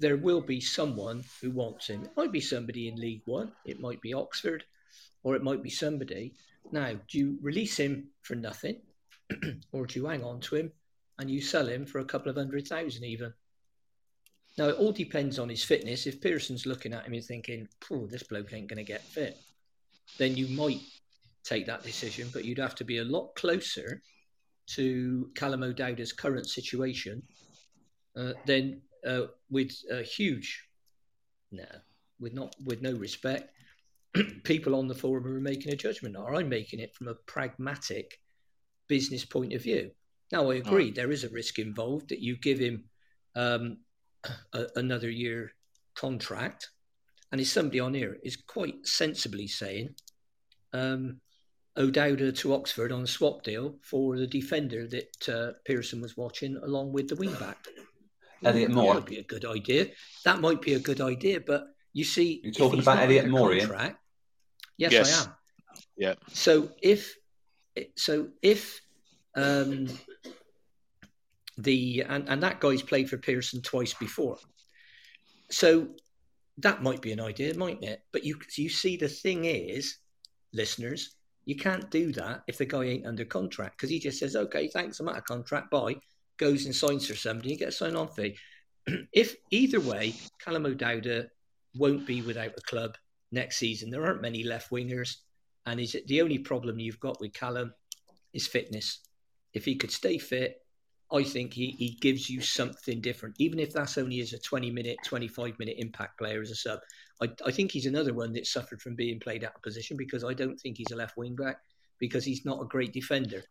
[0.00, 2.04] there will be someone who wants him.
[2.04, 3.52] It might be somebody in League One.
[3.64, 4.64] It might be Oxford,
[5.22, 6.34] or it might be somebody.
[6.70, 8.80] Now, do you release him for nothing,
[9.72, 10.72] or do you hang on to him
[11.18, 13.32] and you sell him for a couple of hundred thousand even?
[14.58, 16.06] Now, it all depends on his fitness.
[16.06, 17.68] If Pearson's looking at him and thinking,
[18.10, 19.38] this bloke ain't going to get fit,
[20.18, 20.80] then you might
[21.44, 24.02] take that decision, but you'd have to be a lot closer
[24.70, 27.22] to Callum O'Dowda's current situation
[28.16, 30.64] uh, than uh, with a huge,
[31.52, 31.64] no,
[32.18, 33.52] with not with no respect,
[34.42, 36.16] people on the forum who are making a judgment.
[36.16, 36.34] are.
[36.34, 38.18] I'm making it from a pragmatic
[38.88, 39.92] business point of view.
[40.32, 42.84] Now, I agree, there is a risk involved that you give him
[43.34, 43.78] um,
[44.52, 45.52] a, another year
[45.94, 46.70] contract.
[47.30, 49.94] And as somebody on here is quite sensibly saying,
[50.72, 51.20] um,
[51.76, 56.56] O'Dowda to Oxford on a swap deal for the defender that uh, Pearson was watching,
[56.56, 57.56] along with the wingback.
[58.44, 58.94] Elliott Moore.
[58.94, 59.86] That might be a good idea.
[60.24, 63.98] That might be a good idea, but you see, you're talking about Elliott Moore, contract,
[64.76, 65.34] yes, yes, I am.
[65.96, 66.14] Yeah.
[66.32, 67.16] So if
[67.96, 68.80] so, if
[69.34, 69.88] um,
[71.58, 74.38] the and, and that guy's played for Pearson twice before.
[75.50, 75.88] So
[76.58, 78.02] that might be an idea, mightn't it?
[78.12, 79.98] But you you see the thing is,
[80.52, 84.36] listeners, you can't do that if the guy ain't under contract because he just says,
[84.36, 85.70] "Okay, thanks, I'm out of contract.
[85.70, 85.96] Bye."
[86.36, 88.36] Goes and signs for somebody, you get a sign-on fee.
[89.12, 91.26] if either way, Callum O'Dowda
[91.74, 92.96] won't be without a club
[93.32, 93.90] next season.
[93.90, 95.16] There aren't many left wingers,
[95.66, 97.74] and is it the only problem you've got with Callum
[98.32, 99.00] is fitness.
[99.52, 100.62] If he could stay fit,
[101.10, 104.70] I think he, he gives you something different, even if that's only as a 20
[104.70, 106.80] minute, 25 minute impact player as a sub.
[107.22, 110.22] I, I think he's another one that suffered from being played out of position because
[110.22, 111.60] I don't think he's a left wing back
[111.98, 113.42] because he's not a great defender.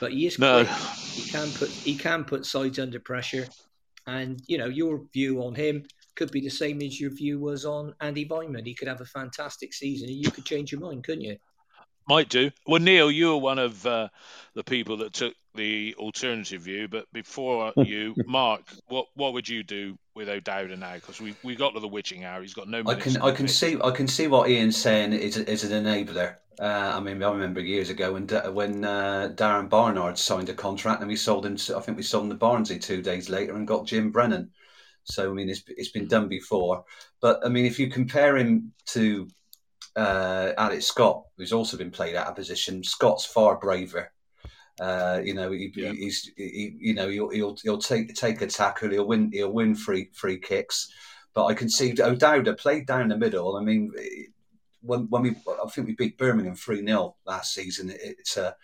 [0.00, 0.64] But he is no.
[0.64, 0.76] quick.
[0.76, 3.46] He can put he can put sides under pressure.
[4.06, 5.84] And you know, your view on him
[6.16, 8.66] could be the same as your view was on Andy Weimann.
[8.66, 11.36] He could have a fantastic season and you could change your mind, couldn't you?
[12.08, 12.50] Might do.
[12.66, 14.08] Well, Neil, you were one of uh,
[14.54, 19.62] the people that took the alternative view, but before you, Mark, what what would you
[19.62, 20.94] do with O'Dowda now?
[20.94, 22.42] Because we we got to the witching hour.
[22.42, 22.82] He's got no.
[22.86, 26.36] I can I can see I can see what Ian's saying is is an enabler.
[26.60, 31.00] Uh, I mean, I remember years ago when when uh, Darren Barnard signed a contract
[31.00, 31.56] and we sold him.
[31.76, 34.50] I think we sold him to Barnsley two days later and got Jim Brennan.
[35.04, 36.84] So I mean, it's it's been done before.
[37.20, 39.28] But I mean, if you compare him to
[39.96, 42.82] uh, Alex Scott, who's also been played out of position.
[42.82, 44.12] Scott's far braver.
[44.80, 45.92] Uh, you know, he, yeah.
[45.92, 48.90] he's he, you know he'll, he'll he'll take take a tackle.
[48.90, 50.92] He'll win he'll win free free kicks.
[51.34, 53.56] But I can see O'Dowda played down the middle.
[53.56, 53.92] I mean,
[54.82, 57.92] when when we I think we beat Birmingham three 0 last season.
[57.94, 58.56] It's a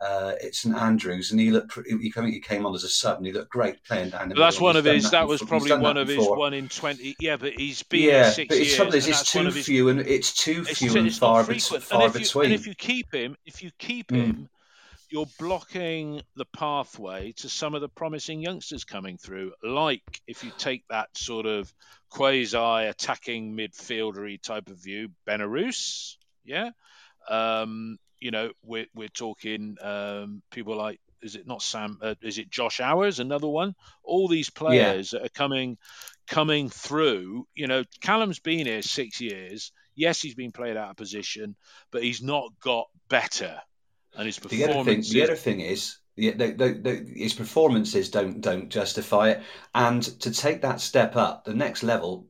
[0.00, 1.78] uh, it's St Andrews, and he looked.
[1.86, 4.34] He, he came on as a sub, and he looked great playing down the.
[4.34, 5.04] That's one of his.
[5.04, 7.16] That, that was probably one of his one in twenty.
[7.20, 8.94] Yeah, but he's been yeah, six but it's years.
[8.94, 12.50] Is, it's too few, and it's too it's, few and far, bet- far and between.
[12.50, 14.16] You, and if you keep him, if you keep mm.
[14.16, 14.48] him,
[15.14, 19.52] you're blocking the pathway to some of the promising youngsters coming through.
[19.62, 21.72] Like if you take that sort of
[22.10, 26.70] quasi attacking midfieldery type of view, Benarous, yeah.
[27.30, 31.96] Um, you know, we're we're talking um, people like is it not Sam?
[32.02, 33.20] Uh, is it Josh Hours?
[33.20, 33.76] Another one.
[34.02, 35.20] All these players yeah.
[35.20, 35.78] that are coming
[36.26, 37.46] coming through.
[37.54, 39.70] You know, Callum's been here six years.
[39.94, 41.54] Yes, he's been played out of position,
[41.92, 43.60] but he's not got better.
[44.16, 44.64] And his performance.
[44.64, 49.30] The other thing, the other thing is, the, the, the, his performances don't don't justify
[49.30, 49.42] it.
[49.74, 52.28] And to take that step up, the next level,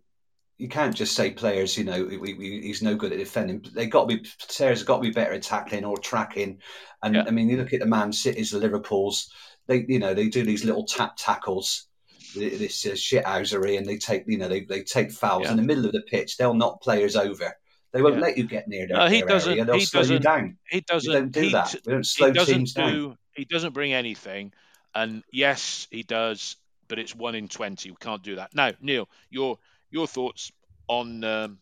[0.57, 3.65] you can't just say players, you know, we, we, he's no good at defending.
[3.75, 6.61] They got to be players got to be better at tackling or tracking.
[7.03, 7.25] And yeah.
[7.27, 9.31] I mean, you look at the Man Cities, the Liverpool's.
[9.67, 11.89] They, you know, they do these little tap tackles,
[12.35, 15.53] this uh, shithousery, and they take, you know, they, they take fouls yeah.
[15.53, 16.37] in the middle of the pitch.
[16.37, 17.57] They'll knock players over.
[17.95, 18.23] They won't yeah.
[18.23, 19.65] let you get near their, no, he their doesn't, area.
[19.65, 20.57] They'll he slow doesn't, you down.
[20.69, 21.09] He doesn't.
[21.09, 21.77] We don't do he, that.
[21.87, 23.19] We don't slow teams do, down.
[23.37, 24.53] He doesn't bring anything.
[24.97, 26.57] And yes, he does,
[26.89, 27.93] but it's one in twenty.
[27.93, 28.53] We can't do that.
[28.53, 29.59] Now, Neil, your
[29.93, 30.51] your thoughts
[30.89, 31.59] on um,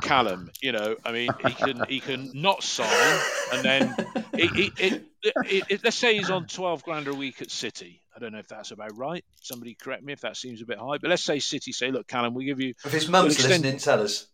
[0.00, 0.50] Callum.
[0.62, 3.20] You know, I mean, he can he can not sign,
[3.52, 3.94] and then
[4.32, 5.04] it, it,
[5.44, 8.00] it, let's say he's on twelve grand a week at City.
[8.16, 9.24] I don't know if that's about right.
[9.42, 10.96] Somebody correct me if that seems a bit high.
[10.96, 12.72] But let's say City say, look, Callum, we give you.
[12.82, 14.26] If his mum's extend- listening, tell us.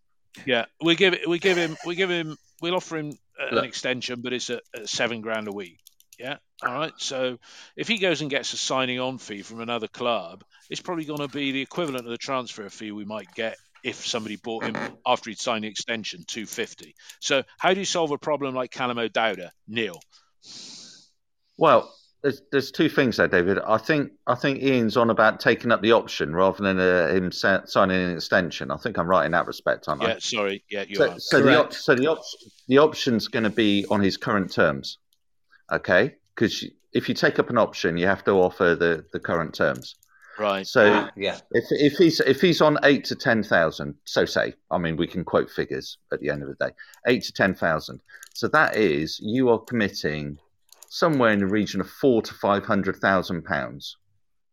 [0.45, 1.28] Yeah, we give it.
[1.28, 1.76] We give him.
[1.87, 2.37] We give him.
[2.61, 5.78] We'll offer him uh, an extension, but it's at, at seven grand a week.
[6.18, 6.93] Yeah, All right.
[6.97, 7.39] So
[7.76, 11.20] if he goes and gets a signing on fee from another club, it's probably going
[11.20, 14.76] to be the equivalent of the transfer fee we might get if somebody bought him
[15.07, 16.95] after he'd signed the extension, 250.
[17.20, 19.51] So how do you solve a problem like Callum O'Dowda?
[19.68, 20.01] Neil.
[21.59, 21.95] Well,
[22.27, 23.61] there's there's two things there, David.
[23.61, 27.31] I think I think Ian's on about taking up the option rather than uh, him
[27.31, 28.72] sa- signing an extension.
[28.72, 30.18] I think I'm right in that respect, aren't yeah, I?
[30.18, 30.64] sorry.
[30.68, 31.20] Yeah, you so, are.
[31.20, 32.24] so the op- so the op-
[32.66, 34.99] the option's going to be on his current terms,
[35.70, 36.16] okay?
[36.35, 39.95] Because if you take up an option, you have to offer the, the current terms.
[40.37, 40.66] Right.
[40.66, 41.39] So Ah, yeah.
[41.53, 45.07] if if he's if he's on eight to ten thousand, so say, I mean, we
[45.07, 46.72] can quote figures at the end of the day,
[47.07, 48.01] eight to ten thousand.
[48.35, 50.39] So that is you are committing
[50.97, 53.97] somewhere in the region of four to five hundred thousand pounds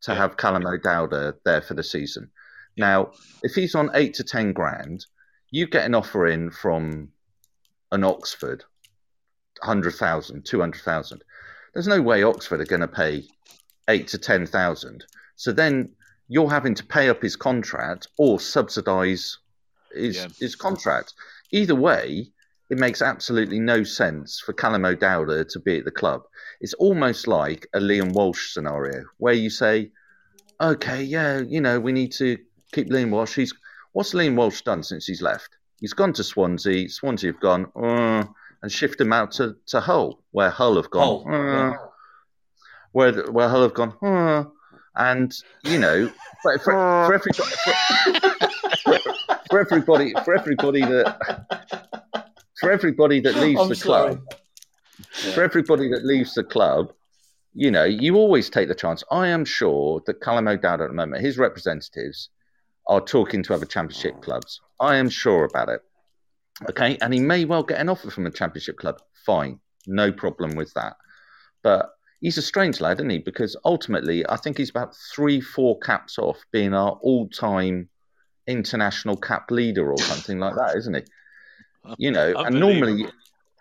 [0.01, 0.17] to Yeah.
[0.17, 2.29] have Callum O'Dowda uh, there for the season.
[2.75, 3.11] Now,
[3.43, 5.05] if he's on eight to ten grand,
[5.51, 7.09] you get an offer in from
[7.93, 8.65] an Oxford,
[9.61, 11.23] 100,000, 200,000.
[11.73, 13.23] There's no way Oxford are going to pay
[13.87, 15.05] eight to 10,000.
[15.37, 15.91] So then
[16.27, 19.37] you're having to pay up his contract or subsidise
[19.93, 20.27] his, Yeah.
[20.39, 21.13] his contract.
[21.51, 22.32] Either way,
[22.73, 26.23] it makes absolutely no sense for Callum O'Dowda to be at the club.
[26.59, 29.91] It's almost like a Liam Walsh scenario where you say,
[30.59, 32.35] okay, yeah, you know, we need to
[32.71, 33.35] keep Liam Walsh.
[33.35, 33.53] He's
[33.91, 35.49] what's Liam Walsh done since he's left?
[35.81, 36.89] He's gone to Swansea.
[36.89, 38.23] Swansea have gone uh,
[38.63, 41.31] and shifted him out to, to Hull, where Hull have gone.
[41.31, 41.77] Hull, uh.
[42.91, 44.45] Where where Hull have gone, uh,
[44.95, 45.31] and
[45.63, 46.11] you know,
[46.41, 47.55] for, for, for everybody,
[48.83, 48.99] for,
[49.49, 52.02] for everybody, for everybody that
[52.59, 54.15] for everybody that leaves I'm the sorry.
[54.15, 54.35] club,
[55.33, 56.93] for everybody that leaves the club,
[57.53, 59.03] you know, you always take the chance.
[59.11, 62.29] I am sure that Callum O'Dowd at the moment, his representatives
[62.87, 64.59] are talking to other championship clubs.
[64.79, 65.81] I am sure about it.
[66.69, 69.01] Okay, and he may well get an offer from a championship club.
[69.25, 70.97] Fine, no problem with that.
[71.63, 71.91] But
[72.21, 73.19] he's a strange lad, isn't he?
[73.19, 77.89] Because ultimately, I think he's about three, four caps off being our all-time
[78.47, 81.03] international cap leader or something like that, isn't he?
[81.97, 83.05] You know, and normally,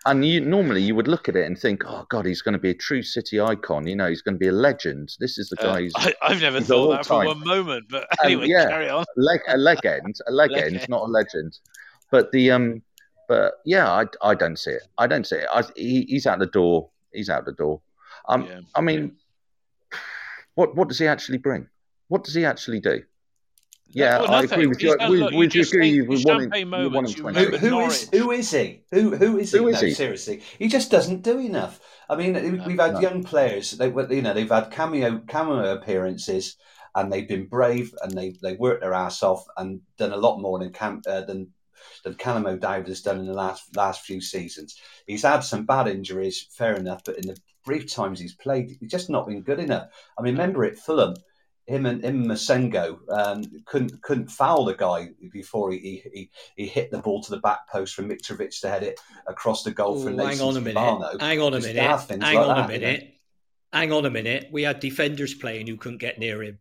[0.05, 2.59] and you normally you would look at it and think, oh God, he's going to
[2.59, 3.85] be a true City icon.
[3.87, 5.15] You know, he's going to be a legend.
[5.19, 5.81] This is the guy.
[5.81, 7.27] who's I, I've never he's thought that for time.
[7.27, 8.67] one moment, but Um, anyway, yeah.
[8.67, 9.05] carry on.
[9.17, 10.89] leg, a legend, a legend, Legend.
[10.89, 11.57] not a legend.
[12.11, 12.81] But the um,
[13.27, 14.83] but yeah, I, I don't see it.
[14.97, 15.47] I don't see it.
[15.53, 16.89] I, he, he's out the door.
[17.13, 17.81] He's out the door.
[18.27, 18.59] Um, Yeah.
[18.75, 19.15] I mean,
[20.55, 21.67] what what does he actually bring?
[22.09, 23.01] What does he actually do?
[23.93, 24.97] Yeah, Well, I agree with you.
[24.99, 25.99] He's We, look, we just agree.
[25.99, 26.51] think We his want him.
[26.51, 27.45] champagne We want moments, him you 20.
[27.45, 28.83] Who, who is who is he?
[28.91, 29.59] Who who is he?
[29.59, 29.93] Who is no, he?
[29.93, 31.79] seriously, he just doesn't do enough.
[32.09, 32.33] I mean,
[32.65, 32.99] we've had no.
[32.99, 33.71] young players.
[33.71, 36.57] They, you know, they've had cameo cameo appearances,
[36.95, 40.39] and they've been brave, and they they worked their ass off, and done a lot
[40.39, 41.51] more than Cam, uh, than
[42.03, 44.79] than Callum O'Dowd has done in the last last few seasons.
[45.07, 48.91] He's had some bad injuries, fair enough, but in the brief times he's played, he's
[48.91, 49.87] just not been good enough.
[50.17, 51.15] I mean, remember at Fulham,
[51.65, 56.67] him and him and Massengo um, couldn't couldn't foul the guy before he, he he
[56.67, 60.01] hit the ball to the back post for Mitrovic to head it across the goal
[60.01, 60.77] for Nathan hang on a minute.
[60.77, 61.21] Fabano.
[61.21, 62.23] Hang on a Just minute.
[62.23, 62.85] Hang like on that, a you know.
[62.87, 63.13] minute.
[63.71, 64.49] Hang on a minute.
[64.51, 66.59] We had defenders playing who couldn't get near him.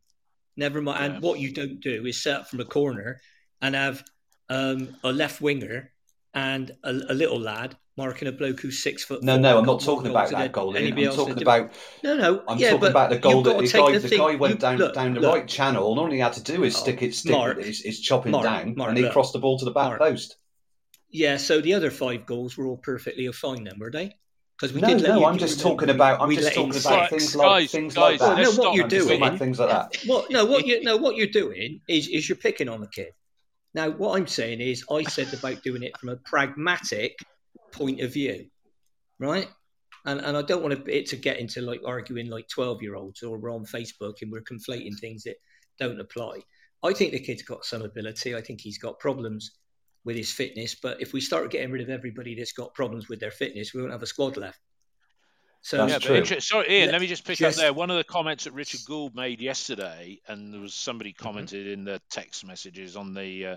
[0.57, 0.99] Never mind.
[1.01, 1.15] Yeah.
[1.15, 3.21] And what you don't do is set up from a corner
[3.61, 4.05] and have
[4.49, 5.93] um, a left winger
[6.35, 9.23] and a, a little lad marking a bloke who's six foot.
[9.23, 10.75] No, no, I'm not talking about that goal.
[10.75, 10.85] Ian.
[10.85, 11.73] anybody I'm talking about
[12.03, 12.43] No, no.
[12.49, 14.35] I'm yeah, talking about the goal you've that got the guy, the the thing- guy
[14.37, 15.35] went you- down look, down the look.
[15.35, 17.59] right channel, and all he had to do is Oh, stick it, stick Mark.
[17.59, 19.13] it, is, is chopping Mark, down, Mark, and he look.
[19.13, 20.01] crossed the ball to the back Mark.
[20.01, 20.37] post.
[21.11, 24.17] Yeah, so the other five goals were all perfectly fine then, were they?
[24.59, 26.21] Because we No, did let no, I'm just talking about.
[26.23, 28.39] I'm just talking about things like things like that.
[28.39, 29.97] No, what you're I'm just talking doing- things like that.
[30.07, 33.09] What no, what you no, what you're doing is is you're picking on the kid.
[33.75, 37.17] Now, what I'm saying is, I said about doing it from a pragmatic
[37.73, 38.47] point of view,
[39.19, 39.49] right?
[40.05, 43.23] And and I don't want it to get into like arguing like twelve year olds
[43.23, 45.37] or we're on Facebook and we're conflating things that
[45.79, 46.41] don't apply.
[46.83, 48.35] I think the kid's got some ability.
[48.35, 49.53] I think he's got problems
[50.05, 53.21] with his fitness, but if we start getting rid of everybody that's got problems with
[53.21, 54.59] their fitness, we won't have a squad left.
[55.65, 56.87] So yeah, but inter- sorry, Ian.
[56.87, 57.73] Let- let me just pick just- up there.
[57.73, 61.23] One of the comments that Richard Gould made yesterday, and there was somebody Mm-hmm.
[61.25, 63.57] commented in the text messages on the uh,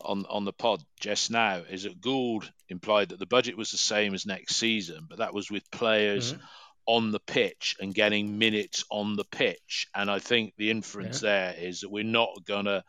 [0.00, 3.76] on on the pod just now, is that Gould implied that the budget was the
[3.76, 6.40] same as next season, but that was with players Mhm.
[6.86, 9.88] on the pitch and getting minutes on the pitch.
[9.96, 12.84] And I think the inference there is that we're not gonna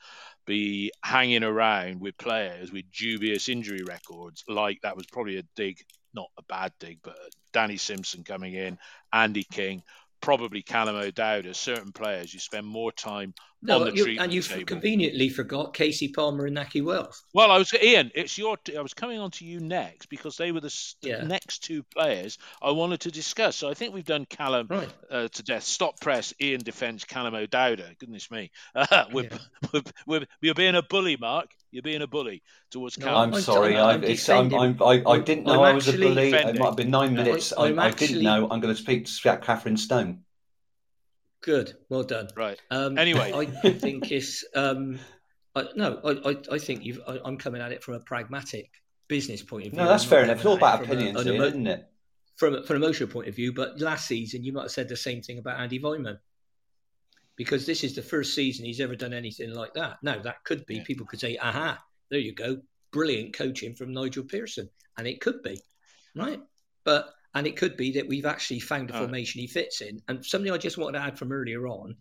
[0.45, 5.83] be hanging around with players with dubious injury records like that was probably a dig
[6.13, 7.17] not a bad dig but
[7.51, 8.77] Danny Simpson coming in
[9.11, 9.83] Andy King
[10.23, 14.41] probably Callum O'Dowda, certain players, you spend more time no, on the treatment and you
[14.41, 14.63] table.
[14.63, 17.25] conveniently forgot Casey Palmer and Nakhi Wells.
[17.33, 18.09] Well, I was Ian.
[18.15, 18.57] It's your.
[18.77, 21.23] I was coming on to you next because they were the, Yeah.
[21.23, 23.57] next two players I wanted to discuss.
[23.57, 24.89] So I think we've done Callum Right.
[25.11, 25.63] uh, to death.
[25.63, 26.33] Stop press.
[26.41, 27.03] Ian defence.
[27.03, 27.97] Callum O'Dowda.
[27.99, 28.49] Goodness me.
[28.73, 29.37] Uh, we're, Yeah.
[29.73, 31.49] we're, we're, you're being a bully, Mark.
[31.73, 33.29] You're being a bully towards No, Callum.
[33.29, 33.73] I'm I'm sorry.
[33.73, 36.07] sorry, I, I'm it's, I'm, I'm, I, I didn't know I'm I was a actually
[36.07, 36.31] bully.
[36.31, 37.51] It might have been nine minutes.
[37.57, 38.47] I'm I, I actually- didn't know.
[38.51, 40.19] I'm going to speak to Catherine Stone.
[41.41, 42.27] Good, well done.
[42.37, 42.59] right.
[42.69, 43.31] Um, Anyway.
[43.33, 44.99] I think it's um,
[45.55, 45.99] I, no.
[46.05, 47.01] I, I, I think you've.
[47.07, 48.69] I, I'm coming at it from a pragmatic
[49.07, 49.81] business point of view.
[49.81, 50.37] No, that's I'm fair enough.
[50.37, 51.89] It's all about it from a- opinions, an Ian, emo- isn't it?
[52.35, 53.51] from a- from an emotional point of view.
[53.51, 56.19] But last season, you might have said the same thing about Andy Weimann,
[57.35, 59.97] because this is the first season he's ever done anything like that.
[60.03, 60.83] Now that could be Yeah.
[60.83, 62.61] people could say, "Aha, there you go,
[62.91, 65.59] brilliant coaching from Nigel Pearson," and it could be,
[66.15, 66.39] right?
[66.83, 70.01] But and it could be that we've actually found a formation he fits in.
[70.07, 71.95] And something I just wanted to add from earlier on: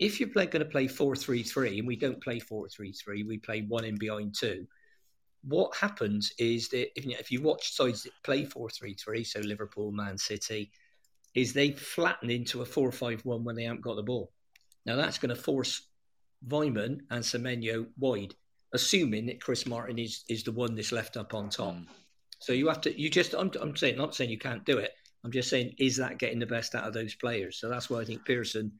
[0.00, 2.92] if you're play, going to play four three three, and we don't play four three
[2.92, 4.66] three, we play one in behind two.
[5.44, 9.38] What happens is that if, if you watch sides that play four three three, so
[9.40, 10.72] Liverpool, Man City,
[11.34, 14.32] is they flatten into a four five one when they haven't got the ball.
[14.86, 15.88] Now that's going to force
[16.46, 18.34] Weimann and Semenyo wide,
[18.72, 21.74] assuming that Chris Martin is is the one that's left up on top.
[21.74, 21.86] Mm.
[22.38, 24.90] So you have to, you just, I'm, I'm saying, not saying you can't do it.
[25.24, 27.60] I'm just saying, is that getting the best out of those players?
[27.60, 28.72] So that's why I think Pearson,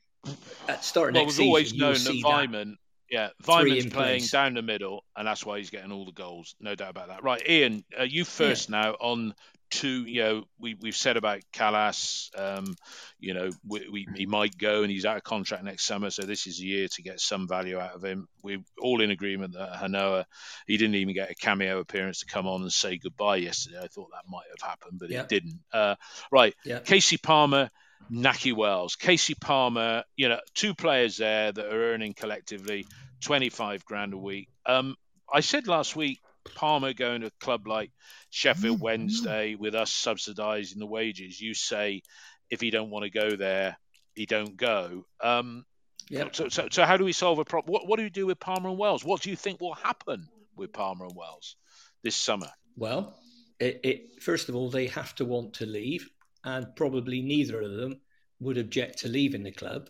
[0.68, 2.74] at starting Well, next we've always season, known that Weimann,
[3.08, 4.30] yeah, Weimann's playing place.
[4.32, 6.56] down the middle, and that's why he's getting all the goals.
[6.58, 7.22] No doubt about that.
[7.22, 9.32] Right, Ian, uh, you first now on
[9.72, 10.04] two.
[10.04, 12.28] You know, we we've said about Kalas.
[12.38, 12.76] Um,
[13.18, 16.22] you know, we, we, he might go, and he's out of contract next summer, so
[16.22, 18.28] this is a year to get some value out of him.
[18.42, 20.26] We're all in agreement that Han-Noah,
[20.66, 23.78] he didn't even get a cameo appearance to come on and say goodbye yesterday.
[23.82, 25.22] I thought that might have happened, but Yeah.
[25.22, 25.60] it didn't.
[25.72, 25.96] Uh,
[26.30, 26.78] right, Yeah.
[26.80, 27.70] Casey Palmer.
[28.10, 32.84] Nakhi Wells, Casey Palmer, you know, two players there that are earning collectively
[33.20, 34.48] 25 grand a week.
[34.66, 34.96] Um,
[35.32, 36.18] I said last week,
[36.54, 37.90] Palmer going to a club like
[38.30, 41.40] Sheffield Wednesday with us subsidising the wages.
[41.40, 42.02] You say
[42.50, 43.76] if he don't want to go there,
[44.14, 45.06] he don't go.
[45.22, 45.64] Um,
[46.08, 46.28] Yeah.
[46.32, 47.72] so, so, so how do we solve a problem?
[47.72, 49.04] What, what do we do with Palmer and Wells?
[49.04, 51.56] What do you think will happen with Palmer and Wells
[52.02, 52.48] this summer?
[52.76, 53.14] Well,
[53.58, 56.08] it, it, first of all, they have to want to leave,
[56.44, 58.00] and probably neither of them
[58.40, 59.88] would object to leaving the club.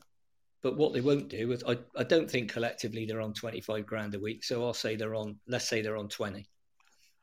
[0.62, 4.14] But what they won't do is, I, I don't think collectively they're on 25 grand
[4.14, 4.44] a week.
[4.44, 6.46] So I'll say they're on, let's say they're on 20.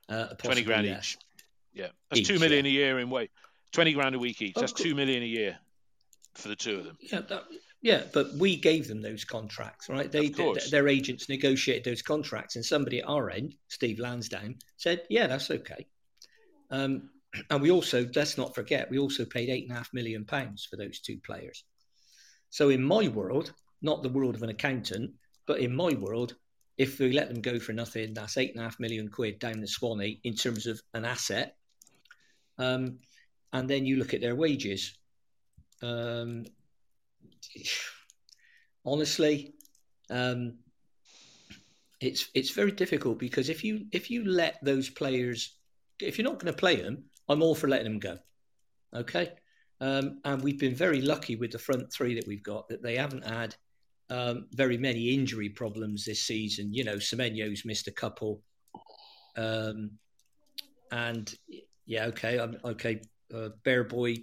[0.10, 1.16] Uh, 20 grand less.
[1.16, 1.18] each.
[1.74, 3.30] Yeah, that's Each, two million a year in wage.
[3.72, 4.56] 20 grand a week each.
[4.56, 4.84] That's course.
[4.84, 5.58] two million a year
[6.36, 6.98] for the two of them.
[7.00, 7.44] Yeah, that,
[7.82, 10.12] yeah, but we gave them those contracts, right?
[10.12, 10.60] They, Of course.
[10.64, 15.28] th- their agents negotiated those contracts, and somebody at our end, Steve Lansdown, said, "Yeah,
[15.28, 15.88] that's okay."
[16.72, 17.10] Um,
[17.50, 20.66] and we also, let's not forget, we also paid eight and a half million pounds
[20.70, 21.64] for those two players.
[22.50, 25.12] So in my world, not the world of an accountant,
[25.46, 26.36] but in my world,
[26.78, 29.60] if we let them go for nothing, that's eight and a half million quid down
[29.60, 31.56] the Swanee in terms of an asset.
[32.58, 33.00] Um,
[33.52, 34.98] and then you look at their wages.
[35.82, 36.46] Um,
[38.86, 39.56] honestly,
[40.10, 40.60] um,
[42.00, 45.56] it's it's very difficult because if you if you let those players,
[46.00, 48.18] if you're not going to play them, I'm all for letting them go.
[48.94, 49.34] Okay,
[49.82, 52.96] um, and we've been very lucky with the front three that we've got that they
[52.98, 53.56] haven't had
[54.10, 56.74] um, very many injury problems this season.
[56.74, 58.42] You know, Semenyo's missed a couple,
[59.38, 59.92] um,
[60.92, 61.34] and
[61.86, 63.02] yeah, okay, I'm okay.
[63.34, 64.18] Uh, Bear Boy,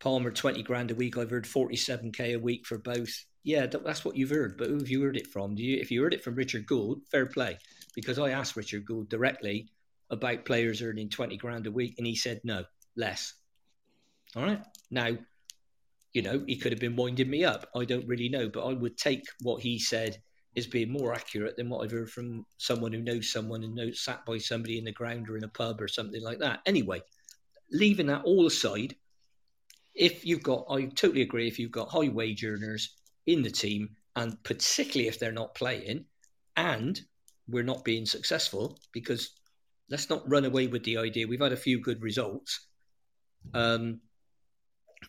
[0.00, 1.18] Palmer, twenty grand a week.
[1.18, 3.24] I've heard forty-seven k a week for both.
[3.44, 4.58] Yeah, that's what you've heard.
[4.58, 5.54] But who have you heard it from?
[5.54, 5.78] Do you?
[5.78, 7.58] If you heard it from Richard Gould, fair play,
[7.94, 9.68] because I asked Richard Gould directly
[10.10, 12.64] about players earning twenty grand a week, and he said no,
[12.96, 13.34] less.
[14.36, 15.16] All right, now
[16.12, 17.68] you know, he could have been winding me up.
[17.76, 20.18] I don't really know, but I would take what he said
[20.56, 24.00] as being more accurate than what I've heard from someone who knows someone and knows
[24.00, 26.60] sat by somebody in the ground or in a pub or something like that.
[26.66, 27.02] Anyway,
[27.70, 28.96] leaving that all aside,
[29.94, 32.94] if you've got, I totally agree, if you've got high wage earners
[33.26, 36.06] in the team, and particularly if they're not playing,
[36.56, 37.00] and
[37.48, 39.30] we're not being successful, because
[39.90, 41.28] let's not run away with the idea.
[41.28, 42.66] We've had a few good results.
[43.54, 44.00] Um,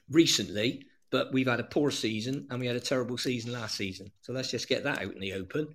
[0.10, 4.12] recently, but we've had a poor season and we had a terrible season last season.
[4.22, 5.74] So let's just get that out in the open.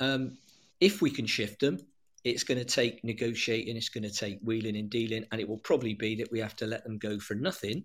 [0.00, 0.38] Um,
[0.80, 1.78] if we can shift them,
[2.24, 5.58] it's going to take negotiating, it's going to take wheeling and dealing, and it will
[5.58, 7.84] probably be that we have to let them go for nothing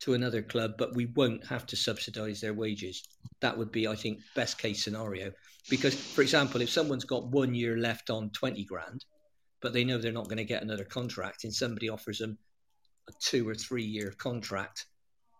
[0.00, 3.02] to another club, but we won't have to subsidise their wages.
[3.40, 5.32] That would be, I think, best case scenario.
[5.68, 9.04] Because, for example, if someone's got one year left on 20 grand,
[9.60, 12.38] but they know they're not going to get another contract, and somebody offers them
[13.08, 14.86] a two or three year contract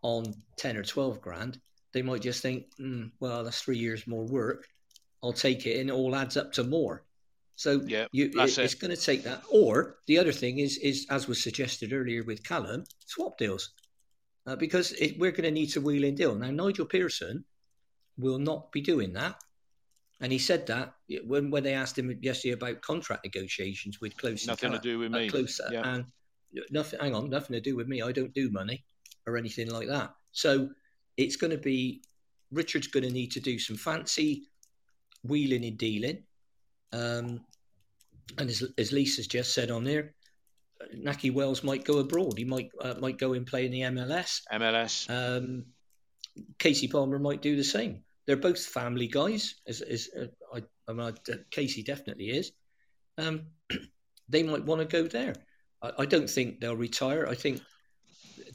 [0.03, 1.61] on 10 or 12 grand,
[1.93, 4.67] they might just think, mm, well, that's three years more work.
[5.23, 7.05] I'll take it, and it all adds up to more.
[7.57, 9.43] So Yeah, you, it, it's going to take that.
[9.51, 13.71] Or the other thing is, is as was suggested earlier with Callum, swap deals,
[14.47, 16.35] uh, because it, we're going to need to wheel in deal.
[16.35, 17.45] Now Nigel Pearson
[18.19, 19.37] will not be doing that,
[20.21, 20.95] and he said that
[21.25, 24.47] when when they asked him yesterday about contract negotiations with Klose.
[24.47, 25.29] Nothing to do with me.
[25.31, 25.83] Closer Yeah.
[25.85, 26.05] and
[26.71, 27.01] nothing.
[27.01, 28.03] Hang on, nothing to do with me.
[28.03, 28.85] I don't do money
[29.27, 30.15] or anything like that.
[30.33, 30.71] So
[31.17, 32.03] it's going to be
[32.53, 34.49] Richard's going to need to do some fancy
[35.25, 36.23] wheeling and dealing.
[36.93, 37.41] Um,
[38.39, 40.15] and as, as Lisa's just said on there,
[40.95, 42.37] Nakhi Wells might go abroad.
[42.37, 44.43] He might uh, might go and play in the MLS.
[44.53, 45.09] MLS.
[45.09, 45.65] Um,
[46.59, 48.03] Casey Palmer might do the same.
[48.27, 52.53] They're both family guys, as, as uh, I, I mean, I- Casey definitely is.
[53.19, 53.47] Um,
[54.29, 55.35] they might want to go there.
[55.83, 57.27] I, I don't think they'll retire.
[57.29, 57.61] I think,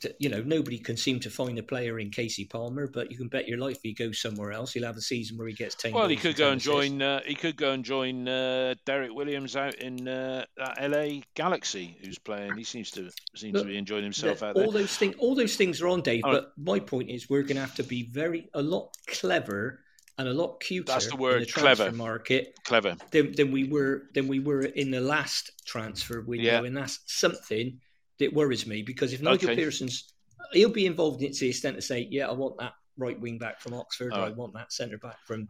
[0.01, 3.17] that, you know, nobody can seem to find a player in Casey Palmer, but you
[3.17, 4.73] can bet your life he goes somewhere else.
[4.73, 5.93] He'll have a season where he gets ten.
[5.93, 7.01] Well, he could go and join.
[7.01, 11.97] Uh, he could go and join uh, Derrick Williams out in uh, that LA Galaxy,
[12.03, 12.57] who's playing.
[12.57, 14.65] He seems to seems to be enjoying himself that- out there.
[14.65, 16.23] all those things, all those things are on Dave.
[16.23, 16.33] Right.
[16.33, 19.79] But my point is, we're going to have to be very a lot clever
[20.17, 20.91] and a lot cuter.
[20.91, 21.95] That's the in word, the transfer clever.
[21.95, 22.95] market Clever.
[23.11, 26.63] than, than we were than we were in the last transfer window, Yeah.
[26.63, 27.79] and that's something
[28.19, 29.55] that worries me because if Nigel Okay.
[29.61, 30.13] Pearson's,
[30.53, 33.19] he'll be involved in it to the extent to say, yeah, I want that right
[33.19, 35.47] wing back from Oxford, or I want that centre back from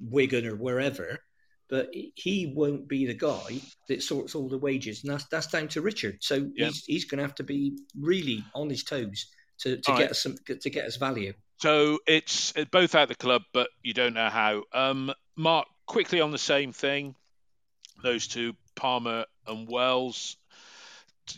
[0.00, 1.18] Wigan or wherever.
[1.68, 5.68] But he won't be the guy that sorts all the wages, and that's that's down
[5.68, 6.18] to Richard.
[6.22, 6.66] So Yeah.
[6.66, 9.26] he's he's going to have to be really on his toes
[9.60, 10.10] to, to All get right.
[10.10, 11.32] us some to get us value.
[11.58, 14.64] So it's it's both out the club, but you don't know how.
[14.72, 17.14] Um, Mark, quickly on the same thing.
[18.02, 20.36] Those two, Palmer and Wells.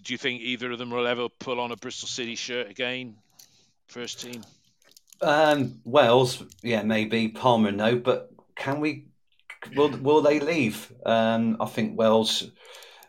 [0.03, 3.17] Do you think either of them will ever pull on a Bristol City shirt again?
[3.87, 4.43] First team.
[5.21, 9.07] Um, Wells, yeah, maybe Palmer, no, but can we?
[9.75, 10.93] Will will they leave?
[11.05, 12.51] Um, I think Wells.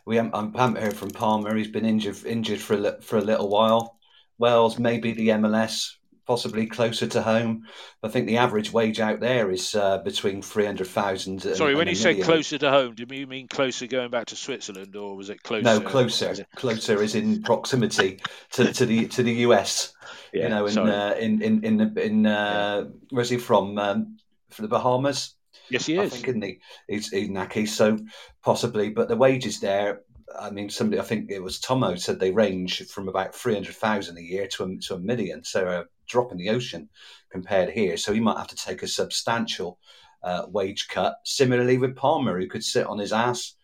[0.04, 1.54] We haven't, I haven't heard from Palmer.
[1.54, 3.98] He's been injured injured for a, for a little while.
[4.38, 5.90] Wells, maybe the MLS,
[6.28, 7.64] possibly closer to home.
[8.02, 11.40] I think the average wage out there is uh, between three hundred thousand.
[11.40, 14.94] Sorry, when you said closer to home, did you mean closer going back to Switzerland,
[14.94, 15.64] or was it closer?
[15.64, 16.46] no, closer.
[16.54, 18.20] Closer is in proximity
[18.52, 19.94] to, to the to the US.
[20.30, 23.78] Yeah, you know, in uh, in in in in uh, where's he from?
[23.78, 24.18] Um,
[24.50, 25.34] from the Bahamas.
[25.70, 26.00] yes, he is.
[26.00, 26.60] I think, isn't he?
[26.86, 27.98] He's, he's Nakhi, so
[28.42, 28.90] possibly.
[28.90, 30.02] But the wages there,
[30.38, 34.20] I mean, somebody, I think it was Tomo said they range from about 300,000 a
[34.20, 35.44] year to a, to a million.
[35.44, 36.88] So a drop in the ocean
[37.30, 37.96] compared here.
[37.96, 39.78] So he might have to take a substantial
[40.22, 41.16] uh, wage cut.
[41.24, 43.54] Similarly with Palmer, who could sit on his ass.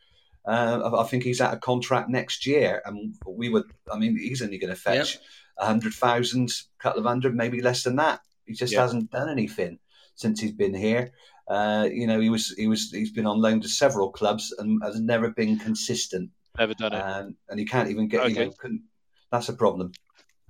[0.46, 2.82] Uh, I think he's out of contract next year.
[2.84, 5.18] And we would, I mean, he's only going to fetch
[5.58, 8.20] a hundred thousand, couple of hundred, maybe less than that.
[8.44, 9.78] He just hasn't done anything
[10.16, 11.12] since he's been here.
[11.48, 14.82] Uh, you know, he was he was he's been on loan to several clubs and
[14.82, 16.30] has never been consistent.
[16.58, 17.02] Never done it.
[17.02, 18.30] And and he can't even get.
[18.30, 18.44] You Okay.
[18.44, 18.78] know,
[19.32, 19.92] that's a problem.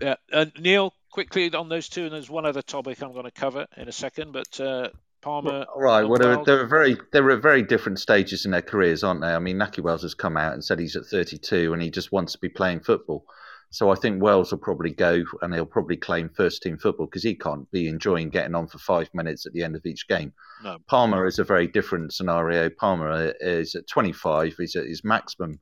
[0.01, 3.31] Yeah, uh, Neil, quickly on those two, and there's one other topic I'm going to
[3.31, 4.33] cover in a second.
[4.33, 4.89] But uh,
[5.23, 6.03] Palmer, All right.
[6.03, 9.29] Well, they're, they're very they're at very different stages in their careers, aren't they?
[9.29, 12.13] I mean, Nakhi Wells has come out and said he's at 32 and he just
[12.13, 13.25] wants to be playing football.
[13.71, 17.25] So I think Wells will probably go and he'll probably claim first team football because
[17.25, 20.33] he can't be enjoying getting on for five minutes at the end of each game.
[20.63, 20.79] No.
[20.87, 22.71] Palmer is a very different scenario.
[22.71, 24.55] Palmer is at 25.
[24.59, 25.59] He's at his maximum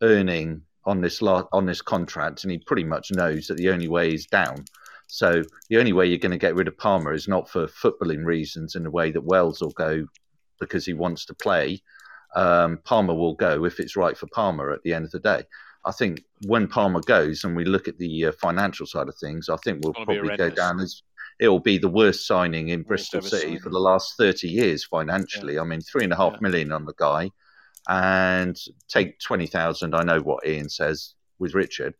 [0.00, 4.14] earning on this on this contract, and he pretty much knows that the only way
[4.14, 4.64] is down.
[5.06, 8.24] So the only way you're going to get rid of Palmer is not for footballing
[8.24, 10.06] reasons in the way that Wells will go
[10.60, 11.82] because he wants to play.
[12.36, 15.42] Um, Palmer will go if it's right for Palmer at the end of the day.
[15.84, 19.48] I think when Palmer goes and we look at the uh, financial side of things,
[19.48, 21.02] I think we'll It's gonna be probably go down as
[21.40, 25.58] it'll be the worst signing in Bristol City for the last 30 years financially.
[25.58, 26.38] I mean, three and a half Yeah.
[26.42, 27.30] million on the guy
[27.88, 28.56] and
[28.88, 29.94] take 20,000.
[29.94, 31.94] I know what Ian says with Richard.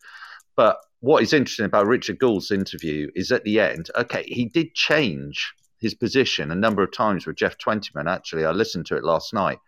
[0.57, 4.74] But what is interesting about Richard Gould's interview is at the end, okay, he did
[4.74, 8.07] change his position a number of times with Geoff Twentyman.
[8.07, 9.59] Actually, I listened to it last night.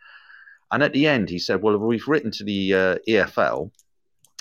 [0.70, 3.70] And at the end, he said, Well, we've written to the uh, EFL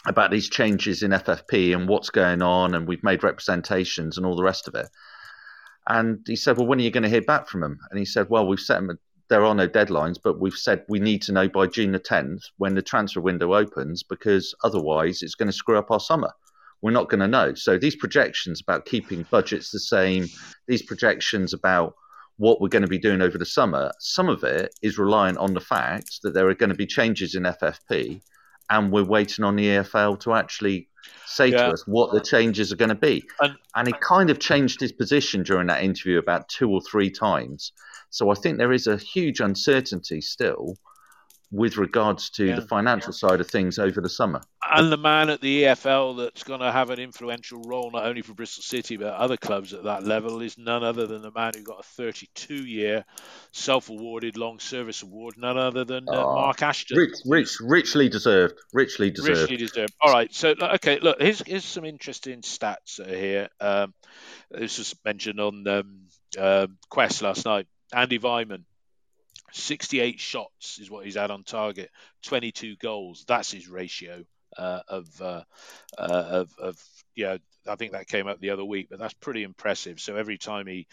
[0.05, 4.35] about these changes in FFP and what's going on, and we've made representations and all
[4.35, 4.87] the rest of it.
[5.87, 7.79] And he said, Well, when are you going to hear back from them?
[7.89, 8.97] And he said, Well, we've set them,
[9.31, 12.41] there are no deadlines, but we've said we need to know by June the 10th
[12.57, 16.31] when the transfer window opens because otherwise it's going to screw up our summer.
[16.81, 17.53] We're not going to know.
[17.53, 20.27] So these projections about keeping budgets the same,
[20.67, 21.95] these projections about
[22.35, 25.53] what we're going to be doing over the summer, some of it is reliant on
[25.53, 28.19] the fact that there are going to be changes in FFP
[28.69, 30.89] and we're waiting on the EFL to actually
[31.25, 31.67] say Yeah.
[31.67, 33.23] to us what the changes are going to be.
[33.39, 37.09] And- And he kind of changed his position during that interview about two or three
[37.09, 37.71] times.
[38.11, 40.77] So I think there is a huge uncertainty still
[41.53, 42.55] with regards to Yeah.
[42.55, 44.41] the financial side of things over the summer.
[44.73, 48.21] and the man at the EFL that's going to have an influential role not only
[48.21, 51.51] for Bristol City but other clubs at that level is none other than the man
[51.53, 53.03] who got a 32-year
[53.51, 56.97] self-awarded long service award, none other than uh, Oh, Mark Ashton.
[56.97, 58.57] Rich, rich, richly deserved.
[58.71, 59.51] Richly deserved.
[59.51, 59.93] Richly deserved.
[59.99, 60.33] All right.
[60.33, 63.49] So, okay, look, here's, here's some interesting stats here.
[63.59, 63.93] Um,
[64.51, 66.01] this was mentioned on um,
[66.39, 67.67] um Quest last night.
[67.93, 68.63] Andy Weimann,
[69.53, 71.89] 68 shots is what he's had on target,
[72.23, 73.25] 22 goals.
[73.27, 74.23] That's his ratio
[74.57, 75.43] uh, of, uh,
[75.97, 76.77] uh, of, of,
[77.15, 77.37] yeah,
[77.67, 79.99] I think that came up the other week, but that's pretty impressive.
[79.99, 80.87] So every time he,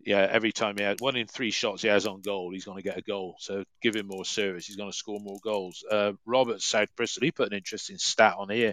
[0.00, 2.76] yeah, every time he had one in three shots he has on goal, he's going
[2.76, 3.36] to get a goal.
[3.40, 5.84] So give him more service, he's going to score more goals.
[5.90, 8.72] Uh, Robert South Bristol, he put an interesting stat on here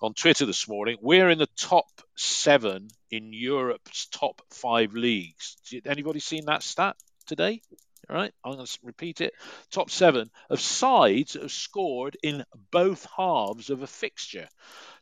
[0.00, 0.98] on Twitter this morning.
[1.00, 5.56] We're in the top seven in Europe's top five leagues.
[5.70, 6.96] Did anybody seen that stat
[7.32, 7.62] today?
[8.10, 9.32] All right, I'm going to repeat it.
[9.70, 14.48] Top seven of sides that have scored in both halves of a fixture.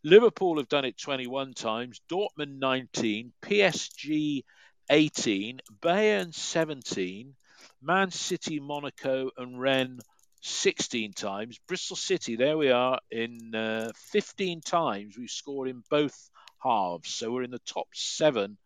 [0.05, 4.45] Liverpool have done it 21 times, Dortmund 19, PSG
[4.89, 7.35] 18, Bayern 17,
[7.83, 10.03] Man City, Monaco, and Rennes
[10.43, 11.59] 16 times.
[11.67, 16.31] Bristol City, there we are, in uh, 15 times we've scored in both
[16.63, 17.11] halves.
[17.11, 18.57] So we're in the top seven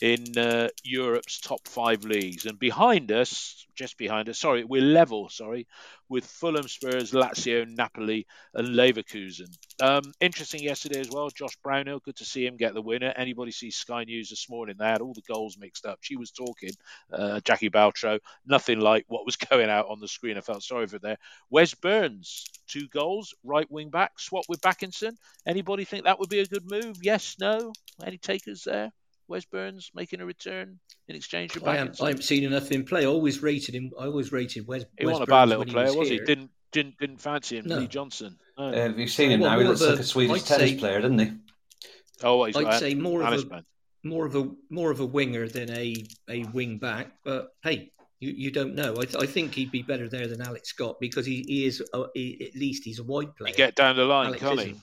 [0.00, 2.46] in uh, Europe's top five leagues.
[2.46, 5.66] And behind us, just behind us, sorry, we're level, sorry,
[6.08, 9.48] with Fulham, Spurs, Lazio, Napoli, and Leverkusen.
[9.80, 13.12] Um, interesting yesterday as well, Josh Brownhill, good to see him get the winner.
[13.16, 14.76] Anybody see Sky News this morning?
[14.78, 15.98] They had all the goals mixed up.
[16.00, 16.70] She was talking,
[17.12, 20.38] uh, Jacquie Beltrao, nothing like what was going out on the screen.
[20.38, 21.18] I felt sorry for there.
[21.50, 25.16] Wes Burns, two goals, right wing back, swap with Bakinson.
[25.46, 26.98] Anybody think that would be a good move?
[27.02, 27.72] Yes, no?
[28.04, 28.92] Any takers there?
[29.28, 32.84] Wes Burns making a return in exchange for I haven't, I haven't seen enough in
[32.84, 33.02] play.
[33.02, 33.92] I always rated him.
[33.98, 34.84] I always rated Wes.
[34.98, 36.18] He Wes wasn't a Burns bad little when player, was he?
[36.18, 37.78] Didn't didn't didn't fancy him, No.
[37.78, 38.36] Lee Johnson.
[38.58, 38.64] No.
[38.68, 39.58] Uh, have you seen him Well, now?
[39.60, 41.32] He looks a- like a Swedish I'd tennis say- player, doesn't he?
[42.22, 43.64] oh, he's I'd got say more of a man.
[44.02, 45.94] more of a more of a winger than a
[46.28, 47.12] a wing back.
[47.24, 48.92] But hey, you, you don't know.
[48.98, 51.82] I, th- I think he'd be better there than Alex Scott because he, he is
[51.94, 53.52] uh, he, at least he's a wide player.
[53.52, 54.74] He get down the line, Alex can't he?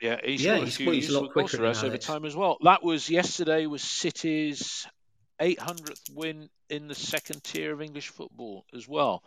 [0.00, 0.12] Isn't.
[0.12, 1.98] Yeah, he Yeah, scored a he's- few well, he's a lot quicker than us over
[1.98, 2.58] time as well.
[2.62, 4.86] That was yesterday was City's
[5.40, 9.22] 800th win in the second tier of English football as well.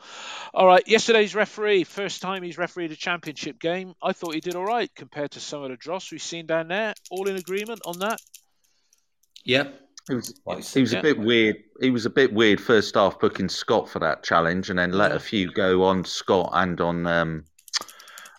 [0.54, 3.94] All right, yesterday's referee, first time he's refereed a championship game.
[4.02, 6.68] I thought he did all right compared to some of the dross we've seen down
[6.68, 6.94] there.
[7.12, 8.20] All in agreement on that?
[9.46, 9.70] Yeah,
[10.08, 11.00] He was, Like, he was yeah.
[11.00, 11.58] a bit weird.
[11.82, 15.12] He was a bit weird first half booking Scott for that challenge, and then let
[15.12, 15.18] Yeah.
[15.18, 17.46] a few go on Scott and on um,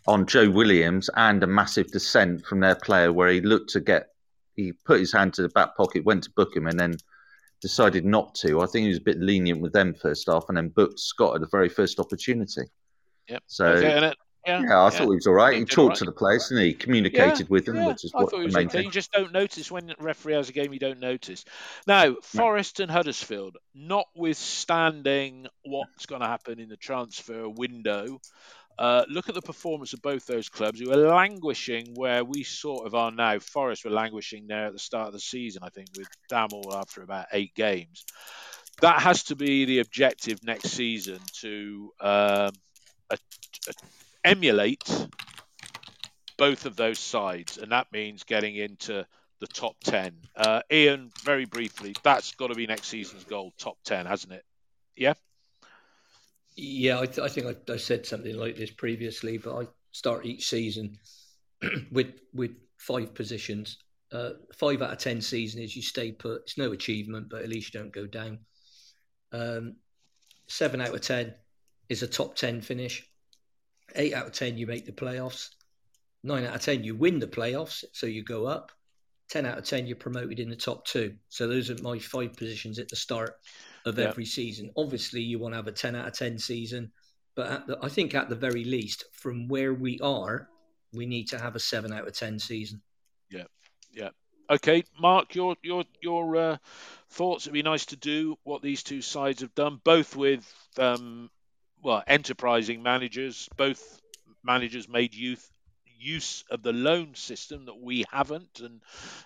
[0.07, 4.09] on Joe Williams, and a massive descent from their player where he looked to get.
[4.57, 6.97] He put his hand to the back pocket, went to book him, and then
[7.61, 8.61] decided not to.
[8.61, 11.35] I think he was a bit lenient with them first half, and then booked Scott
[11.35, 12.63] at the very first opportunity.
[13.29, 13.43] Yep.
[13.47, 14.13] So okay,
[14.47, 15.53] yeah, yeah, I thought he was all right.
[15.53, 15.99] He He talked right.
[15.99, 16.73] to the players, didn't he?
[16.73, 18.83] Communicated with them, Yeah, which is I what thought the main okay.
[18.83, 20.73] You just don't notice when the referee has a game.
[20.73, 21.45] You don't notice.
[21.87, 28.21] Now, Forest and Huddersfield, notwithstanding what's going to happen in the transfer window,
[28.81, 32.87] uh, look at the performance of both those clubs who are languishing where we sort
[32.87, 33.39] of are now.
[33.39, 37.03] Forest were languishing there at the start of the season, I think, with Damel after
[37.03, 38.07] about eight games.
[38.81, 42.53] That has to be the objective next season to um,
[43.11, 43.19] a-
[43.69, 43.73] a-
[44.25, 44.83] emulate
[46.39, 49.07] both of those sides, and that means getting into
[49.41, 50.15] the top 10.
[50.35, 54.45] Uh, Ian, very briefly, that's got to be next season's goal, top 10, hasn't it?
[54.97, 55.13] Yeah?
[56.57, 57.01] Yeah.
[57.01, 60.49] I, th- I think I, I said something like this previously, but I start each
[60.49, 60.99] season
[61.93, 63.79] with with five positions.
[64.13, 66.43] Uh, five out of ten season is you stay put.
[66.43, 68.39] It's no achievement, but at least you don't go down.
[69.33, 69.77] Um,
[70.49, 71.35] seven out of ten
[71.89, 73.07] is a top ten finish.
[73.95, 75.51] Eight out of ten you make the playoffs.
[76.23, 78.73] Nine out of ten you win the playoffs, so you go up.
[79.29, 81.15] Ten out of ten you're promoted in the top two.
[81.29, 83.37] So those are my five positions at the start
[83.85, 84.09] of Yeah.
[84.09, 84.71] every season.
[84.77, 86.93] Obviously, you want to have a ten out of ten season,
[87.35, 90.49] but at the, I think at the very least, from where we are,
[90.93, 92.83] we need to have a seven out of ten season.
[93.31, 93.45] Yeah,
[93.93, 94.11] yeah.
[94.51, 96.57] Okay, Mark, your your your uh,
[97.11, 97.45] thoughts.
[97.45, 101.31] It'd be nice to do what these two sides have done, both with um,
[101.83, 103.49] well enterprising managers.
[103.57, 104.01] Both
[104.43, 105.49] managers made youth
[106.03, 108.83] use of the loan system that we haven't, and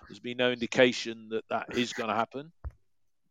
[0.07, 2.51] there's been no indication that that is going to happen.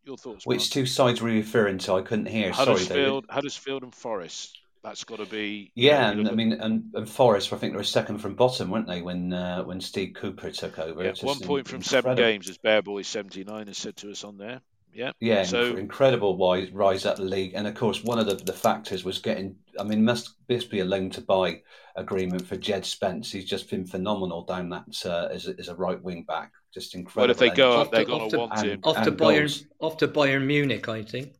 [0.05, 0.57] Your thoughts, Mark?
[0.57, 1.93] Which two sides were you referring to?
[1.93, 2.53] I couldn't hear.
[2.53, 2.87] Sorry, David.
[2.87, 4.59] Huddersfield, Huddersfield, and Forest.
[4.83, 5.71] That's got to be.
[5.73, 8.87] Yeah, and I mean, and, and Forest, I think they were second from bottom, weren't
[8.87, 11.03] they, when uh, when Steve Cooper took over?
[11.03, 14.23] Yeah, one point from seven games, as Bear Boy seventy nine has said to us
[14.23, 14.61] on there.
[14.95, 18.35] Yeah, yeah, so incredible wise, rise up the league, and of course one of the,
[18.35, 19.57] the factors was getting.
[19.77, 21.63] I mean, must this be a loan to buy
[21.97, 23.29] agreement for Jed Spence?
[23.29, 26.95] He's just been phenomenal down that uh, as, a, as a right wing back, just
[26.95, 27.23] incredible.
[27.23, 30.07] But if they go up, they're going to want him off to Bayern, off to
[30.07, 31.33] Bayern Munich, I think.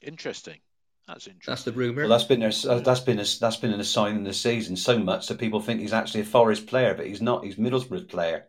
[0.00, 0.60] Interesting.
[1.08, 1.50] That's interesting.
[1.50, 2.02] That's the rumor.
[2.02, 4.96] Well, that's been a, that's been a, that's been a sign in the season so
[4.96, 7.44] much that people think he's actually a Forest player, but he's not.
[7.44, 8.46] He's Middlesbrough's player.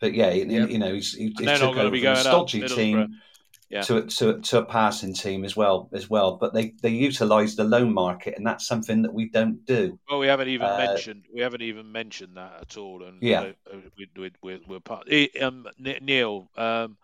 [0.00, 0.70] But yeah, yep.
[0.70, 3.20] you know, he's, he, he took over from a stodgy team
[3.72, 3.80] yeah.
[3.82, 6.36] to, to to a passing team as well as well.
[6.36, 9.98] But they they utilise the loan market, and that's something that we don't do.
[10.08, 13.02] Well, we haven't even uh, mentioned we haven't even mentioned that at all.
[13.02, 15.08] And yeah, uh, we, we, we're, we're part.
[15.40, 16.98] Um, Neil, um,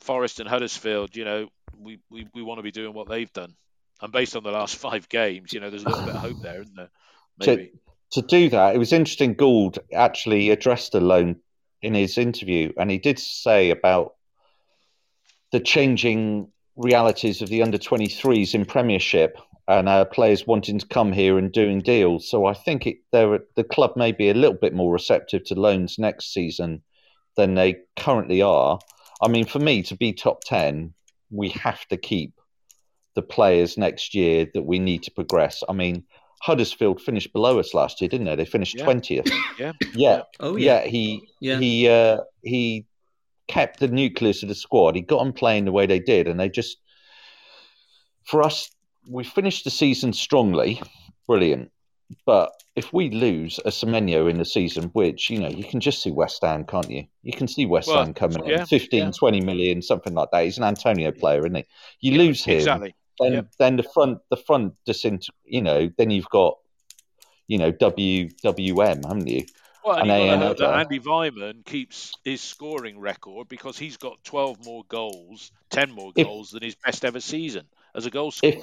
[0.00, 1.14] Forest and Huddersfield.
[1.14, 1.48] You know,
[1.78, 3.54] we, we, we want to be doing what they've done,
[4.00, 6.40] and based on the last five games, you know, there's a little bit of hope
[6.42, 6.90] there, isn't there?
[7.38, 7.72] Maybe.
[8.12, 9.34] To, to do that, it was interesting.
[9.34, 11.36] Gould actually addressed the loan
[11.82, 14.14] in his interview, and he did say about
[15.52, 19.38] the changing realities of the under 23s in Premiership
[19.68, 22.28] and uh, players wanting to come here and doing deals.
[22.28, 25.98] So I think it, the club may be a little bit more receptive to loans
[25.98, 26.82] next season
[27.36, 28.78] than they currently are.
[29.22, 30.92] I mean, for me to be top 10,
[31.30, 32.34] we have to keep
[33.14, 35.64] the players next year that we need to progress.
[35.68, 36.04] I mean,
[36.42, 38.36] Huddersfield finished below us last year, didn't they?
[38.36, 39.26] They finished twentieth.
[39.58, 39.72] Yeah.
[39.72, 39.88] yeah.
[39.94, 40.22] Yeah.
[40.38, 40.82] Oh yeah.
[40.82, 41.58] yeah he yeah.
[41.58, 42.86] he uh, he
[43.48, 44.96] kept the nucleus of the squad.
[44.96, 46.78] He got them playing the way they did, and they just
[48.26, 48.70] for us,
[49.08, 50.82] we finished the season strongly,
[51.26, 51.70] brilliant.
[52.24, 56.02] But if we lose a Semenyo in the season, which, you know, you can just
[56.02, 57.04] see West Ham, can't you?
[57.22, 59.10] You can see West well, Ham coming yeah, in 15, yeah.
[59.10, 60.44] 20 million, something like that.
[60.44, 61.64] He's an Antonio player, isn't he?
[62.00, 62.56] You yeah, lose him.
[62.58, 62.94] Exactly.
[63.18, 63.48] Then, yep.
[63.58, 66.58] then the front, the front, disint- you know, then you've got,
[67.48, 69.46] you know, WWM, haven't you?
[69.86, 74.66] Well, and, and you that Andy Weimann keeps his scoring record because he's got 12
[74.66, 78.54] more goals, 10 more goals if, than his best ever season as a goal scorer.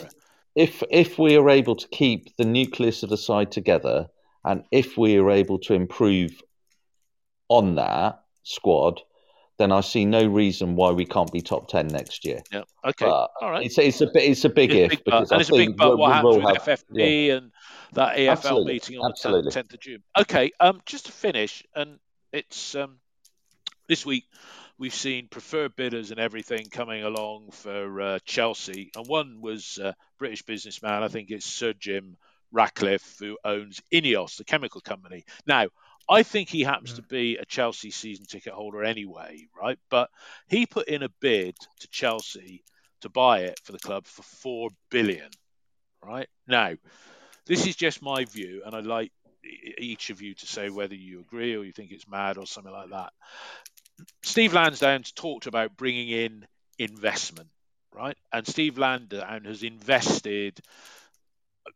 [0.56, 4.10] If, if if we are able to keep the nucleus of the side together,
[4.44, 6.42] and if we are able to improve
[7.48, 9.00] on that squad,
[9.58, 12.42] then I see no reason why we can't be top ten next year.
[12.52, 12.64] Yeah.
[12.84, 13.06] Okay.
[13.06, 13.66] But All right.
[13.66, 15.78] It's, it's a it's a big it's if big because and I it's a big
[15.78, 15.98] but.
[15.98, 17.34] What happens with have, FFP yeah.
[17.36, 17.52] and
[17.94, 18.74] that EFL Absolutely.
[18.74, 19.50] meeting on Absolutely.
[19.50, 20.04] the tenth of June?
[20.18, 20.52] Okay.
[20.60, 22.00] Um, just to finish, and
[22.32, 23.00] it's um,
[23.88, 24.26] this week
[24.78, 29.94] we've seen preferred bidders and everything coming along for uh, Chelsea, and one was uh,
[30.20, 31.04] British businessman.
[31.04, 32.18] I think it's Sir Jim
[32.52, 35.26] Ratcliffe, who owns Ineos, the chemical company.
[35.46, 35.68] Now,
[36.10, 39.80] I think he happens to be a Chelsea season ticket holder anyway, right?
[39.90, 40.10] But
[40.48, 42.64] he put in a bid to Chelsea
[43.02, 45.30] to buy it for the club for four billion,
[46.04, 46.28] right?
[46.48, 46.74] Now,
[47.46, 49.12] this is just my view, and I'd like
[49.78, 52.72] each of you to say whether you agree or you think it's mad or something
[52.72, 53.12] like that.
[54.24, 56.46] Steve Lansdown's talked about bringing in
[56.80, 57.50] investment,
[57.94, 58.18] right?
[58.32, 60.60] And Steve Lansdown has invested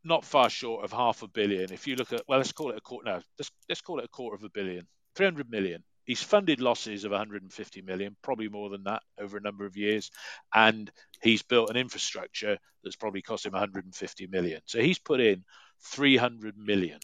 [0.03, 1.71] not far short of half a billion.
[1.71, 3.05] If you look at, well, let's call it a quarter.
[3.05, 5.83] No, let's let's call it a quarter of a billion, 300 million.
[6.07, 10.09] He's funded losses of 150 million, probably more than that over a number of years,
[10.55, 10.89] and
[11.21, 14.61] he's built an infrastructure that's probably cost him 150 million.
[14.65, 15.43] So he's put in
[15.83, 16.99] 300 million,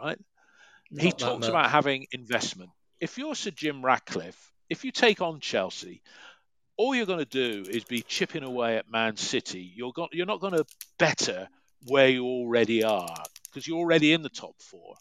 [0.00, 0.18] right?
[0.90, 1.50] Not he talks much.
[1.50, 2.70] about having investment.
[3.00, 6.00] If you're Sir Jim Ratcliffe, if you take on Chelsea,
[6.78, 9.70] all you're going to do is be chipping away at Man City.
[9.76, 10.64] You're, go- you're not going to
[10.98, 11.48] better
[11.86, 13.14] where you already are
[13.44, 14.94] because you're already in the top four.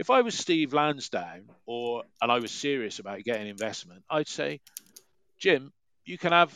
[0.00, 4.62] If I was Steve Lansdown or and I was serious about getting investment, I'd say,
[5.38, 5.74] Jim,
[6.06, 6.50] you can have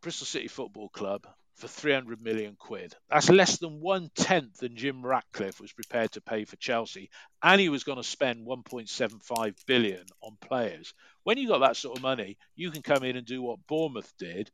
[0.00, 2.94] Bristol City Football Club for 300 million quid.
[3.10, 7.10] That's less than one tenth than Jim Ratcliffe was prepared to pay for Chelsea,
[7.42, 10.94] and he was going to spend 1.75 billion on players.
[11.22, 14.10] When you got that sort of money, you can come in and do what Bournemouth
[14.18, 14.50] did,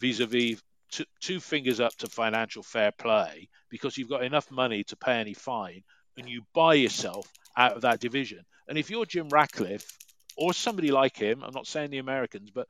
[0.00, 0.60] vis-a-vis
[0.90, 5.20] two, two fingers up to financial fair play, because you've got enough money to pay
[5.20, 5.84] any fine,
[6.16, 8.44] and you buy yourself out of that division.
[8.68, 9.98] And if you're Jim Ratcliffe
[10.36, 12.66] or somebody like him, I'm not saying the Americans, but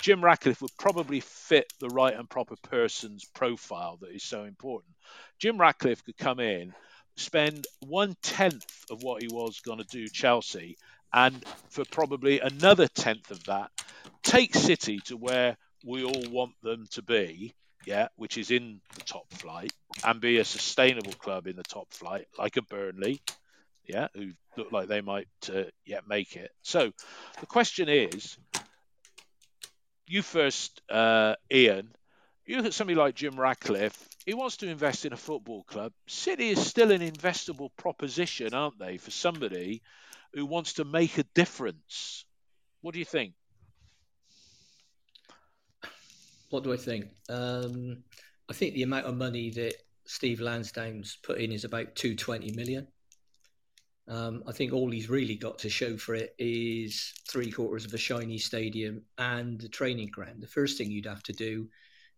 [0.00, 4.94] Jim Ratcliffe would probably fit the right and proper person's profile that is so important.
[5.38, 6.72] Jim Ratcliffe could come in,
[7.16, 10.76] spend one tenth of what he was going to do Chelsea,
[11.12, 13.70] and for probably another tenth of that,
[14.22, 17.54] take City to where we all want them to be,
[17.86, 19.72] yeah, which is in the top flight,
[20.04, 23.20] and be a sustainable club in the top flight, like a Burnley,
[23.86, 26.50] yeah, who look like they might uh, yeah make it.
[26.62, 26.92] So
[27.40, 28.36] the question is,
[30.06, 31.90] you first, uh, Ian.
[32.46, 34.08] You look at somebody like Jim Ratcliffe.
[34.26, 35.92] he wants to invest in a football club.
[36.08, 39.82] City is still an investable proposition, aren't they, for somebody
[40.34, 42.24] who wants to make a difference?
[42.80, 43.34] What do you think?
[46.48, 47.06] What do I think?
[47.28, 48.02] Um,
[48.50, 49.74] I think the amount of money that
[50.06, 52.88] Steve Lansdown's put in is about 220 million.
[54.08, 57.94] Um, I think all he's really got to show for it is three quarters of
[57.94, 60.42] a shiny stadium and the training ground.
[60.42, 61.68] The first thing you'd have to do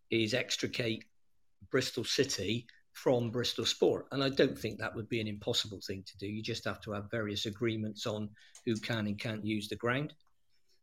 [0.09, 1.05] is extricate
[1.71, 4.07] Bristol City from Bristol Sport.
[4.11, 6.27] And I don't think that would be an impossible thing to do.
[6.27, 8.31] You just have to have various agreements on
[8.65, 10.15] who can and can't use the ground.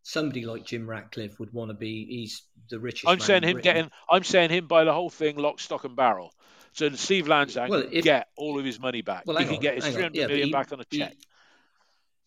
[0.04, 2.06] Somebody like Jim Ratcliffe would want to be.
[2.06, 3.08] He's the richest.
[3.08, 3.92] I'm saying him getting.
[4.10, 6.34] I'm saying him buy the whole thing, lock, stock, and barrel.
[6.74, 9.24] So Steve Lansdown well, if, get all of his money back.
[9.26, 11.16] Well, he can on, get his 300 yeah, million he, back on a check.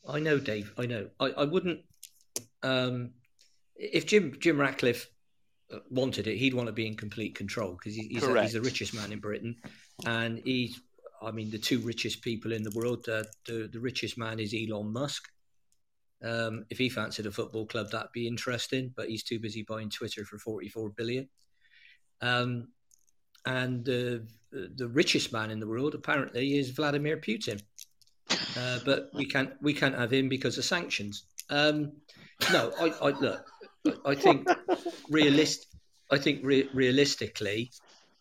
[0.09, 0.73] I know, Dave.
[0.77, 1.09] I know.
[1.20, 1.81] I, I wouldn't.
[2.62, 3.11] Um,
[3.77, 5.09] if Jim Jim Ratcliffe
[5.73, 8.53] uh, wanted it, he'd want to be in complete control because he, he's, a, he's,
[8.53, 9.57] the richest man in Britain,
[10.05, 10.81] and he's.
[11.20, 13.09] I mean, the two richest people in the world.
[13.09, 15.31] Uh, the the richest man is Elon Musk.
[16.24, 18.93] Um, if he fancied a football club, that'd be interesting.
[18.94, 21.28] But he's too busy buying Twitter for forty-four billion.
[22.20, 22.69] Um,
[23.44, 27.61] and the richest man in the world apparently is Vladimir Putin.
[28.57, 31.24] Uh, but we can't we can't have him because of sanctions.
[31.51, 31.93] Um,
[32.53, 33.47] no, I, I, look.
[34.07, 34.49] I think
[35.11, 35.66] realist.
[36.11, 37.73] I think re- realistically,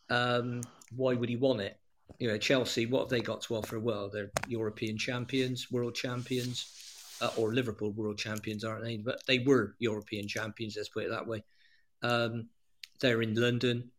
[0.10, 0.62] um,
[0.96, 1.78] why would he want it?
[2.20, 2.88] You know, Chelsea.
[2.88, 3.80] What have they got to offer?
[3.80, 6.66] Well, they're European champions, world champions,
[7.22, 8.98] uh, or Liverpool world champions, aren't they?
[8.98, 10.76] But they were European champions.
[10.76, 11.44] Let's put it that way.
[12.02, 12.50] Um,
[13.00, 13.92] they're in London.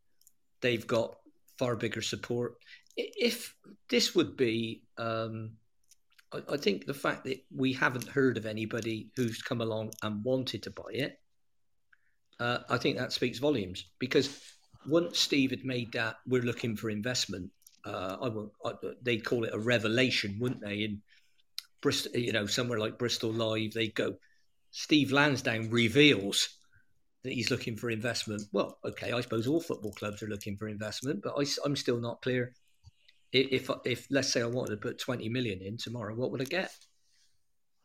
[0.61, 1.17] They've got
[1.59, 2.57] far bigger support.
[2.97, 3.55] If
[3.89, 5.53] this would be um,
[6.51, 10.63] I, think the fact that we haven't heard of anybody who's come along and wanted
[10.65, 11.19] to buy it,
[12.41, 13.87] uh, I think that speaks volumes.
[13.99, 14.41] Because
[14.87, 17.51] once Steve had made that, we're looking for investment.
[17.85, 18.53] Uh, I will.
[18.65, 18.73] I,
[19.03, 20.85] they'd call it a revelation, wouldn't they?
[20.85, 21.03] In
[21.83, 24.15] Bristol, you know, somewhere like Bristol Live, they go.
[24.71, 26.49] Steve Lansdown reveals
[27.25, 28.43] that he's looking for investment.
[28.53, 32.01] Well, okay, I suppose all football clubs are looking for investment, but I, I'm still
[32.01, 32.55] not clear
[33.33, 36.45] if if let's say I wanted to put twenty million in tomorrow, what would I
[36.45, 36.71] get?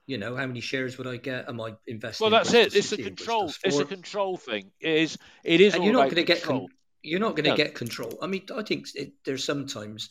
[0.06, 1.50] You know, how many shares would I get?
[1.50, 2.26] Am I investing?
[2.26, 2.76] Well, that's it.
[2.76, 3.52] It's a control.
[3.64, 4.72] It's a control thing.
[4.80, 5.18] It is.
[5.44, 5.74] It is.
[5.74, 6.44] And you're not going to get.
[6.44, 6.68] Con-
[7.04, 8.18] you're not going to get control.
[8.22, 10.10] I mean, I think it, there's sometimes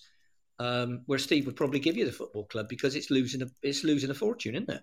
[0.59, 3.85] um, where Steve would probably give you the football club because it's losing a it's
[3.85, 4.83] losing a fortune, isn't it?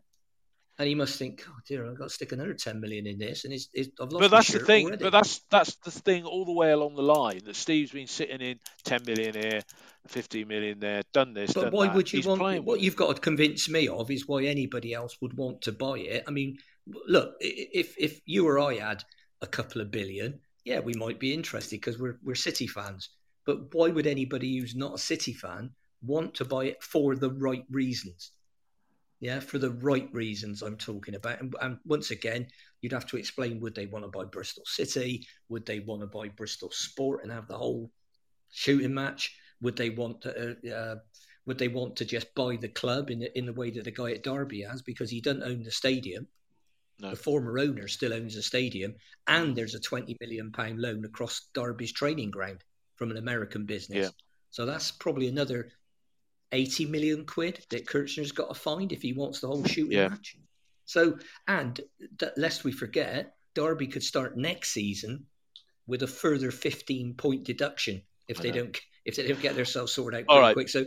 [0.80, 3.46] And he must think, oh dear, I've got to stick another ten million in this,
[3.46, 4.22] and it's, it's, I've lost.
[4.22, 4.88] But that's the thing.
[4.88, 5.04] Already.
[5.04, 8.42] But that's that's the thing all the way along the line that Steve's been sitting
[8.42, 9.62] in ten million here,
[10.08, 11.54] fifteen million there, done this.
[11.54, 11.96] But done why that.
[11.96, 15.16] would you He's want what you've got to convince me of is why anybody else
[15.22, 16.24] would want to buy it?
[16.28, 16.58] I mean,
[17.08, 19.04] look, if if you or I had
[19.42, 23.10] a couple of billion, yeah, we might be interested because we're we're City fans.
[23.46, 25.72] But why would anybody who's not a City fan
[26.02, 28.32] want to buy it for the right reasons?
[29.20, 31.40] Yeah, for the right reasons I'm talking about.
[31.40, 32.48] And, and once again,
[32.82, 35.26] you'd have to explain would they want to buy Bristol City?
[35.50, 37.92] Would they want to buy Bristol Sport and have the whole
[38.52, 39.36] shooting match?
[39.62, 40.52] Would they want to?
[40.52, 40.96] Uh, uh,
[41.46, 43.92] would they want to just buy the club in the, in the way that the
[43.92, 46.28] guy at Derby has because he doesn't own the stadium?
[47.00, 47.10] No.
[47.10, 48.96] The former owner still owns the stadium,
[49.28, 52.64] and there's a twenty million pound loan across Derby's training ground
[52.96, 54.06] from an American business.
[54.06, 54.10] Yeah.
[54.50, 55.72] So that's probably another
[56.52, 60.10] eighty million quid that Kirchner's got to find if he wants the whole shooting yeah.
[60.10, 60.38] match.
[60.86, 61.18] So,
[61.48, 61.80] and
[62.38, 65.26] lest we forget, Derby could start next season
[65.88, 70.22] with a further fifteen point deduction if they don't if they don't get themselves sorted
[70.22, 70.70] out pretty quick.
[70.70, 70.86] So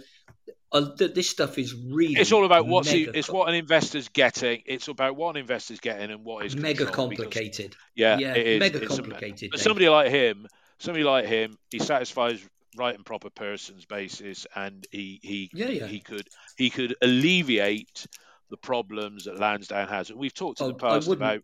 [0.72, 4.08] uh, th- this stuff is really it's all about what's he, it's what an investor's
[4.08, 4.62] getting.
[4.66, 7.70] It's about what an investor's getting and what is mega complicated.
[7.70, 8.60] Because, yeah, yeah, it is.
[8.60, 9.50] mega it's complicated.
[9.50, 10.46] but somebody like him,
[10.78, 12.44] somebody like him, he satisfies
[12.76, 15.86] right and proper person's basis, and he he yeah, yeah.
[15.86, 18.06] he could he could alleviate
[18.50, 20.12] the problems that Lansdown has.
[20.12, 21.42] We've talked in the oh, past about.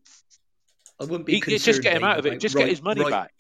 [1.01, 2.39] I wouldn't be he, just get him out of it.
[2.39, 3.33] Just right, get his money right, back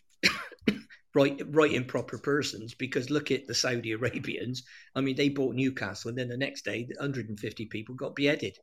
[1.14, 4.64] right right in proper persons because look at the Saudi Arabians.
[4.94, 8.58] I mean, they bought Newcastle, and then the next day, 150 people got beheaded.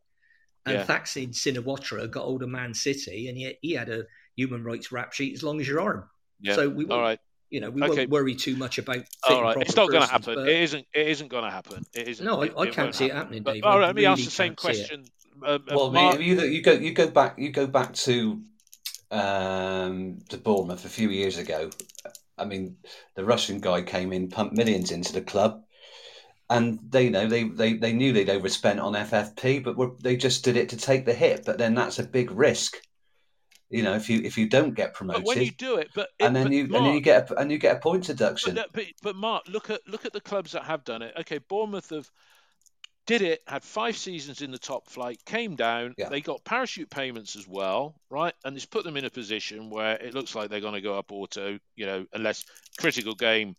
[0.65, 0.85] And yeah.
[0.85, 4.03] Thaksin Shinawatra got hold of Man City, and he, he had a
[4.35, 6.09] human rights rap sheet as long as your arm.
[6.41, 6.55] Yeah.
[6.55, 7.19] So we all right.
[7.49, 8.01] You know, we okay.
[8.01, 9.03] won't worry too much about.
[9.27, 10.35] All right, it's not going to happen.
[10.35, 10.49] But...
[10.49, 10.85] It isn't.
[10.93, 11.83] It isn't going to happen.
[11.95, 12.23] It isn't.
[12.23, 13.63] No, I, I can't see it happening, Dave.
[13.63, 15.05] all right, let me really ask the same question.
[15.43, 16.19] Uh, well, Mark...
[16.19, 18.41] you, you go you go back you go back to
[19.09, 21.71] um, to Bournemouth a few years ago,
[22.39, 22.77] I mean,
[23.15, 25.63] the Russian guy came in, pumped millions into the club,
[26.49, 30.15] and they you know they, they, they knew they'd overspent on FFP, but were, they
[30.15, 31.45] just did it to take the hit.
[31.45, 32.77] But then that's a big risk.
[33.69, 36.09] You know, if you if you don't get promoted, but when you do it, but
[36.19, 38.55] and then you Mark, and then you get a, and you get a point deduction.
[38.55, 41.13] But, but, but Mark, look at look at the clubs that have done it.
[41.19, 42.09] Okay, Bournemouth have
[43.09, 45.95] did it, had five seasons in the top flight, came down.
[45.97, 46.09] Yeah.
[46.09, 48.35] They got parachute payments as well, right?
[48.45, 50.95] And it's put them in a position where it looks like they're going to go
[50.95, 52.45] up auto, you know, unless
[52.77, 53.55] critical game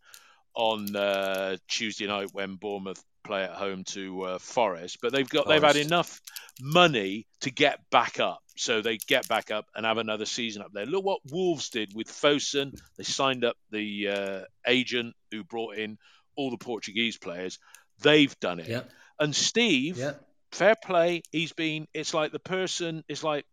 [0.55, 4.99] on uh, Tuesday night when Bournemouth play at home to uh, Forest.
[5.03, 6.21] But they've got they've had enough
[6.61, 10.73] money to get back up, so they get back up and have another season up
[10.73, 10.87] there.
[10.87, 12.79] Look what Wolves did with Fosun.
[12.97, 15.99] They signed up the uh, agent who brought in
[16.37, 17.59] all the Portuguese players.
[18.03, 18.69] They've done it.
[18.69, 18.83] Yeah,
[19.19, 20.13] And Steve, yeah.
[20.53, 21.23] fair play.
[21.33, 21.87] He's been.
[21.93, 23.05] It's like the person.
[23.09, 23.45] It's like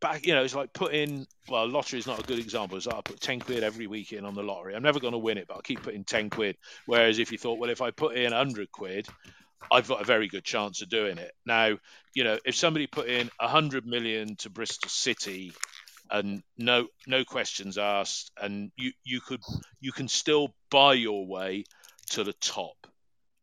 [0.00, 0.26] back.
[0.26, 1.26] You know, it's like putting.
[1.48, 2.76] Well, lottery is not a good example.
[2.76, 4.74] It's like I put ten quid every week in on the lottery.
[4.74, 6.56] I'm never going to win it, but I'll keep putting ten quid.
[6.86, 9.06] Whereas if you thought, well, if I put in hundred quid,
[9.70, 11.32] I've got a very good chance of doing it.
[11.46, 11.78] Now,
[12.14, 15.52] you know, if somebody put in a hundred million to Bristol City.
[16.12, 19.42] And no, no questions asked, and you, you could
[19.80, 21.62] you can still buy your way
[22.10, 22.88] to the top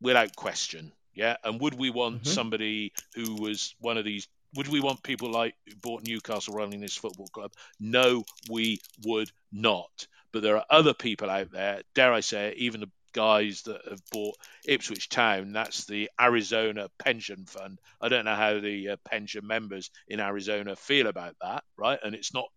[0.01, 0.91] without question.
[1.15, 1.37] Yeah.
[1.45, 2.27] And would we want Mhm.
[2.27, 4.27] somebody who was one of these?
[4.57, 7.51] Would we want people like who bought Newcastle running this football club?
[7.79, 10.07] No, we would not.
[10.33, 13.81] But there are other people out there, dare I say it, even the guys that
[13.87, 14.35] have bought
[14.65, 17.79] Ipswich Town, that's the Arizona Pension Fund.
[18.01, 21.99] I don't know how the uh, pension members in Arizona feel about that, right?
[22.03, 22.47] And it's not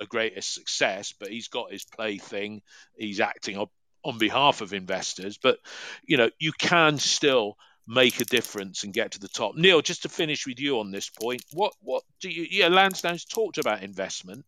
[0.00, 2.60] a greatest success, but he's got his plaything.
[2.96, 3.66] He's acting on,
[4.04, 5.38] on behalf of investors.
[5.38, 5.58] But
[6.06, 7.56] you know, you can still
[7.88, 9.56] make a difference and get to the top.
[9.56, 12.46] Neil, just to finish with you on this point, what what do you?
[12.50, 14.44] Yeah, Lansdown's talked about investment,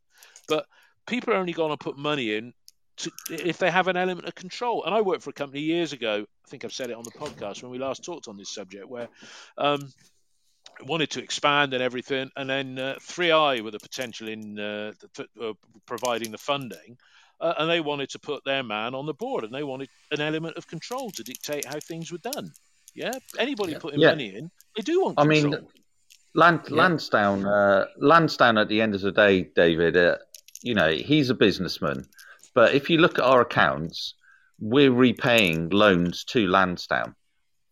[0.46, 0.66] but
[1.06, 2.52] people are only going to put money in
[2.98, 4.84] to, if they have an element of control.
[4.84, 6.26] And I worked for a company years ago.
[6.46, 8.88] I think I've said it on the podcast when we last talked on this subject,
[8.88, 9.08] where
[9.56, 9.90] um,
[10.84, 14.92] wanted to expand and everything, and then uh, 3i were the potential in uh,
[15.40, 15.52] uh,
[15.86, 16.98] providing the funding.
[17.40, 20.20] Uh, and they wanted to put their man on the board, and they wanted an
[20.20, 22.52] element of control to dictate how things were done.
[22.94, 23.78] Yeah, anybody Yeah.
[23.78, 24.10] putting Yeah.
[24.10, 25.50] money in, they do want I control.
[25.52, 25.68] mean,
[26.34, 26.76] Land, Yeah.
[26.76, 28.56] Lansdown, uh, Lansdown.
[28.56, 30.18] At the end of the day, David, uh,
[30.62, 32.04] you know he's a businessman.
[32.54, 34.14] But if you look at our accounts,
[34.60, 37.14] we're repaying loans to Lansdown.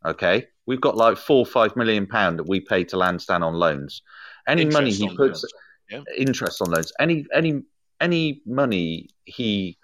[0.05, 3.55] Okay, we've got like four or five million pound that we pay to Lansdown on
[3.55, 4.03] loans.
[4.49, 5.45] Any money he puts,
[5.91, 6.03] yeah.
[6.17, 6.93] interest on loans.
[6.99, 7.63] Any any
[8.01, 9.77] any money he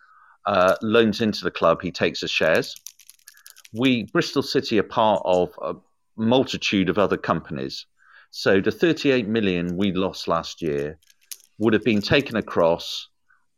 [0.46, 2.74] uh, loans into the club, he takes as shares.
[3.74, 5.74] We Bristol City are part of a
[6.16, 7.86] multitude of other companies.
[8.30, 10.98] So the 38 million we lost last year
[11.58, 13.08] would have been taken across,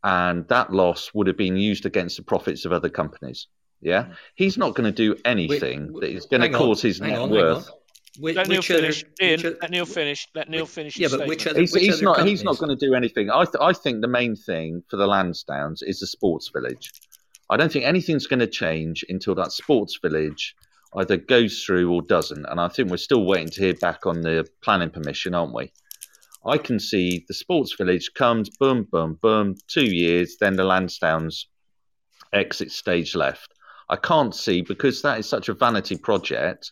[0.03, 3.47] and that loss would have been used against the profits of other companies.
[3.81, 6.81] Yeah, he's not going to do anything Wait, that is going to hang on, cause
[6.81, 7.69] his hang net on, worth.
[8.19, 9.03] Which, let Neil which other- finish.
[9.21, 10.27] Ian, which other- let Neil finish.
[10.33, 10.97] Let Neil finish.
[10.97, 11.55] Yeah, his but which statement.
[11.57, 12.27] other- He's, which he's other not.
[12.27, 13.29] He's not going to do anything.
[13.29, 16.91] I, th- I think the main thing for the Lansdowns is the sports village.
[17.49, 20.55] I don't think anything's going to change until that sports village
[20.95, 22.45] either goes through or doesn't.
[22.45, 25.71] And I think we're still waiting to hear back on the planning permission, aren't we?
[26.45, 31.45] I can see the sports village comes, boom, boom, boom, two years, then the Lansdowns
[32.33, 33.53] exit stage left.
[33.89, 36.71] I can't see because that is such a vanity project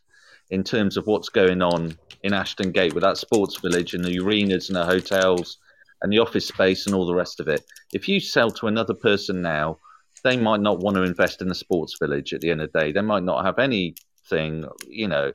[0.50, 4.20] in terms of what's going on in Ashton Gate with that sports village and the
[4.20, 5.58] arenas and the hotels
[6.02, 7.66] and the office space and all the rest of it.
[7.94, 9.80] If you sell to another person now,
[10.26, 12.80] they might not want to invest in the sports village at the end of the
[12.80, 12.92] day.
[12.92, 15.32] They might not have anything, you know.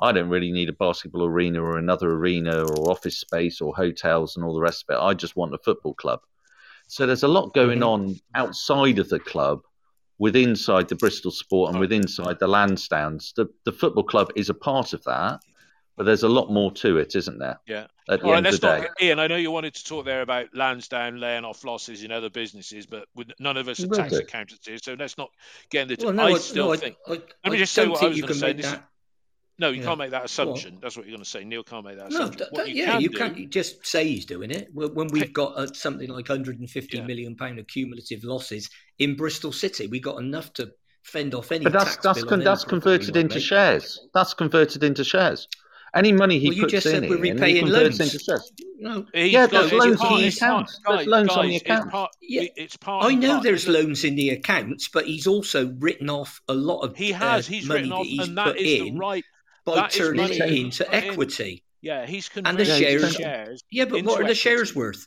[0.00, 4.36] I don't really need a basketball arena or another arena or office space or hotels
[4.36, 5.00] and all the rest of it.
[5.00, 6.20] I just want a football club.
[6.88, 7.86] So there's a lot going Mhm.
[7.86, 9.62] on outside of the club,
[10.18, 13.32] with inside the Bristol Sport and with inside the Lansdowns.
[13.34, 15.40] The the football club is a part of that,
[15.96, 17.60] but there's a lot more to it, isn't there?
[17.66, 17.86] Yeah.
[18.08, 18.80] At the All right, end of let's the day.
[18.80, 19.02] not.
[19.02, 22.28] Ian, I know you wanted to talk there about Lansdown laying off losses in other
[22.30, 25.30] businesses, but with, none of us are tax accountants here, so let's not
[25.70, 26.04] get into.
[26.06, 26.96] Well, no, I I, still no, think.
[27.06, 28.52] I, Let I me just say what I was gonna say.
[28.52, 28.88] This that.
[29.56, 29.86] No, you Yeah.
[29.86, 30.78] can't make that assumption.
[30.82, 31.44] That's what you're going to say.
[31.44, 32.38] Neil can't make that No, assumption.
[32.38, 35.06] th- what you yeah, can you do, can't just say he's doing it when when
[35.12, 37.06] we've got uh, something like 150 Yeah.
[37.06, 38.68] million pound of cumulative losses
[38.98, 39.86] in Bristol City.
[39.86, 40.72] We got enough to
[41.04, 43.44] fend off any But that's tax that's bill con- on that's converted into make.
[43.44, 44.00] shares.
[44.12, 45.46] That's converted into shares.
[45.94, 48.00] Any money he Well, you puts just in, said we're Ian, he repaying loans.
[48.00, 48.52] into shares.
[48.78, 50.80] No, He's Yeah, got- there's it's loans part- on the it's part- accounts.
[50.86, 51.84] There's guys, loans on the guys, accounts.
[51.86, 52.42] It's part, Yeah.
[52.56, 53.42] it's part I know part.
[53.44, 57.12] there's Look, loans in the accounts, but he's also written off a lot of He
[57.12, 57.46] has.
[57.48, 59.24] uh, he's money written that off, he's and that put is in the right.
[59.64, 61.04] by turning it into put in.
[61.04, 61.62] equity.
[61.80, 63.14] Yeah, he's And converted the Yeah, shares.
[63.14, 63.64] shares.
[63.70, 65.06] Yeah, but what are the shares worth?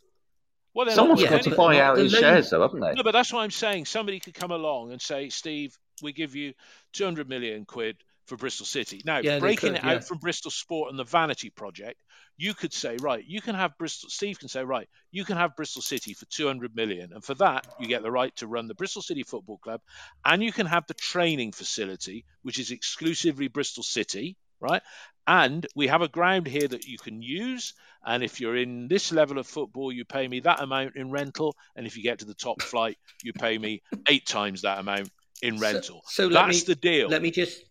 [0.74, 2.80] Well, they're Someone's not yeah, got to worth buy out the his shares, though, haven't
[2.82, 2.94] they?
[2.94, 3.86] No, but that's what I'm saying.
[3.86, 6.54] Somebody could come along and say, Steve, we give you
[6.94, 7.98] 200 million quid
[8.28, 9.02] for Bristol City.
[9.06, 10.00] Now, Yeah, breaking could, it out yeah.
[10.00, 12.00] from Bristol Sport and the Vanity Project,
[12.38, 14.10] you could say, right, you can have Bristol.
[14.10, 17.66] Steve can say, right, you can have Bristol City for 200 million, and for that,
[17.80, 19.82] you get the right to run the Bristol City Football Club,
[20.24, 24.82] and you can have the training facility, which is exclusively Bristol City, right?
[25.26, 27.74] And we have a ground here that you can use.
[28.06, 31.54] And if you're in this level of football, you pay me that amount in rental.
[31.76, 35.10] And if you get to the top flight, you pay me eight times that amount
[35.42, 36.02] in rental.
[36.08, 37.10] so let That's me- the deal.
[37.10, 37.62] Let me just.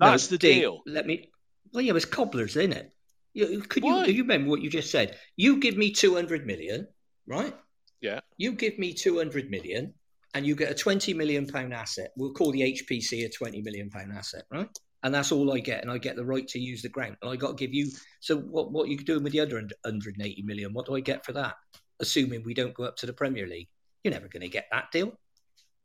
[0.00, 0.80] That's the Dave, deal.
[0.86, 1.30] Let me.
[1.72, 2.92] Well, yeah, it's cobblers, isn't it?
[3.34, 5.16] You, could you, you remember what you just said?
[5.36, 6.88] You give me 200 million,
[7.26, 7.54] right?
[8.00, 8.20] Yeah.
[8.36, 9.94] You give me 200 million
[10.34, 12.12] and you get a 20 million pound asset.
[12.16, 14.68] We'll call the HPC a 20 million pound asset, right?
[15.02, 15.82] And that's all I get.
[15.82, 17.16] And I get the right to use the ground.
[17.22, 17.90] And I got to give you.
[18.20, 20.72] So, what, what are you doing with the other 180 million?
[20.72, 21.54] What do I get for that?
[22.00, 23.68] Assuming we don't go up to the Premier League.
[24.02, 25.12] You're never going to get that deal.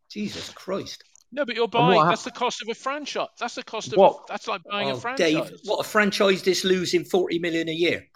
[0.10, 1.04] Jesus Christ.
[1.34, 2.00] No, but you're buying.
[2.00, 3.28] hap- That's the cost of a franchise.
[3.40, 3.98] That's the cost of.
[3.98, 5.34] What- A, that's like buying a Oh, franchise.
[5.50, 8.08] Dave, what a franchise this losing 40 million a year.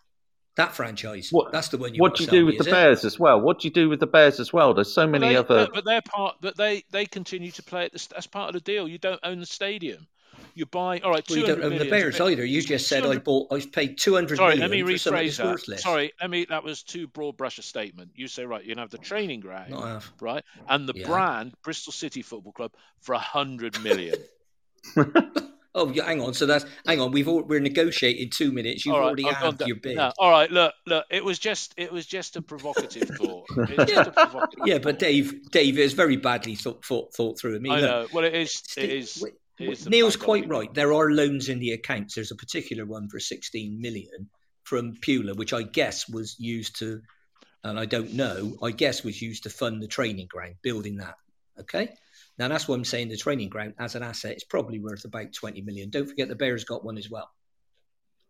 [0.55, 1.29] That franchise.
[1.31, 2.71] What- That's the one you What do you do sell with the is it?
[2.71, 3.41] Bears as well?
[3.41, 4.73] What do you do with the Bears as well?
[4.73, 5.55] There's so But many they, other.
[5.65, 6.37] no, but they're part.
[6.41, 8.07] But they they continue to play it.
[8.11, 8.87] That's part of the deal.
[8.87, 10.07] You don't own the stadium.
[10.55, 10.99] You buy.
[10.99, 11.23] All right.
[11.29, 12.43] Well, you don't own the Bears either.
[12.43, 13.51] You just said I bought.
[13.51, 15.45] I paid 200 Sorry, let me rephrase that.
[15.45, 15.83] worthless.
[15.83, 16.45] Sorry, let me.
[16.49, 18.11] That was too broad brush a statement.
[18.15, 18.63] You say right.
[18.63, 20.11] You can have the training ground, half.
[20.19, 21.07] right, and the Yeah.
[21.07, 24.15] brand Bristol City Football Club for a hundred million.
[25.75, 26.33] Oh, yeah, hang on.
[26.33, 27.11] So that's hang on.
[27.11, 28.83] We've all, we're negotiating two minutes.
[28.83, 29.95] You've right, already gone your bid.
[29.97, 30.49] No, all right.
[30.49, 31.05] Look, look.
[31.11, 31.75] It was just.
[31.77, 33.45] It was just a provocative thought.
[33.51, 33.65] A
[34.11, 34.99] provocative Yeah, but thought.
[34.99, 37.57] Dave, Dave is very badly thought thought, thought through.
[37.57, 38.07] I mean, I look, know.
[38.11, 38.53] Well, it is.
[38.53, 39.23] Steve- It is.
[39.59, 40.73] Wait, it is the Neil's quite right.
[40.73, 42.15] There are loans in the accounts.
[42.15, 44.29] There's a particular one for 16 million
[44.63, 47.01] from Pula, which I guess was used to,
[47.63, 51.15] and I don't know, I guess was used to fund the training ground, building that.
[51.59, 51.93] Okay.
[52.37, 53.09] Now that's what I'm saying.
[53.09, 55.89] The training ground as an asset is probably worth about 20 million.
[55.89, 57.29] Don't forget the Bears got one as well.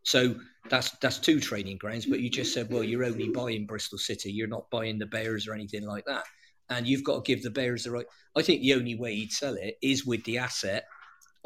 [0.03, 0.35] So
[0.69, 2.05] that's that's two training grounds.
[2.05, 4.31] But you just said, well, you're only buying Bristol City.
[4.31, 6.23] You're not buying the Bears or anything like that.
[6.69, 8.05] And you've got to give the Bears the right.
[8.35, 10.85] I think the only way he'd sell it is with the asset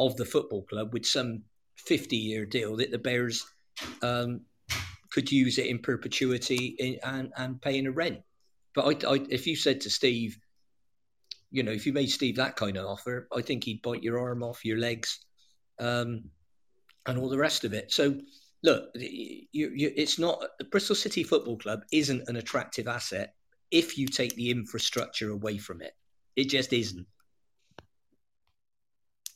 [0.05, 1.43] of the football club with some
[1.77, 3.45] 50 year deal that the Bears
[4.01, 4.41] um,
[5.11, 8.21] could use it in perpetuity in, and, and paying a rent.
[8.73, 10.37] But I, I, if you said to Steve,
[11.51, 14.19] you know, if you made Steve that kind of offer, I think he'd bite your
[14.19, 15.19] arm off, your legs,
[15.79, 16.23] um,
[17.05, 17.91] and all the rest of it.
[17.91, 18.15] So,
[18.63, 23.33] look, you, you, it's not the Bristol City Football Club isn't an attractive asset
[23.69, 25.93] if you take the infrastructure away from it.
[26.37, 27.05] It just isn't,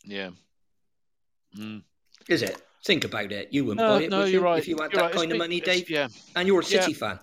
[0.06, 0.30] Yeah.
[1.58, 1.84] Mm.
[2.28, 2.62] is it?
[2.86, 3.50] Think about it.
[3.52, 4.60] You wouldn't No, buy it no, would you're right.
[4.60, 5.12] if you had You're that right.
[5.12, 6.08] It's kind of money, Dave, Yeah.
[6.36, 6.98] and you're a City Yeah.
[6.98, 7.20] fan.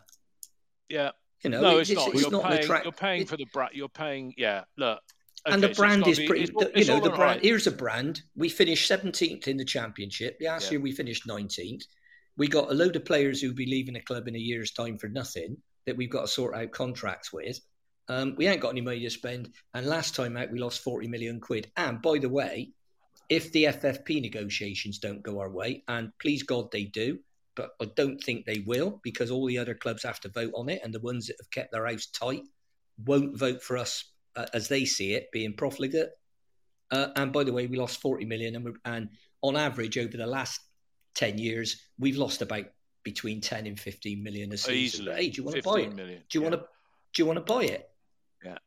[0.88, 1.10] Yeah.
[1.44, 2.12] You know, No, it's, it's, not.
[2.12, 2.64] it's you're not paying.
[2.64, 3.70] attract- you're paying for the brand.
[3.74, 4.34] You're paying.
[4.36, 4.64] Yeah.
[4.76, 5.00] Look.
[5.44, 6.42] and the so brand is be- pretty.
[6.44, 7.18] it's you know, the brand.
[7.20, 7.42] right.
[7.42, 8.22] Here's a brand.
[8.36, 10.36] We finished 17th in the championship.
[10.40, 10.70] Last Yeah.
[10.72, 11.82] year we finished 19th.
[12.36, 14.98] We got a load of players who'll be leaving the club in a year's time
[14.98, 15.56] for nothing
[15.86, 17.58] that we've got to sort out contracts with.
[18.08, 19.52] Um, we ain't got any money to spend.
[19.74, 21.72] And last time out, we lost 40 million quid.
[21.76, 22.70] And by the way,
[23.32, 27.18] if the FFP negotiations don't go our way, and please God they do,
[27.56, 30.68] but I don't think they will because all the other clubs have to vote on
[30.68, 32.42] it, and the ones that have kept their house tight
[33.06, 34.04] won't vote for us
[34.36, 36.10] uh, as they see it, being profligate.
[36.90, 39.08] Uh, and by the way, we lost 40 million, and, and
[39.40, 40.60] on average over the last
[41.14, 42.66] 10 years, we've lost about
[43.02, 45.06] between 10 and 15 million a season.
[45.06, 45.16] Easily.
[45.16, 45.94] Hey, do you want to buy it?
[45.94, 46.50] million, Do you yeah.
[46.50, 46.68] want to?
[47.14, 47.88] Do you want to buy it?
[48.44, 48.58] Yeah.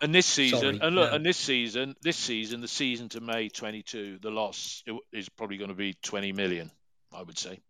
[0.00, 0.04] Yeah.
[0.06, 1.16] And this season, Sorry, and look, no.
[1.16, 5.70] and this season, this season, the season to May 22, the loss is probably going
[5.70, 6.70] to be 20 million,
[7.12, 7.60] I would say.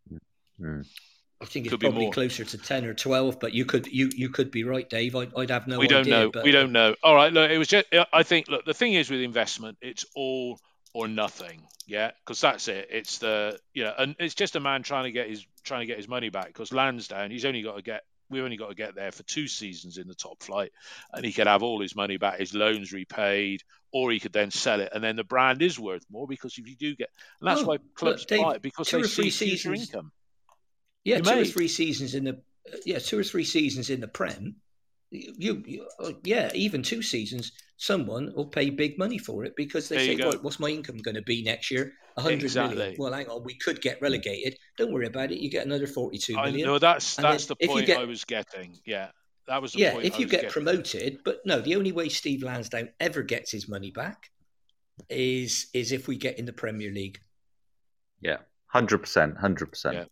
[0.59, 0.81] Hmm.
[1.41, 2.13] I think it's Could be probably more.
[2.13, 5.15] closer to 10 or 12, but you could you you could be right, Dave.
[5.15, 5.79] I, I'd have no idea.
[5.81, 6.13] we don't idea.
[6.15, 6.31] know.
[6.33, 6.97] But We don't know.
[7.03, 7.87] All right, look, it was just.
[8.13, 8.49] I think.
[8.49, 10.59] Look, the thing is with investment, it's all
[10.95, 11.63] or nothing.
[11.87, 12.89] Yeah, because that's it.
[12.91, 15.87] It's the you know, and it's just a man trying to get his trying to
[15.87, 16.49] get his money back.
[16.49, 18.03] Because Lansdown, he's only got to get.
[18.31, 20.73] We've only got to get there for two seasons in the top flight,
[21.13, 24.51] and he could have all his money back, his loans repaid, or he could then
[24.51, 27.09] sell it, and then the brand is worth more because if you do get,
[27.41, 30.13] and that's Oh, why clubs Dave, buy it because they see future seasons- income.
[31.05, 32.41] Yeah, You two or three seasons in the
[32.85, 34.57] yeah, two or three seasons in the Prem.
[35.11, 37.53] You, you uh, yeah, even two seasons.
[37.81, 40.31] Someone will pay big money for it because they There say, go.
[40.31, 41.93] "Right, what's my income going to be next year?
[42.17, 42.73] A hundred million.
[42.73, 42.97] Exactly.
[42.99, 44.03] Well, hang on, we could get mm.
[44.03, 44.59] relegated.
[44.77, 45.39] Don't worry about it.
[45.39, 46.67] You get another forty-two I million.
[46.67, 48.77] know that's And that's the point get- I was getting.
[48.85, 49.11] Yeah,
[49.47, 50.07] that was the yeah, point.
[50.07, 50.51] if I you was get getting.
[50.51, 54.29] promoted, but no, the only way Steve Lansdown ever gets his money back
[55.09, 57.21] is is if we get in the Premier League.
[58.21, 59.95] Yeah, hundred percent, hundred percent.
[59.95, 60.05] Yeah.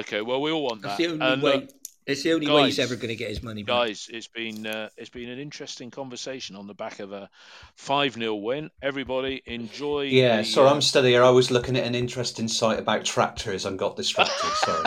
[0.00, 1.02] Okay, well, we all want That's that.
[1.04, 1.52] the only And uh, way.
[1.54, 1.70] look,
[2.06, 3.74] It's the only way he's ever going to get his money back.
[3.86, 7.30] Guys, it's been uh, it's been an interesting conversation on the back of a
[7.76, 8.70] five 0 win.
[8.82, 10.02] Everybody enjoy.
[10.02, 11.24] Yeah, the, sorry, uh, I'm steady here.
[11.24, 14.50] I was looking at an interesting site about tractors and got distracted.
[14.56, 14.84] Sorry.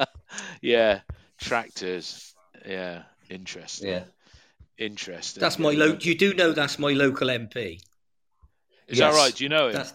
[0.60, 1.00] yeah,
[1.38, 2.34] tractors.
[2.66, 3.88] Yeah, interesting.
[3.88, 4.04] Yeah.
[4.78, 5.40] Interesting.
[5.40, 7.80] That's my lo- You do know that's my local MP.
[8.88, 9.14] Is Yes.
[9.14, 9.34] that right?
[9.34, 9.72] Do you know him?
[9.74, 9.94] That's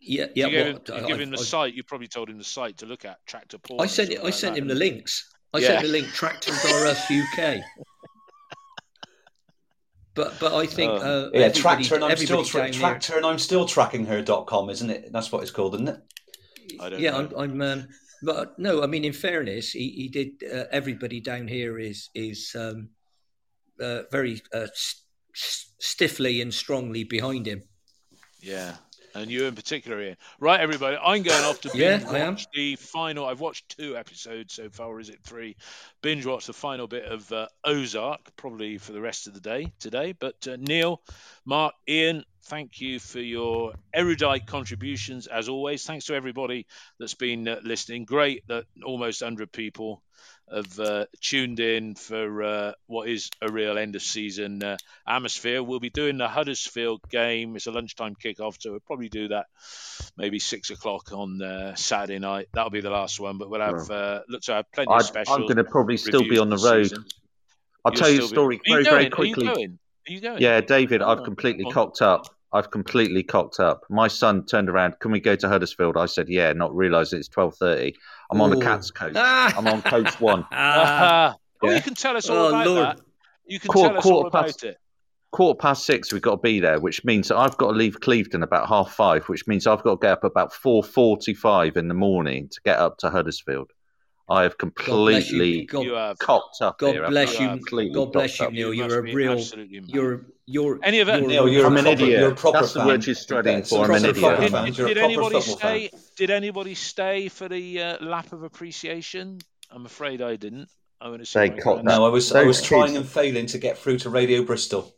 [0.00, 0.48] yeah, you yeah.
[0.48, 1.74] gave, well, him, you I- give I- him the I- site.
[1.74, 3.80] You probably told him the site to look at tractor porn.
[3.80, 4.20] I sent it.
[4.20, 5.28] I like sent that, him the links.
[5.52, 5.66] I Yeah.
[5.68, 7.60] sent the link Tractors R Us UK.
[10.14, 10.96] But but I think Oh.
[10.96, 14.68] uh, Yeah, tractor and I'm still tra- down here- tractor and I'm still tracking her.com,
[14.68, 15.12] isn't it?
[15.12, 16.00] That's what it's called, isn't it?
[16.80, 17.30] I don't yeah, know.
[17.38, 17.52] I'm.
[17.52, 17.88] I'm um,
[18.22, 20.42] but no, I mean, in fairness, he, he did.
[20.52, 22.90] Uh, everybody down here is is um,
[23.80, 25.02] uh, very uh, s-
[25.34, 27.62] s- stiffly and strongly behind him.
[28.42, 28.76] Yeah,
[29.14, 30.16] and you in particular, Ian.
[30.38, 33.26] Right, everybody, I'm going off to Yeah, binge watch the final.
[33.26, 35.56] I've watched two episodes so far, or is it three?
[36.02, 39.72] Binge watch the final bit of uh, Ozark, probably for the rest of the day
[39.78, 40.12] today.
[40.12, 41.00] But uh, Neil,
[41.44, 45.84] Mark, Ian, thank you for your erudite contributions as always.
[45.84, 46.66] Thanks to everybody
[46.98, 48.04] that's been uh, listening.
[48.04, 50.02] Great that almost 100 people
[50.54, 55.62] have uh, tuned in for uh, what is a real end of season uh, atmosphere.
[55.62, 57.56] We'll be doing the Huddersfield game.
[57.56, 59.46] It's a lunchtime kickoff, so we'll probably do that
[60.16, 62.48] maybe six o'clock on uh, Saturday night.
[62.52, 65.02] That'll be the last one, but we'll have uh, look to have plenty of I,
[65.02, 65.36] specials.
[65.36, 66.84] I'm going to probably still be on the road.
[66.84, 67.04] season.
[67.84, 69.46] I'll You'll tell you a still be- story Are you very, very Are you quickly.
[69.46, 69.78] going?
[70.08, 70.42] Are you going?
[70.42, 71.72] Yeah, David, I've Oh, completely on.
[71.72, 72.26] cocked up.
[72.52, 73.84] I've completely cocked up.
[73.88, 74.98] My son turned around.
[75.00, 75.96] Can we go to Huddersfield?
[75.96, 76.52] I said, yeah.
[76.52, 77.94] Not realising it's twelve thirty.
[78.30, 79.12] I'm on the Cats coach.
[79.16, 80.44] I'm on coach one.
[80.52, 81.36] Ah, Ah.
[81.62, 81.76] oh, Yeah.
[81.76, 82.86] you can tell us all Oh, about Lord.
[82.86, 83.00] that.
[83.46, 84.76] You can Quarter- tell us all quarter about past- it.
[85.32, 88.00] Quarter past six, we've got to be there, which means that I've got to leave
[88.00, 91.86] Clevedon about half five, which means I've got to get up about four forty-five in
[91.86, 93.70] the morning to get up to Huddersfield.
[94.30, 95.38] I have God bless you.
[95.38, 96.18] completely God, you have.
[96.18, 97.04] cocked up God here.
[97.04, 97.48] I've bless you.
[97.48, 98.50] completely God bless you.
[98.50, 98.72] Neil.
[98.72, 99.38] You You're a real.
[99.86, 100.78] You're you're.
[100.82, 102.20] Any of it- you're- Neil, you're I'm a an proper, idiot.
[102.20, 102.86] You're a proper That's the fan.
[102.88, 103.80] word you're studying for.
[103.80, 104.14] a I'm an idiot.
[104.40, 105.88] Did, did, You're a did proper anybody stay?
[105.88, 106.00] fan.
[106.16, 109.40] Did anybody stay for the uh, lap of appreciation?
[109.70, 110.68] I'm afraid I didn't.
[111.00, 111.38] I want to see.
[111.40, 114.10] They cocked No, I was I was kids- trying and failing to get through to
[114.10, 114.94] Radio Bristol.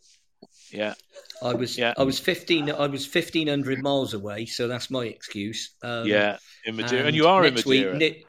[0.73, 0.95] Yeah,
[1.43, 1.95] I was Yeah.
[1.97, 2.71] I was fifteen.
[2.71, 5.71] I was fifteen hundred miles away, so that's my excuse.
[5.83, 7.93] Um, yeah, in Madeira, and, you are in next Madeira.
[7.93, 8.25] Week, Ni-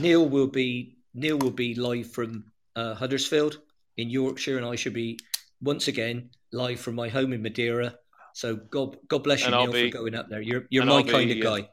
[0.00, 2.44] Neil will be Neil will be live from
[2.76, 3.58] uh, Huddersfield
[3.96, 5.18] in Yorkshire, and I should be
[5.60, 7.94] once again live from my home in Madeira.
[8.34, 10.40] So God God bless you, And Neil, be- for going up there.
[10.40, 11.68] You're you're my I'll kind be, of uh, guy.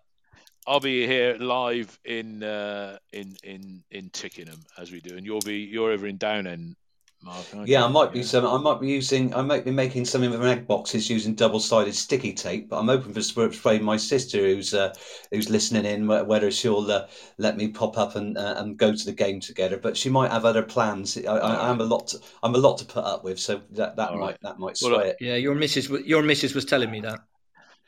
[0.68, 5.42] I'll be here live in uh, in in in Tickenham as we do, and you'll
[5.42, 6.76] be you're over in Downend,
[7.24, 7.46] Mark.
[7.54, 7.86] aren't Yeah.
[7.86, 8.46] I might be some.
[8.46, 9.34] I might be using.
[9.36, 12.70] I might be making some of my egg boxes using double-sided sticky tape.
[12.70, 14.94] But I'm open for sp- persuading my sister, who's uh,
[15.32, 17.08] who's listening in, whether she'll uh,
[17.38, 19.78] let me pop up and uh, and go to the game together.
[19.78, 21.18] But she might have other plans.
[21.18, 22.08] I, I, I'm a lot.
[22.08, 24.38] To, I'm a lot to put up with, so that that All might right.
[24.42, 25.18] that might Well, sway it.
[25.20, 27.20] Yeah, your missus your missus was telling me that.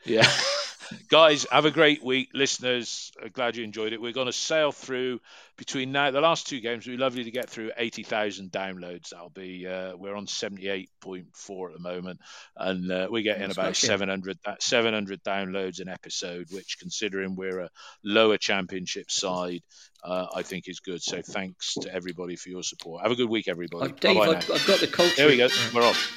[0.04, 0.30] Yeah.
[1.08, 2.30] Guys, have a great week.
[2.34, 4.00] Listeners, uh, glad you enjoyed it.
[4.00, 5.20] We're going to sail through
[5.56, 6.86] between now, the last two games.
[6.86, 9.10] It'll be lovely to get through 80,000 downloads.
[9.10, 12.20] That'll be, uh, we're on 78.4 at the moment.
[12.56, 13.88] And uh, we're getting That's about smashing.
[13.88, 17.70] 700, 700 downloads an episode, which, considering we're a
[18.02, 19.62] lower championship side,
[20.02, 21.02] uh, I think is good.
[21.02, 23.02] So thanks to everybody for your support.
[23.02, 23.92] Have a good week, everybody.
[23.92, 24.54] Oh, Dave, Bye-bye I've, now.
[24.54, 25.14] I've got the culture.
[25.16, 25.48] There we go.
[25.74, 26.10] We're off.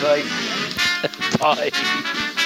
[0.02, 1.70] Bye.
[1.72, 2.42] Bye.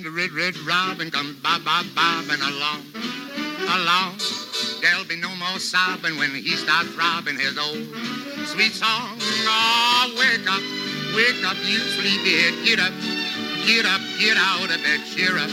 [0.00, 2.88] When the red, red robin comes bob, bob, bobbing along,
[3.68, 4.16] along,
[4.80, 7.84] there'll be no more sobbing when he starts robbing his old
[8.48, 9.18] sweet song.
[9.20, 10.64] Oh, wake up,
[11.12, 12.96] wake up, you sleepyhead, get up,
[13.68, 15.50] get up, get out of bed, cheer up,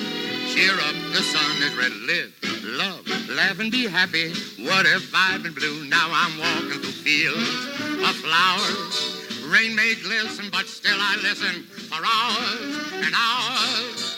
[0.47, 2.31] cheer up, the sun is red, live,
[2.63, 4.29] love, laugh and be happy.
[4.63, 5.83] What if I've been blue?
[5.89, 7.67] Now I'm walking through fields
[7.99, 9.17] of flowers.
[9.51, 14.16] Rain may glisten, but still I listen for hours and hours.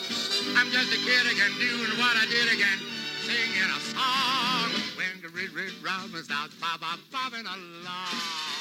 [0.56, 2.78] I'm just a kid again, doing what I did again,
[3.22, 4.70] singing a song.
[4.96, 8.59] When the red, red robin starts bob, bob, bobbing along.